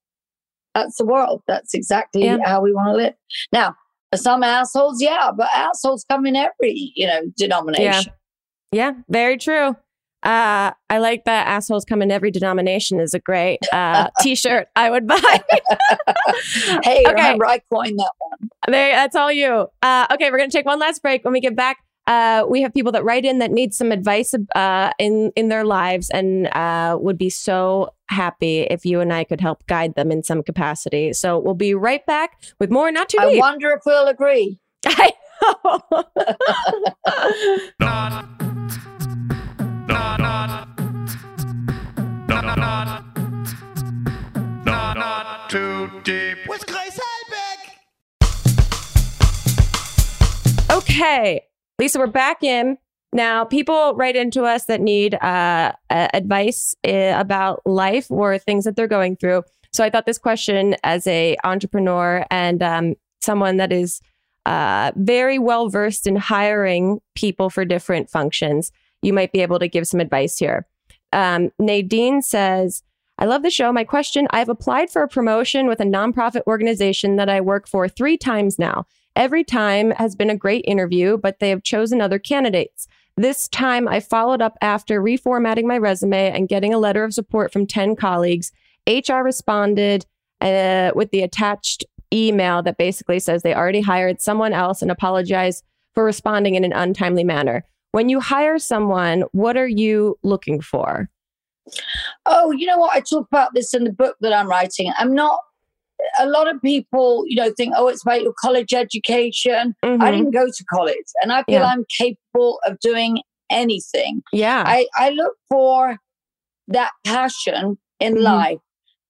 that's 0.74 0.96
the 0.96 1.04
world 1.06 1.42
that's 1.46 1.74
exactly 1.74 2.24
Yeah. 2.24 2.38
how 2.44 2.60
we 2.62 2.72
want 2.72 2.88
to 2.88 2.96
live 2.96 3.14
now 3.52 3.74
some 4.14 4.42
assholes 4.42 5.00
yeah 5.02 5.30
but 5.36 5.48
assholes 5.54 6.04
come 6.08 6.26
in 6.26 6.36
every 6.36 6.92
you 6.96 7.06
know 7.06 7.20
denomination 7.36 8.12
Yeah, 8.72 8.92
very 9.08 9.36
true. 9.36 9.76
Uh, 10.22 10.72
I 10.90 10.98
like 10.98 11.24
that 11.24 11.46
assholes 11.48 11.84
come 11.84 12.00
in 12.02 12.10
every 12.10 12.30
denomination 12.30 13.00
is 13.00 13.12
a 13.14 13.18
great 13.18 13.58
uh, 13.72 14.08
t-shirt 14.20 14.68
I 14.76 14.90
would 14.90 15.06
buy. 15.06 15.16
hey 16.84 17.02
Okay. 17.06 17.12
remember 17.12 17.46
i 17.46 17.60
coined 17.72 17.98
that 17.98 18.10
one 18.18 18.50
there, 18.68 18.92
that's 18.94 19.16
all 19.16 19.32
you. 19.32 19.66
Uh, 19.82 20.06
okay, 20.12 20.30
we're 20.30 20.38
gonna 20.38 20.50
take 20.50 20.66
one 20.66 20.78
last 20.78 21.02
break. 21.02 21.24
When 21.24 21.32
we 21.32 21.40
get 21.40 21.56
back, 21.56 21.78
uh, 22.06 22.44
we 22.48 22.62
have 22.62 22.72
people 22.72 22.92
that 22.92 23.02
write 23.04 23.24
in 23.24 23.38
that 23.40 23.50
need 23.50 23.74
some 23.74 23.90
advice 23.90 24.32
uh, 24.54 24.90
in 25.00 25.32
in 25.34 25.48
their 25.48 25.64
lives 25.64 26.08
and 26.10 26.46
uh, 26.48 26.96
would 27.00 27.18
be 27.18 27.28
so 27.28 27.92
happy 28.08 28.60
if 28.62 28.84
you 28.86 29.00
and 29.00 29.12
I 29.12 29.24
could 29.24 29.40
help 29.40 29.66
guide 29.66 29.94
them 29.96 30.12
in 30.12 30.22
some 30.22 30.42
capacity. 30.44 31.12
So 31.12 31.38
we'll 31.40 31.54
be 31.54 31.74
right 31.74 32.06
back 32.06 32.40
with 32.60 32.70
more. 32.70 32.90
Not 32.92 33.08
too 33.08 33.18
i 33.20 33.30
deep. 33.32 33.40
wonder 33.40 33.70
if 33.72 33.80
we'll 33.84 34.06
agree 34.06 34.60
I 34.86 35.12
know. 35.42 36.04
Not. 37.80 38.12
Not. 38.40 38.51
Not. 42.62 43.04
Not. 44.64 44.64
Not. 44.64 44.96
Not 44.96 45.50
too 45.50 45.90
deep. 46.04 46.38
With 46.46 46.64
Grace 46.68 46.96
Helbig. 47.00 47.58
Okay, 50.70 51.42
Lisa, 51.80 51.98
we're 51.98 52.06
back 52.06 52.44
in. 52.44 52.78
Now, 53.12 53.44
people 53.44 53.94
write 53.96 54.14
into 54.14 54.44
us 54.44 54.66
that 54.66 54.80
need 54.80 55.14
uh, 55.14 55.72
uh, 55.90 56.08
advice 56.14 56.76
uh, 56.86 57.14
about 57.16 57.62
life 57.66 58.08
or 58.12 58.38
things 58.38 58.64
that 58.64 58.76
they're 58.76 58.86
going 58.86 59.16
through. 59.16 59.42
So 59.72 59.82
I 59.82 59.90
thought 59.90 60.06
this 60.06 60.18
question, 60.18 60.76
as 60.84 61.04
a 61.08 61.36
entrepreneur 61.42 62.24
and 62.30 62.62
um, 62.62 62.94
someone 63.20 63.56
that 63.56 63.72
is 63.72 64.00
uh, 64.46 64.92
very 64.94 65.40
well 65.40 65.68
versed 65.68 66.06
in 66.06 66.14
hiring 66.14 67.00
people 67.16 67.50
for 67.50 67.64
different 67.64 68.08
functions, 68.08 68.70
you 69.02 69.12
might 69.12 69.32
be 69.32 69.40
able 69.40 69.58
to 69.58 69.66
give 69.66 69.88
some 69.88 69.98
advice 69.98 70.38
here. 70.38 70.68
Um, 71.12 71.50
Nadine 71.58 72.22
says, 72.22 72.82
I 73.18 73.26
love 73.26 73.42
the 73.42 73.50
show. 73.50 73.72
My 73.72 73.84
question 73.84 74.26
I've 74.30 74.48
applied 74.48 74.90
for 74.90 75.02
a 75.02 75.08
promotion 75.08 75.66
with 75.66 75.80
a 75.80 75.84
nonprofit 75.84 76.42
organization 76.46 77.16
that 77.16 77.28
I 77.28 77.40
work 77.40 77.68
for 77.68 77.88
three 77.88 78.16
times 78.16 78.58
now. 78.58 78.86
Every 79.14 79.44
time 79.44 79.90
has 79.92 80.16
been 80.16 80.30
a 80.30 80.36
great 80.36 80.64
interview, 80.66 81.18
but 81.18 81.38
they 81.38 81.50
have 81.50 81.62
chosen 81.62 82.00
other 82.00 82.18
candidates. 82.18 82.88
This 83.16 83.46
time 83.48 83.86
I 83.86 84.00
followed 84.00 84.40
up 84.40 84.56
after 84.62 85.02
reformatting 85.02 85.64
my 85.64 85.76
resume 85.76 86.30
and 86.30 86.48
getting 86.48 86.72
a 86.72 86.78
letter 86.78 87.04
of 87.04 87.12
support 87.12 87.52
from 87.52 87.66
10 87.66 87.94
colleagues. 87.94 88.50
HR 88.88 89.22
responded 89.22 90.06
uh, 90.40 90.92
with 90.94 91.10
the 91.10 91.22
attached 91.22 91.84
email 92.12 92.62
that 92.62 92.78
basically 92.78 93.18
says 93.18 93.42
they 93.42 93.54
already 93.54 93.82
hired 93.82 94.20
someone 94.20 94.52
else 94.52 94.82
and 94.82 94.90
apologized 94.90 95.62
for 95.94 96.04
responding 96.04 96.54
in 96.54 96.64
an 96.64 96.72
untimely 96.72 97.24
manner. 97.24 97.64
When 97.92 98.08
you 98.08 98.20
hire 98.20 98.58
someone, 98.58 99.24
what 99.32 99.56
are 99.56 99.68
you 99.68 100.18
looking 100.22 100.60
for? 100.60 101.08
Oh, 102.26 102.50
you 102.50 102.66
know 102.66 102.78
what? 102.78 102.94
I 102.96 103.00
talk 103.00 103.26
about 103.30 103.54
this 103.54 103.72
in 103.74 103.84
the 103.84 103.92
book 103.92 104.16
that 104.22 104.32
I'm 104.32 104.48
writing. 104.48 104.92
I'm 104.98 105.14
not. 105.14 105.38
A 106.18 106.26
lot 106.26 106.52
of 106.52 106.60
people, 106.62 107.22
you 107.28 107.36
know, 107.36 107.52
think, 107.56 107.74
oh, 107.76 107.86
it's 107.86 108.02
about 108.02 108.22
your 108.22 108.32
college 108.40 108.74
education. 108.74 109.74
I 109.84 109.86
Mhm. 109.86 110.10
didn't 110.10 110.30
go 110.32 110.46
to 110.46 110.64
college, 110.72 110.96
and 111.22 111.32
I 111.32 111.44
feel 111.44 111.60
Yeah. 111.60 111.66
I'm 111.66 111.84
capable 111.96 112.58
of 112.66 112.80
doing 112.80 113.22
anything. 113.50 114.22
Yeah. 114.32 114.64
I, 114.66 114.86
I 114.96 115.10
look 115.10 115.34
for 115.48 115.98
that 116.68 116.90
passion 117.04 117.78
in 118.00 118.14
Mhm. 118.16 118.22
life. 118.22 118.58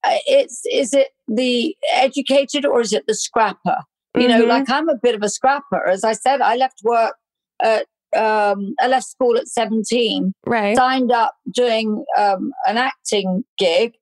Uh, 0.04 0.18
It's 0.26 0.62
is 0.70 0.92
it 0.92 1.08
the 1.28 1.74
educated 1.94 2.66
or 2.66 2.80
is 2.80 2.92
it 2.92 3.04
the 3.06 3.14
scrapper? 3.14 3.78
You 4.16 4.28
know, 4.28 4.42
Mhm. 4.42 4.48
like 4.48 4.68
I'm 4.68 4.88
a 4.90 4.96
bit 4.96 5.14
of 5.14 5.22
a 5.22 5.28
scrapper. 5.30 5.86
As 5.86 6.04
I 6.04 6.12
said, 6.12 6.42
I 6.42 6.56
left 6.56 6.80
work 6.82 7.14
at 7.62 7.86
um, 8.16 8.74
I 8.80 8.88
left 8.88 9.06
school 9.06 9.36
at 9.36 9.48
17 9.48 10.32
right. 10.46 10.76
signed 10.76 11.12
up 11.12 11.34
doing 11.52 12.04
um, 12.16 12.52
an 12.66 12.76
acting 12.76 13.44
gig 13.58 13.94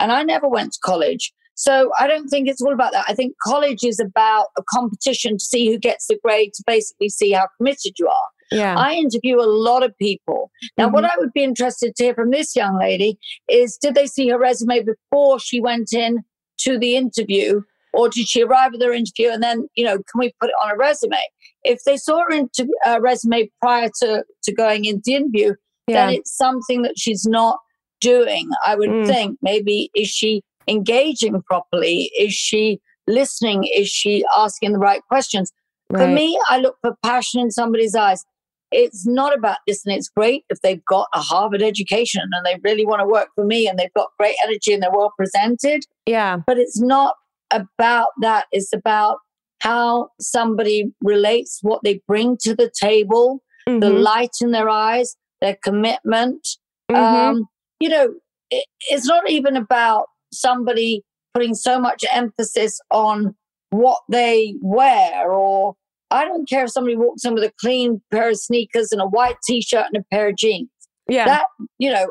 and 0.00 0.12
I 0.12 0.22
never 0.22 0.48
went 0.48 0.72
to 0.72 0.78
college. 0.84 1.32
So 1.54 1.90
I 1.98 2.06
don't 2.06 2.28
think 2.28 2.48
it's 2.48 2.62
all 2.62 2.72
about 2.72 2.92
that. 2.92 3.04
I 3.08 3.14
think 3.14 3.34
college 3.42 3.82
is 3.82 3.98
about 3.98 4.46
a 4.56 4.62
competition 4.70 5.38
to 5.38 5.44
see 5.44 5.68
who 5.70 5.78
gets 5.78 6.06
the 6.06 6.18
grade 6.22 6.54
to 6.54 6.62
basically 6.66 7.08
see 7.08 7.32
how 7.32 7.48
committed 7.56 7.94
you 7.98 8.06
are. 8.06 8.28
Yeah. 8.52 8.76
I 8.78 8.94
interview 8.94 9.40
a 9.40 9.42
lot 9.42 9.82
of 9.82 9.96
people. 9.98 10.50
Now, 10.78 10.88
what 10.88 11.04
I 11.04 11.10
would 11.18 11.32
be 11.32 11.42
interested 11.42 11.94
to 11.96 12.04
hear 12.04 12.14
from 12.14 12.30
this 12.30 12.56
young 12.56 12.78
lady 12.78 13.18
is 13.48 13.76
did 13.76 13.94
they 13.94 14.06
see 14.06 14.28
her 14.28 14.38
resume 14.38 14.84
before 14.84 15.38
she 15.38 15.60
went 15.60 15.92
in 15.92 16.24
to 16.60 16.78
the 16.78 16.96
interview? 16.96 17.62
Or 17.92 18.08
did 18.08 18.28
she 18.28 18.42
arrive 18.42 18.74
at 18.74 18.80
their 18.80 18.92
interview 18.92 19.30
and 19.30 19.42
then, 19.42 19.68
you 19.74 19.84
know, 19.84 19.96
can 19.96 20.18
we 20.18 20.32
put 20.40 20.50
it 20.50 20.54
on 20.62 20.70
a 20.70 20.76
resume? 20.76 21.18
If 21.64 21.80
they 21.84 21.96
saw 21.96 22.18
her 22.20 22.30
inter- 22.30 22.64
uh, 22.86 22.98
resume 23.00 23.50
prior 23.60 23.90
to, 24.02 24.24
to 24.44 24.54
going 24.54 24.84
into 24.84 25.10
interview, 25.12 25.54
yeah. 25.86 26.06
then 26.06 26.14
it's 26.14 26.36
something 26.36 26.82
that 26.82 26.98
she's 26.98 27.26
not 27.26 27.58
doing. 28.00 28.48
I 28.64 28.76
would 28.76 28.90
Mm. 28.90 29.06
think 29.06 29.38
maybe 29.42 29.90
is 29.94 30.08
she 30.08 30.42
engaging 30.68 31.42
properly? 31.42 32.10
Is 32.18 32.32
she 32.32 32.80
listening? 33.06 33.64
Is 33.74 33.88
she 33.88 34.24
asking 34.36 34.72
the 34.72 34.78
right 34.78 35.00
questions? 35.08 35.50
For 35.90 36.06
me, 36.06 36.38
I 36.50 36.58
look 36.58 36.76
for 36.82 36.94
passion 37.02 37.40
in 37.40 37.50
somebody's 37.50 37.94
eyes. 37.94 38.22
It's 38.70 39.06
not 39.06 39.34
about 39.34 39.56
this, 39.66 39.86
and 39.86 39.94
it's 39.96 40.10
great 40.10 40.44
if 40.50 40.60
they've 40.60 40.84
got 40.84 41.08
a 41.14 41.20
Harvard 41.20 41.62
education 41.62 42.20
and 42.30 42.44
they 42.44 42.60
really 42.62 42.84
want 42.84 43.00
to 43.00 43.06
work 43.06 43.28
for 43.34 43.44
me 43.46 43.66
and 43.66 43.78
they've 43.78 43.94
got 43.94 44.08
great 44.18 44.36
energy 44.44 44.74
and 44.74 44.82
they're 44.82 44.92
well 44.92 45.12
presented. 45.16 45.84
yeah. 46.04 46.36
But 46.46 46.58
it's 46.58 46.78
not 46.78 47.14
about 47.50 48.08
that. 48.20 48.44
It's 48.52 48.74
about 48.74 49.20
how 49.60 50.08
somebody 50.20 50.92
relates, 51.02 51.58
what 51.62 51.80
they 51.84 52.00
bring 52.06 52.36
to 52.42 52.54
the 52.54 52.70
table, 52.80 53.42
the 53.66 53.72
Mhm. 53.72 54.02
light 54.02 54.30
in 54.40 54.50
their 54.52 54.68
eyes, 54.68 55.16
their 55.40 55.56
commitment. 55.62 56.46
Mhm. 56.90 56.96
Um, 56.96 57.44
you 57.80 57.88
know, 57.88 58.14
it, 58.50 58.64
it's 58.88 59.06
not 59.06 59.28
even 59.28 59.56
about 59.56 60.06
somebody 60.32 61.02
putting 61.34 61.54
so 61.54 61.78
much 61.78 62.04
emphasis 62.12 62.80
on 62.90 63.34
what 63.70 64.00
they 64.10 64.54
wear 64.62 65.30
or 65.30 65.74
I 66.10 66.24
don't 66.24 66.48
care 66.48 66.64
if 66.64 66.70
somebody 66.70 66.96
walks 66.96 67.24
in 67.26 67.34
with 67.34 67.44
a 67.44 67.52
clean 67.60 68.00
pair 68.10 68.30
of 68.30 68.38
sneakers 68.38 68.92
and 68.92 69.02
a 69.02 69.06
white 69.06 69.36
t-shirt 69.46 69.84
and 69.92 70.02
a 70.02 70.06
pair 70.14 70.28
of 70.30 70.36
jeans. 70.36 70.70
yeah. 71.06 71.26
That, 71.26 71.46
you 71.78 71.90
know, 71.92 72.08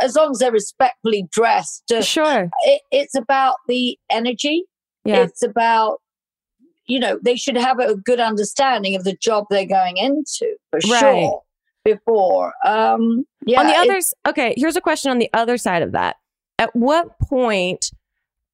as 0.00 0.16
long 0.16 0.30
as 0.30 0.38
they're 0.38 0.50
respectfully 0.52 1.26
dressed, 1.30 1.92
uh, 1.92 2.00
sure. 2.00 2.48
it, 2.64 2.80
it's 2.90 3.14
about 3.14 3.56
the 3.68 3.98
energy. 4.10 4.64
Yeah. 5.04 5.22
It's 5.24 5.42
about, 5.42 6.00
you 6.86 7.00
know, 7.00 7.18
they 7.22 7.36
should 7.36 7.56
have 7.56 7.78
a 7.78 7.96
good 7.96 8.20
understanding 8.20 8.94
of 8.94 9.04
the 9.04 9.14
job 9.14 9.46
they're 9.50 9.66
going 9.66 9.96
into 9.96 10.56
for 10.70 10.80
Right. 10.88 11.00
sure 11.00 11.42
before. 11.84 12.52
Um, 12.64 13.24
yeah. 13.46 13.60
on 13.60 13.66
the 13.66 13.74
others, 13.74 14.12
okay, 14.28 14.54
here's 14.56 14.76
a 14.76 14.80
question 14.80 15.10
on 15.10 15.18
the 15.18 15.30
other 15.32 15.56
side 15.56 15.82
of 15.82 15.92
that. 15.92 16.16
At 16.58 16.74
what 16.74 17.18
point 17.20 17.90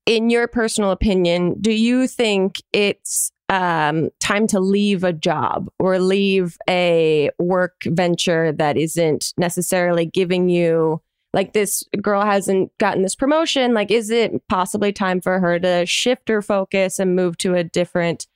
in 0.07 0.31
your 0.31 0.49
personal 0.49 0.91
opinion, 0.91 1.57
do 1.61 1.73
you 1.73 2.07
think 2.07 2.57
it's 2.73 3.33
um, 3.49 4.11
time 4.19 4.47
to 4.49 4.61
leave 4.61 5.05
a 5.05 5.13
job 5.13 5.69
or 5.79 5.99
leave 5.99 6.57
a 6.69 7.31
work 7.39 7.83
venture 7.87 8.53
that 8.53 8.77
isn't 8.77 9.33
necessarily 9.37 10.07
giving 10.07 10.49
you 10.49 11.01
like 11.33 11.53
this 11.53 11.85
girl 12.01 12.23
hasn't 12.23 12.77
gotten 12.79 13.03
this 13.03 13.15
promotion 13.15 13.75
like 13.75 13.91
is 13.91 14.11
it 14.11 14.33
possibly 14.49 14.93
time 14.93 15.21
for 15.21 15.41
her 15.41 15.59
to 15.59 15.87
shift 15.87 16.29
her 16.29 16.43
focus 16.43 16.99
and 16.99 17.17
move 17.17 17.37
to 17.39 17.55
a 17.55 17.65
different 17.65 18.27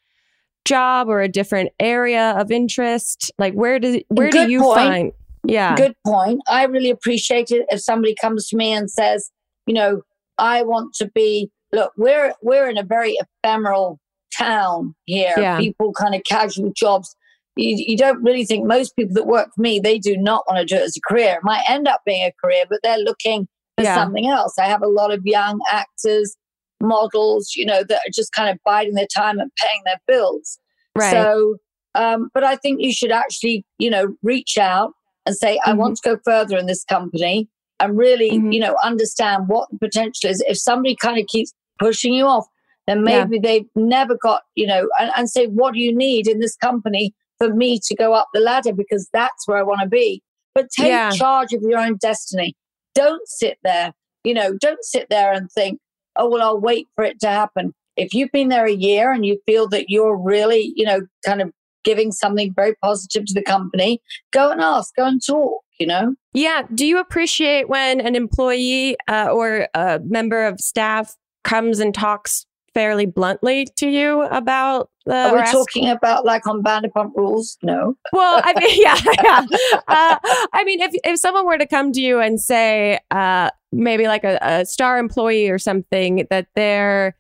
job 0.64 1.09
or 1.09 1.20
a 1.20 1.28
different 1.28 1.70
area 1.78 2.30
of 2.38 2.51
interest 2.51 3.30
like 3.38 3.55
where 3.55 3.78
does 3.78 3.99
where 4.09 4.30
Good 4.30 4.47
do 4.47 4.53
you 4.53 4.61
point. 4.62 4.76
find 4.76 5.12
yeah 5.44 5.76
Good 5.76 5.94
point. 6.05 6.40
I 6.49 6.64
really 6.64 6.90
appreciate 6.90 7.51
it 7.51 7.66
if 7.70 7.80
somebody 7.80 8.16
comes 8.20 8.49
to 8.49 8.57
me 8.57 8.72
and 8.72 8.90
says, 8.90 9.30
you 9.66 9.74
know, 9.74 10.03
I 10.38 10.62
want 10.64 10.94
to 10.94 11.07
be 11.14 11.51
look, 11.72 11.92
we're 11.97 12.34
we're 12.42 12.68
in 12.68 12.78
a 12.78 12.82
very 12.82 13.16
ephemeral 13.44 14.01
town 14.36 14.94
here. 15.05 15.34
Yeah. 15.36 15.59
People 15.59 15.92
kind 15.92 16.14
of 16.14 16.22
casual 16.24 16.72
jobs. 16.74 17.14
You, 17.57 17.75
you 17.87 17.97
don't 17.97 18.23
really 18.23 18.45
think 18.45 18.67
most 18.67 18.95
people 18.97 19.15
that 19.15 19.27
work 19.27 19.49
for 19.55 19.61
me, 19.63 19.81
they 19.81 19.99
do 19.99 20.17
not 20.17 20.45
want 20.47 20.59
to 20.61 20.65
do 20.75 20.81
it 20.81 20.85
as 20.85 20.97
a 20.97 21.01
career. 21.01 21.35
It 21.37 21.41
might 21.43 21.65
end 21.69 21.89
up 21.89 22.03
being 22.05 22.23
a 22.23 22.33
career, 22.45 22.65
but 22.69 22.81
they're 22.83 22.99
looking 22.99 23.49
for 23.77 23.85
Yeah. 23.85 23.95
something 23.95 24.27
else. 24.29 24.59
I 24.59 24.67
have 24.67 24.83
a 24.83 24.89
lot 24.89 25.13
of 25.13 25.25
young 25.25 25.61
actors, 25.71 26.37
models, 26.81 27.55
you 27.57 27.65
know, 27.65 27.83
that 27.85 27.97
are 28.07 28.13
just 28.15 28.33
kind 28.33 28.51
of 28.51 28.59
biding 28.65 28.95
their 28.95 29.07
time 29.07 29.39
and 29.39 29.51
paying 29.57 29.83
their 29.85 30.01
bills. 30.07 30.59
right 30.95 31.11
So, 31.13 31.57
um, 31.95 32.29
but 32.35 32.45
I 32.45 32.57
think 32.57 32.81
you 32.83 32.93
should 32.93 33.11
actually, 33.13 33.65
you 33.79 33.91
know, 33.91 34.15
reach 34.23 34.59
out 34.59 34.93
and 35.25 35.35
say, 35.35 35.59
I 35.65 35.73
Mhm. 35.73 35.77
want 35.79 35.97
to 35.97 36.11
go 36.11 36.21
further 36.25 36.59
in 36.59 36.67
this 36.67 36.85
company 36.85 37.49
and 37.81 37.97
really, 37.97 38.39
Mhm. 38.39 38.53
you 38.53 38.61
know, 38.61 38.77
understand 38.83 39.49
what 39.49 39.69
the 39.71 39.79
potential 39.79 40.31
is. 40.31 40.43
If 40.47 40.59
somebody 40.59 40.95
kind 40.95 41.19
of 41.19 41.27
keeps 41.27 41.53
pushing 41.79 42.13
you 42.15 42.27
off, 42.27 42.47
then 42.87 43.03
Yeah. 43.05 43.25
maybe 43.25 43.39
they've 43.39 43.69
never 43.75 44.15
got, 44.17 44.43
you 44.55 44.67
know, 44.67 44.89
and, 45.01 45.11
and 45.17 45.29
say, 45.31 45.47
what 45.47 45.75
do 45.75 45.81
you 45.81 45.95
need 45.95 46.29
in 46.29 46.39
this 46.41 46.57
company 46.57 47.15
for 47.39 47.53
me 47.53 47.78
to 47.84 47.95
go 47.95 48.12
up 48.12 48.28
the 48.32 48.41
ladder? 48.41 48.72
Because 48.72 49.09
that's 49.12 49.47
where 49.47 49.59
I 49.59 49.62
want 49.62 49.80
to 49.82 49.89
be. 49.89 50.22
But 50.55 50.70
take 50.70 50.89
Yeah. 50.89 51.11
charge 51.11 51.53
of 51.53 51.62
your 51.62 51.78
own 51.78 51.97
destiny. 51.97 52.55
Don't 52.95 53.26
sit 53.28 53.59
there, 53.62 53.93
you 54.24 54.32
know, 54.34 54.55
don't 54.55 54.82
sit 54.82 55.09
there 55.11 55.32
and 55.32 55.51
think, 55.53 55.78
oh, 56.16 56.30
well, 56.30 56.43
I'll 56.43 56.61
wait 56.61 56.87
for 56.95 57.05
it 57.05 57.20
to 57.20 57.28
happen. 57.28 57.74
If 57.97 58.14
you've 58.14 58.32
been 58.32 58.49
there 58.49 58.64
a 58.66 58.72
year 58.72 59.12
and 59.12 59.24
you 59.26 59.39
feel 59.47 59.68
that 59.68 59.91
you're 59.91 60.16
really, 60.16 60.72
you 60.76 60.84
know, 60.87 61.01
kind 61.24 61.43
of 61.43 61.51
giving 61.84 62.11
something 62.11 62.53
very 62.55 62.74
positive 62.82 63.26
to 63.26 63.34
the 63.34 63.43
company, 63.43 64.01
go 64.32 64.51
and 64.51 64.61
ask, 64.62 64.95
go 64.97 65.05
and 65.05 65.20
talk, 65.24 65.62
you 65.78 65.87
know? 65.87 66.14
Yeah. 66.32 66.62
Do 66.74 66.87
you 66.87 66.99
appreciate 66.99 67.68
when 67.68 68.01
an 68.01 68.16
employee 68.16 68.97
uh, 69.09 69.28
or 69.30 69.68
a 69.74 70.01
member 70.05 70.47
of 70.47 70.59
staff 70.59 71.14
comes 71.45 71.78
and 71.80 71.95
talks 71.95 72.45
fairly 72.77 73.07
bluntly 73.07 73.64
to 73.77 73.89
you 73.89 74.20
about 74.24 74.91
the? 75.07 75.14
Are 75.14 75.35
we 75.35 75.43
talking 75.51 75.89
about 75.89 76.27
like 76.27 76.47
on 76.47 76.61
Band 76.61 76.85
Vanderpump 76.85 77.12
rules? 77.16 77.57
No. 77.62 77.95
well, 78.12 78.43
I 78.45 78.53
mean, 78.61 78.83
yeah, 78.83 79.01
yeah. 79.24 79.47
Uh, 79.89 80.16
I 80.53 80.62
mean, 80.64 80.83
if 80.83 80.95
if 81.03 81.18
someone 81.18 81.47
were 81.47 81.57
to 81.57 81.66
come 81.66 81.91
to 81.93 82.01
you 82.03 82.20
and 82.20 82.39
say, 82.39 82.99
uh, 83.11 83.49
maybe 83.72 84.07
like 84.09 84.24
a, 84.24 84.39
a 84.43 84.66
star 84.66 84.99
employee 84.99 85.49
or 85.49 85.59
something, 85.59 86.27
that 86.29 86.49
they're 86.55 87.16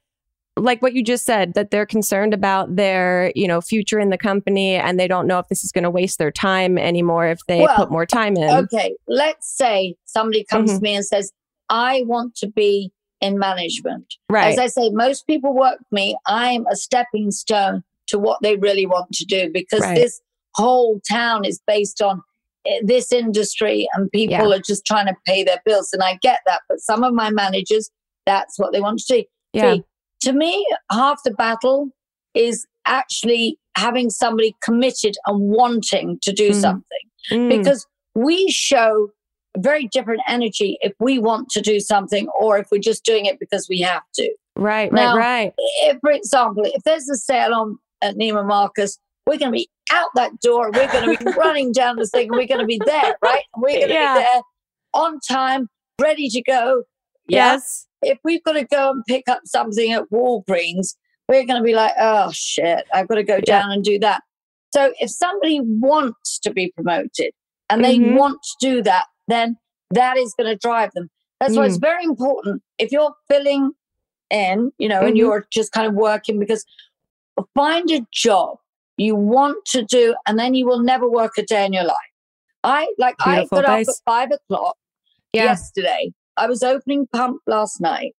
like 0.58 0.82
what 0.82 0.92
you 0.92 1.02
just 1.02 1.24
said, 1.24 1.54
that 1.54 1.70
they're 1.70 1.86
concerned 1.86 2.34
about 2.34 2.76
their 2.76 3.32
you 3.34 3.48
know 3.48 3.62
future 3.62 3.98
in 3.98 4.10
the 4.10 4.18
company, 4.18 4.74
and 4.74 5.00
they 5.00 5.08
don't 5.08 5.26
know 5.26 5.38
if 5.38 5.48
this 5.48 5.64
is 5.64 5.72
going 5.72 5.84
to 5.84 5.90
waste 5.90 6.18
their 6.18 6.30
time 6.30 6.76
anymore 6.76 7.26
if 7.26 7.38
they 7.48 7.60
Well, 7.60 7.76
put 7.76 7.90
more 7.90 8.04
time 8.04 8.36
in. 8.36 8.64
Okay, 8.64 8.94
let's 9.08 9.48
say 9.56 9.96
somebody 10.04 10.44
comes 10.44 10.72
Mhm. 10.72 10.76
to 10.76 10.82
me 10.82 10.94
and 10.96 11.04
says, 11.06 11.32
I 11.70 12.02
want 12.06 12.34
to 12.36 12.46
be 12.46 12.92
in 13.26 13.38
management. 13.38 14.14
right. 14.30 14.52
As 14.52 14.58
I 14.58 14.66
say, 14.68 14.90
most 14.90 15.26
people 15.26 15.54
work 15.54 15.78
me. 15.92 16.16
I'm 16.26 16.66
a 16.66 16.76
stepping 16.76 17.30
stone 17.30 17.82
to 18.08 18.18
what 18.18 18.38
they 18.42 18.56
really 18.56 18.86
want 18.86 19.10
to 19.12 19.24
do 19.24 19.50
because 19.52 19.80
Right. 19.80 19.96
this 19.96 20.20
whole 20.54 21.00
town 21.10 21.44
is 21.44 21.60
based 21.66 22.00
on 22.00 22.22
eh, 22.66 22.80
this 22.84 23.12
industry 23.12 23.88
and 23.94 24.10
people 24.10 24.52
are 24.52 24.58
just 24.60 24.84
trying 24.86 25.06
to 25.06 25.14
pay 25.26 25.44
their 25.44 25.60
bills. 25.64 25.90
And 25.92 26.02
I 26.02 26.18
get 26.22 26.40
that. 26.46 26.62
But 26.68 26.80
some 26.80 27.02
of 27.04 27.12
my 27.14 27.30
managers, 27.30 27.90
that's 28.24 28.58
what 28.58 28.72
they 28.72 28.80
want 28.80 29.00
to 29.00 29.16
do. 29.18 29.24
yeah. 29.52 29.74
See, 29.74 29.82
to 30.22 30.32
me, 30.32 30.66
half 30.90 31.20
the 31.24 31.30
battle 31.32 31.90
is 32.34 32.66
actually 32.86 33.58
having 33.76 34.08
somebody 34.10 34.56
committed 34.62 35.14
and 35.26 35.38
wanting 35.40 36.18
to 36.22 36.32
do 36.32 36.50
Mm. 36.50 36.60
something 36.60 37.06
Mm. 37.30 37.48
because 37.58 37.86
we 38.14 38.48
show 38.50 39.10
very 39.58 39.88
different 39.92 40.20
energy 40.28 40.78
if 40.80 40.92
we 41.00 41.18
want 41.18 41.48
to 41.50 41.60
do 41.60 41.80
something 41.80 42.28
or 42.40 42.58
if 42.58 42.68
we're 42.70 42.78
just 42.80 43.04
doing 43.04 43.26
it 43.26 43.38
because 43.40 43.66
we 43.68 43.80
have 43.80 44.02
to. 44.14 44.24
right. 44.56 44.90
Right. 44.90 44.92
now- 44.92 45.16
right. 45.16 45.52
If, 45.82 45.98
for 46.00 46.10
example, 46.10 46.62
if 46.66 46.82
there's 46.84 47.08
a 47.08 47.16
sale 47.16 47.54
on 47.54 47.78
at 48.02 48.16
Neiman 48.16 48.46
Marcus, 48.46 48.98
we're 49.26 49.38
going 49.38 49.50
to 49.52 49.56
be 49.56 49.68
out 49.92 50.08
that 50.14 50.38
door. 50.40 50.70
We're 50.72 50.90
going 50.92 51.16
to 51.16 51.24
be 51.24 51.30
running 51.36 51.72
down 51.72 51.96
the 51.96 52.06
thing. 52.06 52.28
and 52.28 52.36
We're 52.36 52.46
going 52.46 52.60
to 52.60 52.66
be 52.66 52.80
there, 52.84 53.16
right? 53.22 53.42
We're 53.56 53.70
going 53.78 53.88
to 53.88 53.94
Yeah. 53.94 54.14
be 54.14 54.20
there 54.20 54.42
on 54.94 55.18
time, 55.20 55.68
ready 56.00 56.28
to 56.28 56.42
go. 56.42 56.84
Yeah 57.28 57.54
Yes. 57.54 57.86
if 58.02 58.18
we've 58.24 58.42
got 58.44 58.52
to 58.52 58.64
go 58.64 58.90
and 58.92 59.02
pick 59.08 59.28
up 59.28 59.40
something 59.44 59.92
at 59.92 60.04
Walgreens, 60.12 60.94
we're 61.28 61.44
going 61.44 61.58
to 61.60 61.62
be 61.64 61.74
like, 61.74 61.92
oh 61.98 62.30
shit, 62.32 62.84
I've 62.94 63.08
got 63.08 63.16
to 63.16 63.24
go 63.24 63.36
Yeah. 63.36 63.60
down 63.62 63.72
and 63.72 63.82
do 63.82 63.98
that. 63.98 64.22
So 64.72 64.92
if 65.00 65.10
somebody 65.10 65.60
wants 65.62 66.38
to 66.40 66.52
be 66.52 66.70
promoted 66.76 67.32
and 67.70 67.84
they 67.84 67.98
Mhm. 67.98 68.16
want 68.16 68.38
to 68.42 68.54
do 68.60 68.82
that, 68.82 69.06
then 69.28 69.56
that 69.90 70.16
is 70.16 70.34
going 70.38 70.48
to 70.48 70.56
drive 70.56 70.90
them. 70.94 71.10
That's 71.40 71.56
why 71.56 71.64
Mm. 71.66 71.68
it's 71.68 71.76
very 71.78 72.04
important 72.04 72.62
if 72.78 72.90
you're 72.92 73.14
filling 73.28 73.72
in, 74.30 74.72
you 74.78 74.88
know, 74.88 75.02
and 75.02 75.14
Mhm. 75.14 75.18
you're 75.18 75.46
just 75.52 75.72
kind 75.72 75.86
of 75.86 75.94
working 75.94 76.38
because 76.38 76.64
find 77.54 77.90
a 77.90 78.00
job 78.12 78.58
you 78.96 79.14
want 79.14 79.64
to 79.66 79.82
do 79.82 80.14
and 80.26 80.38
then 80.38 80.54
you 80.54 80.66
will 80.66 80.80
never 80.80 81.08
work 81.08 81.32
a 81.38 81.42
day 81.42 81.64
in 81.66 81.72
your 81.72 81.84
life. 81.84 81.96
I 82.64 82.92
like 82.98 83.16
Beautiful 83.24 83.58
I 83.58 83.62
got 83.62 83.70
up 83.70 83.88
at 83.88 83.94
five 84.06 84.30
o'clock 84.32 84.76
Yeah. 85.32 85.44
yesterday. 85.44 86.12
I 86.38 86.46
was 86.46 86.62
opening 86.62 87.06
Pump 87.12 87.42
last 87.46 87.80
night 87.80 88.16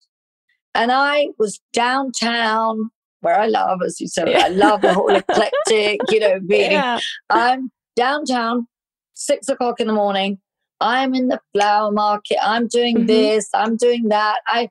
and 0.75 0.93
I 0.93 1.29
was 1.39 1.61
downtown 1.73 2.91
where 3.21 3.39
I 3.41 3.47
love, 3.47 3.81
as 3.85 4.01
you 4.01 4.07
said, 4.09 4.29
I 4.29 4.49
love 4.49 4.83
the 4.83 4.93
whole 4.95 5.15
eclectic, 5.15 6.01
you 6.11 6.21
know, 6.21 6.39
being. 6.47 6.73
Yeah. 6.73 7.01
I'm 7.31 7.73
downtown, 7.97 8.69
six 9.15 9.49
o'clock 9.49 9.81
in 9.81 9.87
the 9.87 9.93
morning. 9.95 10.39
I'm 10.81 11.15
in 11.15 11.29
the 11.29 11.41
flower 11.55 11.91
market. 11.91 12.39
I'm 12.43 12.67
doing 12.69 12.99
Mhm. 12.99 13.07
this. 13.07 13.49
I'm 13.55 13.77
doing 13.77 14.09
that. 14.09 14.41
I, 14.47 14.69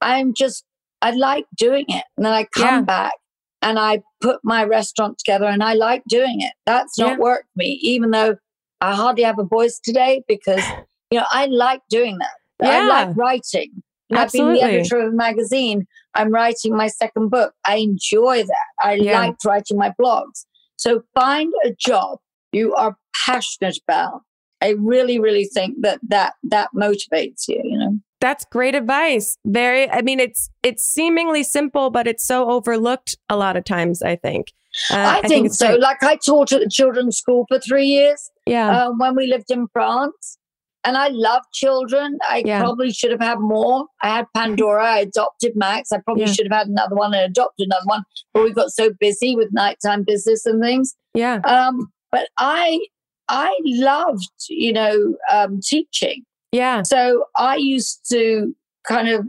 I'm 0.00 0.32
just, 0.34 0.64
I 1.02 1.10
like 1.10 1.46
doing 1.56 1.84
it. 1.88 2.04
And 2.16 2.26
then 2.26 2.32
I 2.32 2.44
come 2.44 2.64
Yeah. 2.76 2.80
back 2.82 3.12
and 3.60 3.78
I 3.78 4.02
put 4.20 4.40
my 4.42 4.64
restaurant 4.64 5.18
together 5.18 5.46
and 5.46 5.62
I 5.62 5.74
like 5.74 6.02
doing 6.08 6.40
it. 6.40 6.52
That's 6.66 6.98
not 6.98 7.12
Yeah. 7.12 7.16
work 7.18 7.42
for 7.42 7.58
me, 7.58 7.78
even 7.82 8.10
though 8.10 8.36
I 8.80 8.94
hardly 8.94 9.24
have 9.24 9.38
a 9.38 9.44
voice 9.44 9.78
today 9.82 10.22
because, 10.26 10.64
you 11.10 11.18
know, 11.18 11.26
I 11.30 11.46
like 11.46 11.82
doing 11.90 12.18
that. 12.18 12.34
I 12.64 12.80
like 12.80 13.16
writing. 13.16 13.82
And 14.10 14.18
I've 14.18 14.30
been 14.32 14.52
the 14.52 14.60
editor 14.62 14.98
of 14.98 15.12
a 15.12 15.16
magazine. 15.16 15.86
I'm 16.14 16.30
writing 16.30 16.76
my 16.76 16.86
second 16.88 17.30
book. 17.30 17.54
I 17.64 17.76
enjoy 17.76 18.44
that. 18.44 18.66
I 18.80 18.94
Yeah. 18.94 19.18
liked 19.20 19.44
writing 19.44 19.78
my 19.78 19.92
blogs. 20.00 20.44
So 20.76 21.02
find 21.14 21.52
a 21.64 21.70
job 21.78 22.18
you 22.52 22.74
are 22.74 22.96
passionate 23.24 23.78
about. 23.88 24.22
I 24.62 24.74
really, 24.78 25.18
really 25.18 25.44
think 25.44 25.76
that 25.82 25.98
that 26.08 26.34
that 26.44 26.68
motivates 26.74 27.48
you. 27.48 27.60
You 27.64 27.78
know. 27.78 27.98
That's 28.20 28.44
great 28.44 28.74
advice. 28.76 29.36
Very 29.44 29.90
I 29.90 30.02
mean 30.02 30.20
it's 30.20 30.48
it's 30.62 30.84
seemingly 30.84 31.42
simple 31.42 31.90
but 31.90 32.06
it's 32.06 32.24
so 32.24 32.48
overlooked 32.50 33.16
a 33.28 33.36
lot 33.36 33.56
of 33.56 33.64
times 33.64 34.02
I 34.02 34.16
think. 34.16 34.52
Uh, 34.90 35.20
I, 35.22 35.28
think, 35.28 35.46
it's 35.46 35.58
so. 35.58 35.66
great. 35.68 35.80
Like 35.80 36.02
I 36.02 36.16
taught 36.16 36.50
at 36.52 36.60
the 36.60 36.68
children's 36.70 37.18
school 37.18 37.44
for 37.48 37.58
three 37.58 37.84
years 37.86 38.30
Yeah. 38.46 38.86
um, 38.86 38.98
when 38.98 39.14
we 39.16 39.26
lived 39.26 39.50
in 39.50 39.66
France. 39.72 40.38
And 40.84 40.96
I 40.96 41.08
love 41.08 41.42
children. 41.52 42.18
I 42.28 42.42
Yeah. 42.46 42.60
probably 42.60 42.90
should 42.90 43.10
have 43.10 43.20
had 43.20 43.38
more. 43.38 43.86
I 44.02 44.08
had 44.08 44.26
Pandora. 44.34 44.84
I 44.84 44.98
adopted 45.00 45.52
Max. 45.56 45.92
I 45.92 45.98
probably 45.98 46.24
Yeah. 46.24 46.32
should 46.32 46.46
have 46.50 46.58
had 46.58 46.68
another 46.68 46.96
one 46.96 47.12
and 47.14 47.22
adopted 47.30 47.66
another 47.66 47.84
one. 47.86 48.02
But 48.32 48.44
we 48.44 48.52
got 48.52 48.70
so 48.70 48.90
busy 48.98 49.36
with 49.36 49.48
nighttime 49.52 50.04
business 50.04 50.46
and 50.46 50.60
things. 50.62 50.94
yeah. 51.14 51.36
Um, 51.44 51.92
but 52.10 52.28
I, 52.38 52.80
I 53.28 53.56
loved, 53.64 54.30
you 54.48 54.72
know, 54.72 55.14
um, 55.30 55.60
teaching. 55.62 56.24
Yeah. 56.50 56.82
So 56.82 57.24
I 57.36 57.56
used 57.56 58.00
to 58.10 58.54
kind 58.86 59.08
of, 59.08 59.26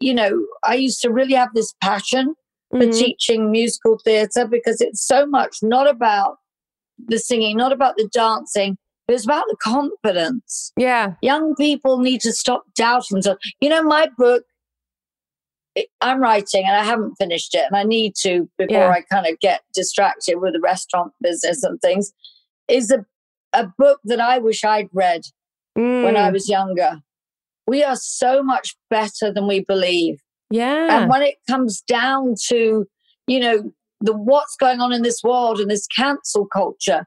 you 0.00 0.14
know, 0.14 0.44
I 0.64 0.74
used 0.74 1.00
to 1.02 1.10
really 1.10 1.34
have 1.34 1.50
this 1.54 1.72
passion 1.82 2.34
for 2.70 2.80
Mhm. 2.80 2.98
teaching 2.98 3.50
musical 3.50 3.98
theatre 4.04 4.46
because 4.46 4.80
it's 4.80 5.06
so 5.06 5.26
much 5.26 5.58
not 5.62 5.86
about 5.88 6.38
the 6.98 7.18
singing, 7.18 7.56
not 7.56 7.72
about 7.72 7.96
the 7.96 8.08
dancing, 8.12 8.76
but 9.06 9.14
it's 9.14 9.24
about 9.24 9.44
the 9.48 9.56
confidence. 9.62 10.72
Yeah. 10.76 11.14
Young 11.22 11.54
people 11.54 11.98
need 11.98 12.20
to 12.22 12.32
stop 12.32 12.64
doubting 12.74 13.16
themselves. 13.16 13.40
You 13.60 13.68
know, 13.68 13.82
my 13.82 14.08
book, 14.16 14.44
I'm 16.00 16.20
writing 16.20 16.64
and 16.66 16.76
I 16.76 16.84
haven't 16.84 17.14
finished 17.16 17.54
it, 17.54 17.64
and 17.66 17.76
I 17.76 17.82
need 17.82 18.14
to 18.22 18.48
before 18.58 18.76
Yeah. 18.78 18.90
I 18.90 19.00
kind 19.02 19.26
of 19.26 19.38
get 19.40 19.62
distracted 19.74 20.36
with 20.36 20.52
the 20.52 20.60
restaurant 20.60 21.12
business 21.20 21.62
and 21.62 21.80
things, 21.80 22.12
is 22.68 22.90
a, 22.90 23.04
a 23.52 23.66
book 23.78 24.00
that 24.04 24.20
I 24.20 24.38
wish 24.38 24.64
I'd 24.64 24.88
read 24.92 25.22
when 25.74 26.16
I 26.16 26.28
Mm. 26.30 26.32
was 26.32 26.48
younger. 26.48 27.00
We 27.66 27.82
are 27.84 27.96
so 27.96 28.42
much 28.42 28.76
better 28.90 29.32
than 29.32 29.46
we 29.46 29.60
believe. 29.60 30.20
Yeah. 30.50 31.00
And 31.02 31.10
when 31.10 31.22
it 31.22 31.36
comes 31.48 31.80
down 31.82 32.34
to, 32.48 32.86
you 33.26 33.40
know, 33.40 33.72
the 34.00 34.12
what's 34.16 34.56
going 34.56 34.80
on 34.80 34.92
in 34.92 35.02
this 35.02 35.22
world 35.22 35.60
and 35.60 35.70
this 35.70 35.86
cancel 35.86 36.46
culture, 36.46 37.06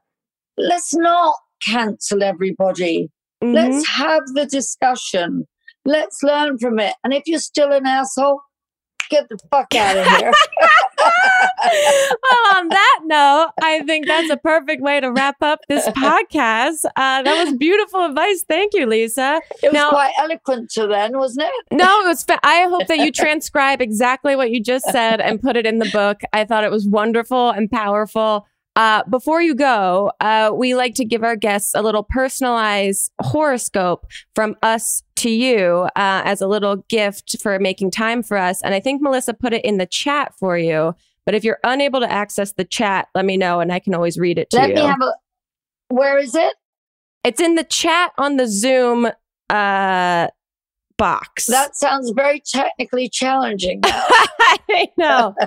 let's 0.56 0.94
not 0.94 1.34
cancel 1.64 2.22
everybody. 2.22 3.10
Mhm. 3.44 3.54
Let's 3.54 3.86
have 3.88 4.22
the 4.34 4.46
discussion. 4.46 5.46
Let's 5.84 6.22
learn 6.22 6.58
from 6.58 6.78
it. 6.80 6.94
And 7.04 7.12
if 7.12 7.24
you're 7.26 7.38
still 7.38 7.70
an 7.72 7.86
asshole, 7.86 8.40
get 9.10 9.28
the 9.28 9.38
fuck 9.50 9.72
out 9.74 9.96
of 9.98 10.06
here. 10.18 10.32
well, 11.70 12.56
on 12.56 12.68
that 12.68 13.00
note, 13.04 13.50
I 13.62 13.82
think 13.84 14.06
that's 14.06 14.30
a 14.30 14.36
perfect 14.36 14.82
way 14.82 15.00
to 15.00 15.10
wrap 15.12 15.36
up 15.42 15.60
this 15.68 15.86
podcast. 15.88 16.84
Uh, 16.96 17.22
that 17.22 17.44
was 17.44 17.56
beautiful 17.56 18.04
advice. 18.04 18.44
Thank 18.48 18.72
you, 18.74 18.86
Lisa. 18.86 19.40
It 19.62 19.66
was 19.68 19.72
Now- 19.72 19.90
quite 19.90 20.12
eloquent 20.18 20.70
to 20.72 20.86
then, 20.86 21.18
wasn't 21.18 21.46
it? 21.48 21.76
No, 21.76 22.00
it 22.02 22.06
was. 22.08 22.24
Fa- 22.24 22.40
I 22.42 22.62
hope 22.68 22.86
that 22.88 22.98
you 22.98 23.12
transcribe 23.12 23.80
exactly 23.80 24.36
what 24.36 24.50
you 24.50 24.62
just 24.62 24.86
said 24.90 25.20
and 25.20 25.40
put 25.40 25.56
it 25.56 25.66
in 25.66 25.78
the 25.78 25.90
book. 25.90 26.20
I 26.32 26.44
thought 26.44 26.64
it 26.64 26.70
was 26.70 26.86
wonderful 26.86 27.50
and 27.50 27.70
powerful. 27.70 28.46
Uh, 28.74 29.02
before 29.08 29.40
you 29.40 29.54
go, 29.54 30.12
uh, 30.20 30.50
we 30.54 30.74
like 30.74 30.94
to 30.94 31.04
give 31.04 31.24
our 31.24 31.34
guests 31.36 31.72
a 31.74 31.80
little 31.80 32.02
personalized 32.02 33.10
horoscope 33.22 34.06
from 34.34 34.54
us 34.62 35.02
to 35.16 35.30
you 35.30 35.88
uh, 35.96 36.20
as 36.26 36.42
a 36.42 36.46
little 36.46 36.76
gift 36.90 37.36
for 37.42 37.58
making 37.58 37.90
time 37.90 38.22
for 38.22 38.36
us. 38.36 38.60
And 38.62 38.74
I 38.74 38.80
think 38.80 39.00
Melissa 39.00 39.32
put 39.32 39.54
it 39.54 39.64
in 39.64 39.78
the 39.78 39.86
chat 39.86 40.34
for 40.38 40.58
you. 40.58 40.94
But 41.26 41.34
if 41.34 41.42
you're 41.44 41.58
unable 41.64 42.00
to 42.00 42.10
access 42.10 42.52
the 42.52 42.64
chat, 42.64 43.08
let 43.14 43.24
me 43.24 43.36
know 43.36 43.60
and 43.60 43.72
I 43.72 43.80
can 43.80 43.94
always 43.94 44.16
read 44.18 44.38
it 44.38 44.48
to 44.50 44.56
Let 44.58 44.68
you. 44.70 44.74
me 44.76 44.80
have 44.82 45.00
a. 45.02 45.12
Where 45.88 46.18
is 46.18 46.34
it? 46.34 46.54
it's 47.24 47.40
in 47.40 47.56
the 47.56 47.64
chat 47.64 48.12
on 48.18 48.36
the 48.36 48.46
Zoom 48.46 49.08
uh, 49.50 50.28
box. 50.96 51.46
That 51.46 51.74
sounds 51.76 52.10
very 52.14 52.40
technically 52.46 53.08
challenging. 53.08 53.80
I 53.84 54.88
know. 54.96 55.34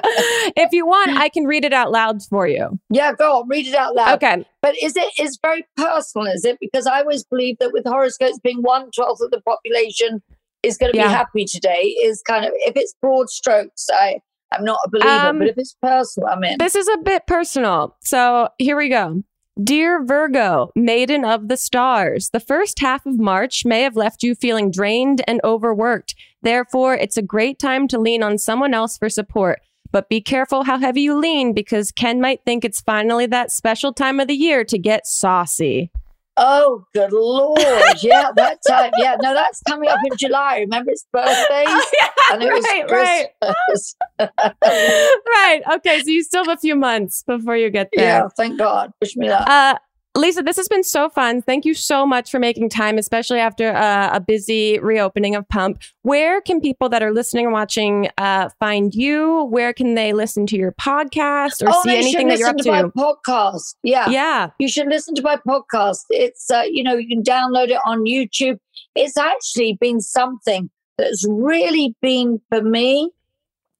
if 0.55 0.71
you 0.73 0.85
want, 0.85 1.17
I 1.17 1.29
can 1.29 1.45
read 1.45 1.63
it 1.65 1.73
out 1.73 1.91
loud 1.91 2.21
for 2.23 2.47
you. 2.47 2.77
yeah, 2.89 3.13
go 3.13 3.39
on, 3.39 3.47
read 3.47 3.67
it 3.67 3.75
out 3.75 3.95
loud. 3.95 4.15
Okay. 4.21 4.45
But 4.61 4.75
is 4.81 4.95
it 4.97 5.09
is 5.19 5.39
very 5.41 5.65
personal? 5.77 6.27
Is 6.27 6.43
it 6.45 6.57
because 6.59 6.85
I 6.85 6.99
always 6.99 7.23
believe 7.23 7.57
that 7.59 7.71
with 7.71 7.85
horoscopes 7.85 8.39
being 8.43 8.61
one 8.61 8.89
twelfth 8.91 9.21
of 9.21 9.31
the 9.31 9.41
population 9.41 10.21
is 10.63 10.77
going 10.77 10.91
to 10.91 10.97
Yeah. 10.97 11.07
be 11.07 11.13
happy 11.13 11.45
today 11.45 11.95
is 12.03 12.21
kind 12.27 12.43
of 12.45 12.51
if 12.55 12.75
it's 12.75 12.93
broad 13.01 13.29
strokes. 13.29 13.87
I 13.93 14.19
I'm 14.51 14.63
not 14.63 14.79
a 14.85 14.89
believer, 14.89 15.09
Um, 15.09 15.39
but 15.39 15.49
if 15.49 15.57
it's 15.57 15.75
personal, 15.81 16.29
I'm 16.29 16.43
in. 16.43 16.57
This 16.57 16.75
is 16.75 16.87
a 16.87 16.97
bit 16.97 17.27
personal. 17.27 17.95
So 18.01 18.49
here 18.57 18.77
we 18.77 18.89
go. 18.89 19.23
Dear 19.61 20.05
Virgo, 20.05 20.71
maiden 20.75 21.25
of 21.25 21.49
the 21.49 21.57
stars, 21.57 22.29
the 22.29 22.39
first 22.39 22.79
half 22.79 23.05
of 23.05 23.19
March 23.19 23.65
may 23.65 23.81
have 23.81 23.97
left 23.97 24.23
you 24.23 24.33
feeling 24.33 24.71
drained 24.71 25.21
and 25.27 25.41
overworked. 25.43 26.15
Therefore, 26.41 26.95
it's 26.95 27.17
a 27.17 27.21
great 27.21 27.59
time 27.59 27.87
to 27.89 27.99
lean 27.99 28.23
on 28.23 28.37
someone 28.37 28.73
else 28.73 28.97
for 28.97 29.09
support. 29.09 29.59
But 29.91 30.07
be 30.07 30.21
careful 30.21 30.63
how 30.63 30.77
heavy 30.77 31.01
you 31.01 31.17
lean 31.17 31.53
because 31.53 31.91
Ken 31.91 32.21
might 32.21 32.41
think 32.45 32.63
it's 32.63 32.79
finally 32.79 33.25
that 33.25 33.51
special 33.51 33.91
time 33.91 34.19
of 34.19 34.27
the 34.27 34.35
year 34.35 34.63
to 34.63 34.77
get 34.77 35.05
saucy. 35.07 35.91
Oh, 36.37 36.85
good 36.93 37.11
lord! 37.11 37.59
Yeah, 38.01 38.31
that 38.35 38.59
time. 38.67 38.91
Yeah, 38.97 39.17
no, 39.21 39.33
that's 39.33 39.61
coming 39.67 39.89
up 39.89 39.99
in 40.09 40.17
July. 40.17 40.59
Remember, 40.59 40.91
it's 40.91 41.05
birthdays, 41.13 41.67
and 42.31 42.43
it 42.43 42.51
was 42.53 42.63
right, 42.65 42.89
right, 42.89 43.27
Christmas. 43.41 43.95
right. 44.63 45.61
Okay, 45.75 45.99
so 46.01 46.09
you 46.09 46.23
still 46.23 46.45
have 46.45 46.57
a 46.57 46.59
few 46.59 46.75
months 46.75 47.23
before 47.23 47.57
you 47.57 47.69
get 47.69 47.89
there. 47.93 48.05
yeah, 48.05 48.27
thank 48.37 48.57
God. 48.57 48.93
Wish 49.01 49.15
me 49.17 49.29
luck. 49.29 49.47
Uh, 49.49 49.75
Lisa, 50.15 50.41
this 50.41 50.57
has 50.57 50.67
been 50.67 50.83
so 50.83 51.07
fun. 51.07 51.41
Thank 51.41 51.65
you 51.65 51.73
so 51.73 52.05
much 52.05 52.31
for 52.31 52.39
making 52.39 52.69
time, 52.69 52.97
especially 52.97 53.39
after 53.39 53.69
uh, 53.69 54.09
a 54.11 54.19
busy 54.19 54.79
reopening 54.79 55.35
of 55.35 55.47
Pump. 55.49 55.81
Where 56.01 56.41
can 56.41 56.59
people 56.61 56.89
that 56.89 57.03
are 57.03 57.13
listening 57.13 57.45
and 57.45 57.53
watching 57.53 58.09
uh, 58.17 58.49
find 58.59 58.93
you? 58.93 59.43
Where 59.45 59.71
can 59.71 59.93
they 59.93 60.13
listen 60.13 60.47
to 60.47 60.57
your 60.57 60.71
podcast 60.73 61.61
or 61.61 61.69
oh, 61.69 61.81
see 61.83 61.95
anything 61.95 62.27
that 62.29 62.39
you're 62.39 62.51
listen 62.51 62.71
up 62.71 62.91
to 62.91 63.01
my 63.01 63.03
podcast. 63.13 63.75
Yeah, 63.83 64.09
Yeah. 64.09 64.49
you 64.57 64.67
should 64.67 64.87
listen 64.87 65.13
to 65.15 65.21
my 65.21 65.37
podcast. 65.37 66.05
It's 66.09 66.49
uh, 66.49 66.63
you 66.69 66.83
know 66.83 66.95
you 66.95 67.07
can 67.07 67.21
download 67.21 67.69
it 67.69 67.79
on 67.85 68.05
YouTube. 68.05 68.57
It's 68.95 69.17
actually 69.17 69.77
been 69.79 70.01
something 70.01 70.71
that's 70.97 71.23
really 71.29 71.95
been 72.01 72.41
for 72.49 72.63
me 72.63 73.11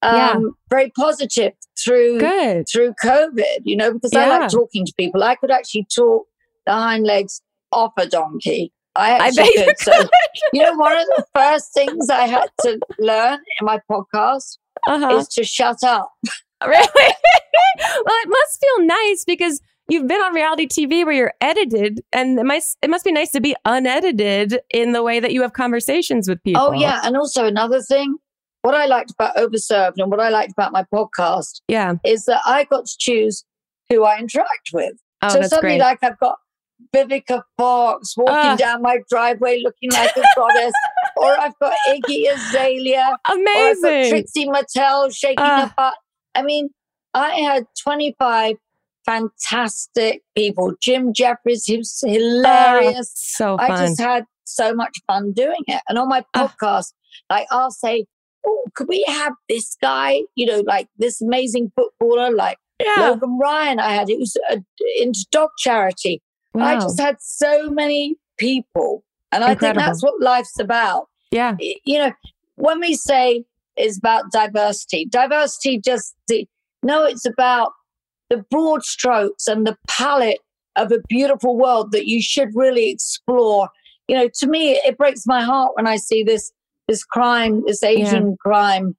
um, 0.01 0.15
Yeah. 0.15 0.39
very 0.69 0.91
positive 0.95 1.53
through 1.83 2.19
Good. 2.19 2.65
through 2.71 2.93
COVID. 3.03 3.59
You 3.63 3.77
know 3.77 3.93
because 3.93 4.13
I 4.13 4.27
like 4.27 4.49
talking 4.49 4.85
to 4.85 4.93
people. 4.97 5.23
I 5.23 5.35
could 5.35 5.51
actually 5.51 5.87
talk 5.93 6.25
the 6.65 6.73
hind 6.73 7.05
legs 7.05 7.41
off 7.71 7.93
a 7.97 8.05
donkey. 8.07 8.71
I 8.95 9.11
I 9.13 9.27
actually 9.27 9.43
you 9.55 9.65
could. 9.65 9.79
So 9.79 10.09
you 10.53 10.63
know 10.63 10.73
one 10.73 10.97
of 10.97 11.05
the 11.15 11.25
first 11.35 11.73
things 11.73 12.09
I 12.09 12.27
had 12.27 12.49
to 12.61 12.79
learn 12.99 13.39
in 13.59 13.65
my 13.65 13.79
podcast 13.89 14.57
Uh-huh. 14.87 15.17
is 15.17 15.27
to 15.29 15.43
shut 15.43 15.83
up. 15.83 16.11
Really? 16.67 17.13
well, 17.79 18.15
it 18.23 18.27
must 18.27 18.59
feel 18.59 18.85
nice 18.85 19.23
because 19.25 19.61
you've 19.87 20.07
been 20.09 20.19
on 20.19 20.33
reality 20.33 20.67
TV 20.67 21.05
where 21.05 21.13
you're 21.13 21.33
edited, 21.39 22.01
and 22.11 22.37
it 22.37 22.43
must 22.45 22.77
it 22.81 22.89
must 22.89 23.05
be 23.05 23.13
nice 23.13 23.31
to 23.31 23.39
be 23.39 23.55
unedited 23.63 24.59
in 24.69 24.91
the 24.91 25.01
way 25.01 25.21
that 25.21 25.31
you 25.31 25.41
have 25.41 25.53
conversations 25.53 26.27
with 26.27 26.43
people. 26.43 26.61
Oh 26.61 26.73
yeah, 26.73 26.99
and 27.05 27.15
also 27.15 27.45
another 27.45 27.81
thing, 27.81 28.17
what 28.61 28.75
I 28.75 28.85
liked 28.87 29.11
about 29.11 29.35
Overserved 29.37 29.93
and 29.97 30.11
what 30.11 30.19
I 30.19 30.29
liked 30.29 30.51
about 30.51 30.71
my 30.71 30.85
podcast 30.93 31.61
yeah. 31.67 31.93
is 32.05 32.25
that 32.25 32.41
I 32.45 32.65
got 32.65 32.85
to 32.85 32.95
choose 32.99 33.45
who 33.89 34.03
I 34.03 34.19
interact 34.19 34.69
with. 34.73 34.93
Oh, 35.21 35.29
so 35.29 35.41
suddenly, 35.43 35.77
great. 35.77 35.79
like 35.79 36.03
I've 36.03 36.19
got 36.19 36.37
Vivica 36.95 37.41
Fox 37.57 38.15
walking 38.15 38.55
down 38.57 38.81
my 38.81 38.99
driveway 39.09 39.59
looking 39.63 39.91
like 39.91 40.15
a 40.15 40.23
goddess, 40.35 40.73
or 41.17 41.39
I've 41.39 41.57
got 41.59 41.73
Iggy 41.89 42.31
Azalea, 42.33 43.17
amazing, 43.29 43.55
or 43.55 43.59
I've 43.59 43.81
got. 43.81 44.09
Trixie 44.09 44.47
Mattel 44.47 45.13
shaking 45.15 45.35
Ah. 45.39 45.65
her 45.67 45.73
butt. 45.75 45.95
I 46.35 46.41
mean, 46.43 46.69
I 47.13 47.31
had 47.35 47.65
25 47.83 48.55
fantastic 49.05 50.21
people. 50.35 50.73
Jim 50.81 51.13
Jefferies, 51.13 51.65
he 51.65 51.77
was 51.77 52.01
Oh, 52.05 52.09
hilarious. 52.09 53.11
so 53.15 53.57
I 53.59 53.67
just 53.69 53.99
had 53.99 54.25
so 54.45 54.73
much 54.73 54.99
fun 55.07 55.31
doing 55.33 55.63
it. 55.67 55.81
And 55.89 55.97
on 55.97 56.07
my 56.07 56.23
podcast, 56.35 56.93
like 57.29 57.47
I'll 57.51 57.71
say, 57.71 58.05
Oh, 58.49 58.63
could 58.73 58.87
we 58.87 59.03
have 59.07 59.33
this 59.47 59.77
guy, 59.81 60.21
you 60.35 60.45
know, 60.45 60.63
like 60.65 60.87
this 60.97 61.21
amazing 61.21 61.71
footballer, 61.75 62.31
like 62.31 62.57
yeah. 62.79 63.09
Logan 63.09 63.37
Ryan? 63.39 63.79
I 63.79 63.91
had 63.91 64.09
it 64.09 64.17
was 64.17 64.35
uh, 64.49 64.57
into 64.97 65.25
dog 65.31 65.49
charity. 65.57 66.21
I 66.55 66.75
just 66.75 66.99
had 66.99 67.17
so 67.19 67.69
many 67.69 68.15
people. 68.37 69.03
And 69.31 69.43
I 69.43 69.53
think 69.53 69.75
that's 69.75 70.01
what 70.01 70.19
life's 70.19 70.59
about. 70.59 71.07
yeah. 71.31 71.55
You 71.59 71.99
know, 71.99 72.11
when 72.55 72.79
we 72.79 72.95
say 72.95 73.45
it's 73.77 73.97
about 73.97 74.31
diversity, 74.31 75.05
diversity 75.05 75.79
just 75.79 76.15
the 76.27 76.47
no, 76.81 77.03
it's 77.03 77.25
about 77.25 77.71
the 78.29 78.43
broad 78.49 78.83
strokes 78.83 79.47
and 79.47 79.67
the 79.67 79.77
palette 79.87 80.39
of 80.75 80.91
a 80.91 80.99
beautiful 81.07 81.57
world 81.57 81.91
that 81.91 82.07
you 82.07 82.21
should 82.21 82.49
really 82.55 82.89
explore. 82.89 83.69
You 84.07 84.15
know, 84.15 84.29
to 84.39 84.47
me, 84.47 84.71
it 84.71 84.97
breaks 84.97 85.27
my 85.27 85.43
heart 85.43 85.73
when 85.75 85.87
I 85.87 85.97
see 85.97 86.23
this 86.23 86.51
this 86.89 87.03
crime, 87.05 87.63
this 87.67 87.83
Asian 87.83 88.35
crime. 88.45 88.95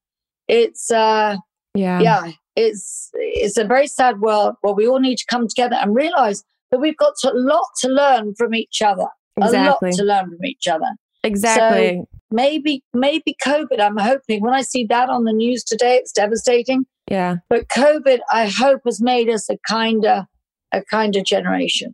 It's 0.48 0.90
uh 0.90 1.36
Yeah. 1.74 2.00
yeah, 2.00 2.30
it's 2.56 3.10
it's 3.14 3.58
a 3.58 3.64
very 3.64 3.86
sad 3.86 4.20
world 4.20 4.54
where 4.62 4.74
we 4.74 4.86
all 4.88 5.00
need 5.00 5.16
to 5.16 5.26
come 5.28 5.46
together 5.48 5.76
and 5.82 5.94
realize 5.94 6.42
that 6.70 6.80
we've 6.80 6.96
got 6.96 7.14
a 7.24 7.32
lot 7.34 7.66
to 7.80 7.88
learn 7.88 8.34
from 8.38 8.54
each 8.54 8.80
other. 8.80 9.08
Exactly. 9.36 9.88
A 9.88 9.92
lot 9.92 9.96
to 9.98 10.04
learn 10.04 10.26
from 10.30 10.44
each 10.44 10.66
other. 10.68 10.90
Exactly. 11.24 11.98
So 11.98 12.06
Maybe 12.32 12.82
maybe 12.94 13.34
COVID. 13.44 13.80
I'm 13.80 13.96
hoping 13.98 14.40
when 14.40 14.54
I 14.54 14.62
see 14.62 14.84
that 14.88 15.08
on 15.10 15.24
the 15.24 15.32
news 15.32 15.64
today, 15.64 15.96
it's 15.96 16.12
devastating. 16.12 16.86
yeah. 17.10 17.36
But 17.48 17.66
COVID, 17.68 18.20
I 18.30 18.46
hope, 18.46 18.82
has 18.86 19.00
made 19.02 19.28
us 19.28 19.50
a 19.50 19.56
kinder 19.68 20.26
a 20.72 20.82
kinder 20.84 21.22
generation. 21.22 21.92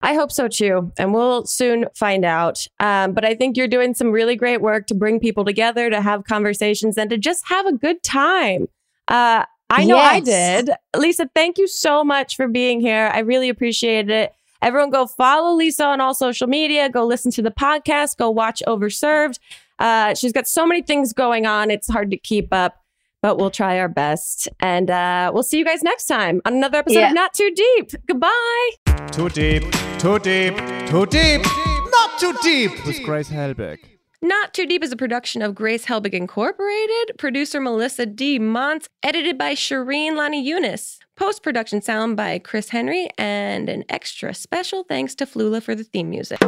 I 0.00 0.14
hope 0.14 0.30
so 0.30 0.48
too. 0.48 0.92
And 0.96 1.12
we'll 1.12 1.44
soon 1.46 1.86
find 1.94 2.24
out. 2.24 2.66
Um, 2.78 3.12
but 3.12 3.24
I 3.24 3.34
think 3.34 3.56
you're 3.56 3.68
doing 3.68 3.94
some 3.94 4.12
really 4.12 4.36
great 4.36 4.60
work 4.60 4.86
to 4.88 4.94
bring 4.94 5.18
people 5.18 5.44
together, 5.44 5.90
to 5.90 6.00
have 6.00 6.24
conversations, 6.24 6.96
and 6.96 7.10
to 7.10 7.18
just 7.18 7.48
have 7.48 7.66
a 7.66 7.72
good 7.72 8.02
time. 8.02 8.68
Uh, 9.08 9.44
I 9.70 9.84
know 9.84 9.98
I 9.98 10.20
did. 10.20 10.70
Lisa, 10.96 11.28
thank 11.34 11.58
you 11.58 11.66
so 11.66 12.02
much 12.02 12.36
for 12.36 12.48
being 12.48 12.80
here. 12.80 13.10
I 13.12 13.18
really 13.18 13.48
appreciate 13.48 14.08
it. 14.08 14.32
Everyone 14.62 14.90
go 14.90 15.06
follow 15.06 15.54
Lisa 15.54 15.84
on 15.84 16.00
all 16.00 16.14
social 16.14 16.46
media. 16.46 16.88
Go 16.88 17.04
listen 17.04 17.30
to 17.32 17.42
the 17.42 17.50
podcast. 17.50 18.16
Go 18.16 18.30
watch 18.30 18.62
Overserved. 18.66 19.38
Uh, 19.78 20.14
she's 20.14 20.32
got 20.32 20.48
so 20.48 20.66
many 20.66 20.82
things 20.82 21.12
going 21.12 21.46
on. 21.46 21.70
It's 21.70 21.88
hard 21.88 22.10
to 22.10 22.16
keep 22.16 22.52
up, 22.52 22.76
but 23.22 23.38
we'll 23.38 23.50
try 23.50 23.78
our 23.78 23.88
best. 23.88 24.48
And 24.60 24.90
uh, 24.90 25.30
we'll 25.34 25.42
see 25.42 25.58
you 25.58 25.64
guys 25.64 25.82
next 25.82 26.06
time 26.06 26.40
on 26.44 26.54
another 26.54 26.78
episode 26.78 26.98
Yeah. 27.00 27.08
of 27.08 27.14
Not 27.14 27.34
Too 27.34 27.50
Deep. 27.54 27.90
Goodbye. 28.06 28.70
Too 29.12 29.28
deep, 29.30 29.62
too 29.98 30.18
deep, 30.18 30.56
too 30.86 31.06
deep, 31.06 31.42
not 31.90 32.18
too 32.20 32.34
deep 32.42 32.86
with 32.86 33.02
Grace 33.02 33.30
Helbig. 33.30 33.78
Not 34.20 34.52
Too 34.52 34.66
Deep 34.66 34.82
is 34.82 34.90
a 34.90 34.96
production 34.96 35.42
of 35.42 35.54
Grace 35.54 35.86
Helbig 35.86 36.12
Incorporated, 36.12 37.12
producer 37.18 37.60
Melissa 37.60 38.04
D. 38.04 38.40
Montz, 38.40 38.88
edited 39.04 39.38
by 39.38 39.54
Shireen 39.54 40.16
Lani 40.16 40.42
Eunice, 40.42 40.98
post 41.16 41.44
production 41.44 41.80
sound 41.80 42.16
by 42.16 42.40
Chris 42.40 42.70
Henry, 42.70 43.08
and 43.16 43.68
an 43.68 43.84
extra 43.88 44.34
special 44.34 44.82
thanks 44.82 45.14
to 45.14 45.24
Flula 45.24 45.62
for 45.62 45.76
the 45.76 45.84
theme 45.84 46.10
music. 46.10 46.40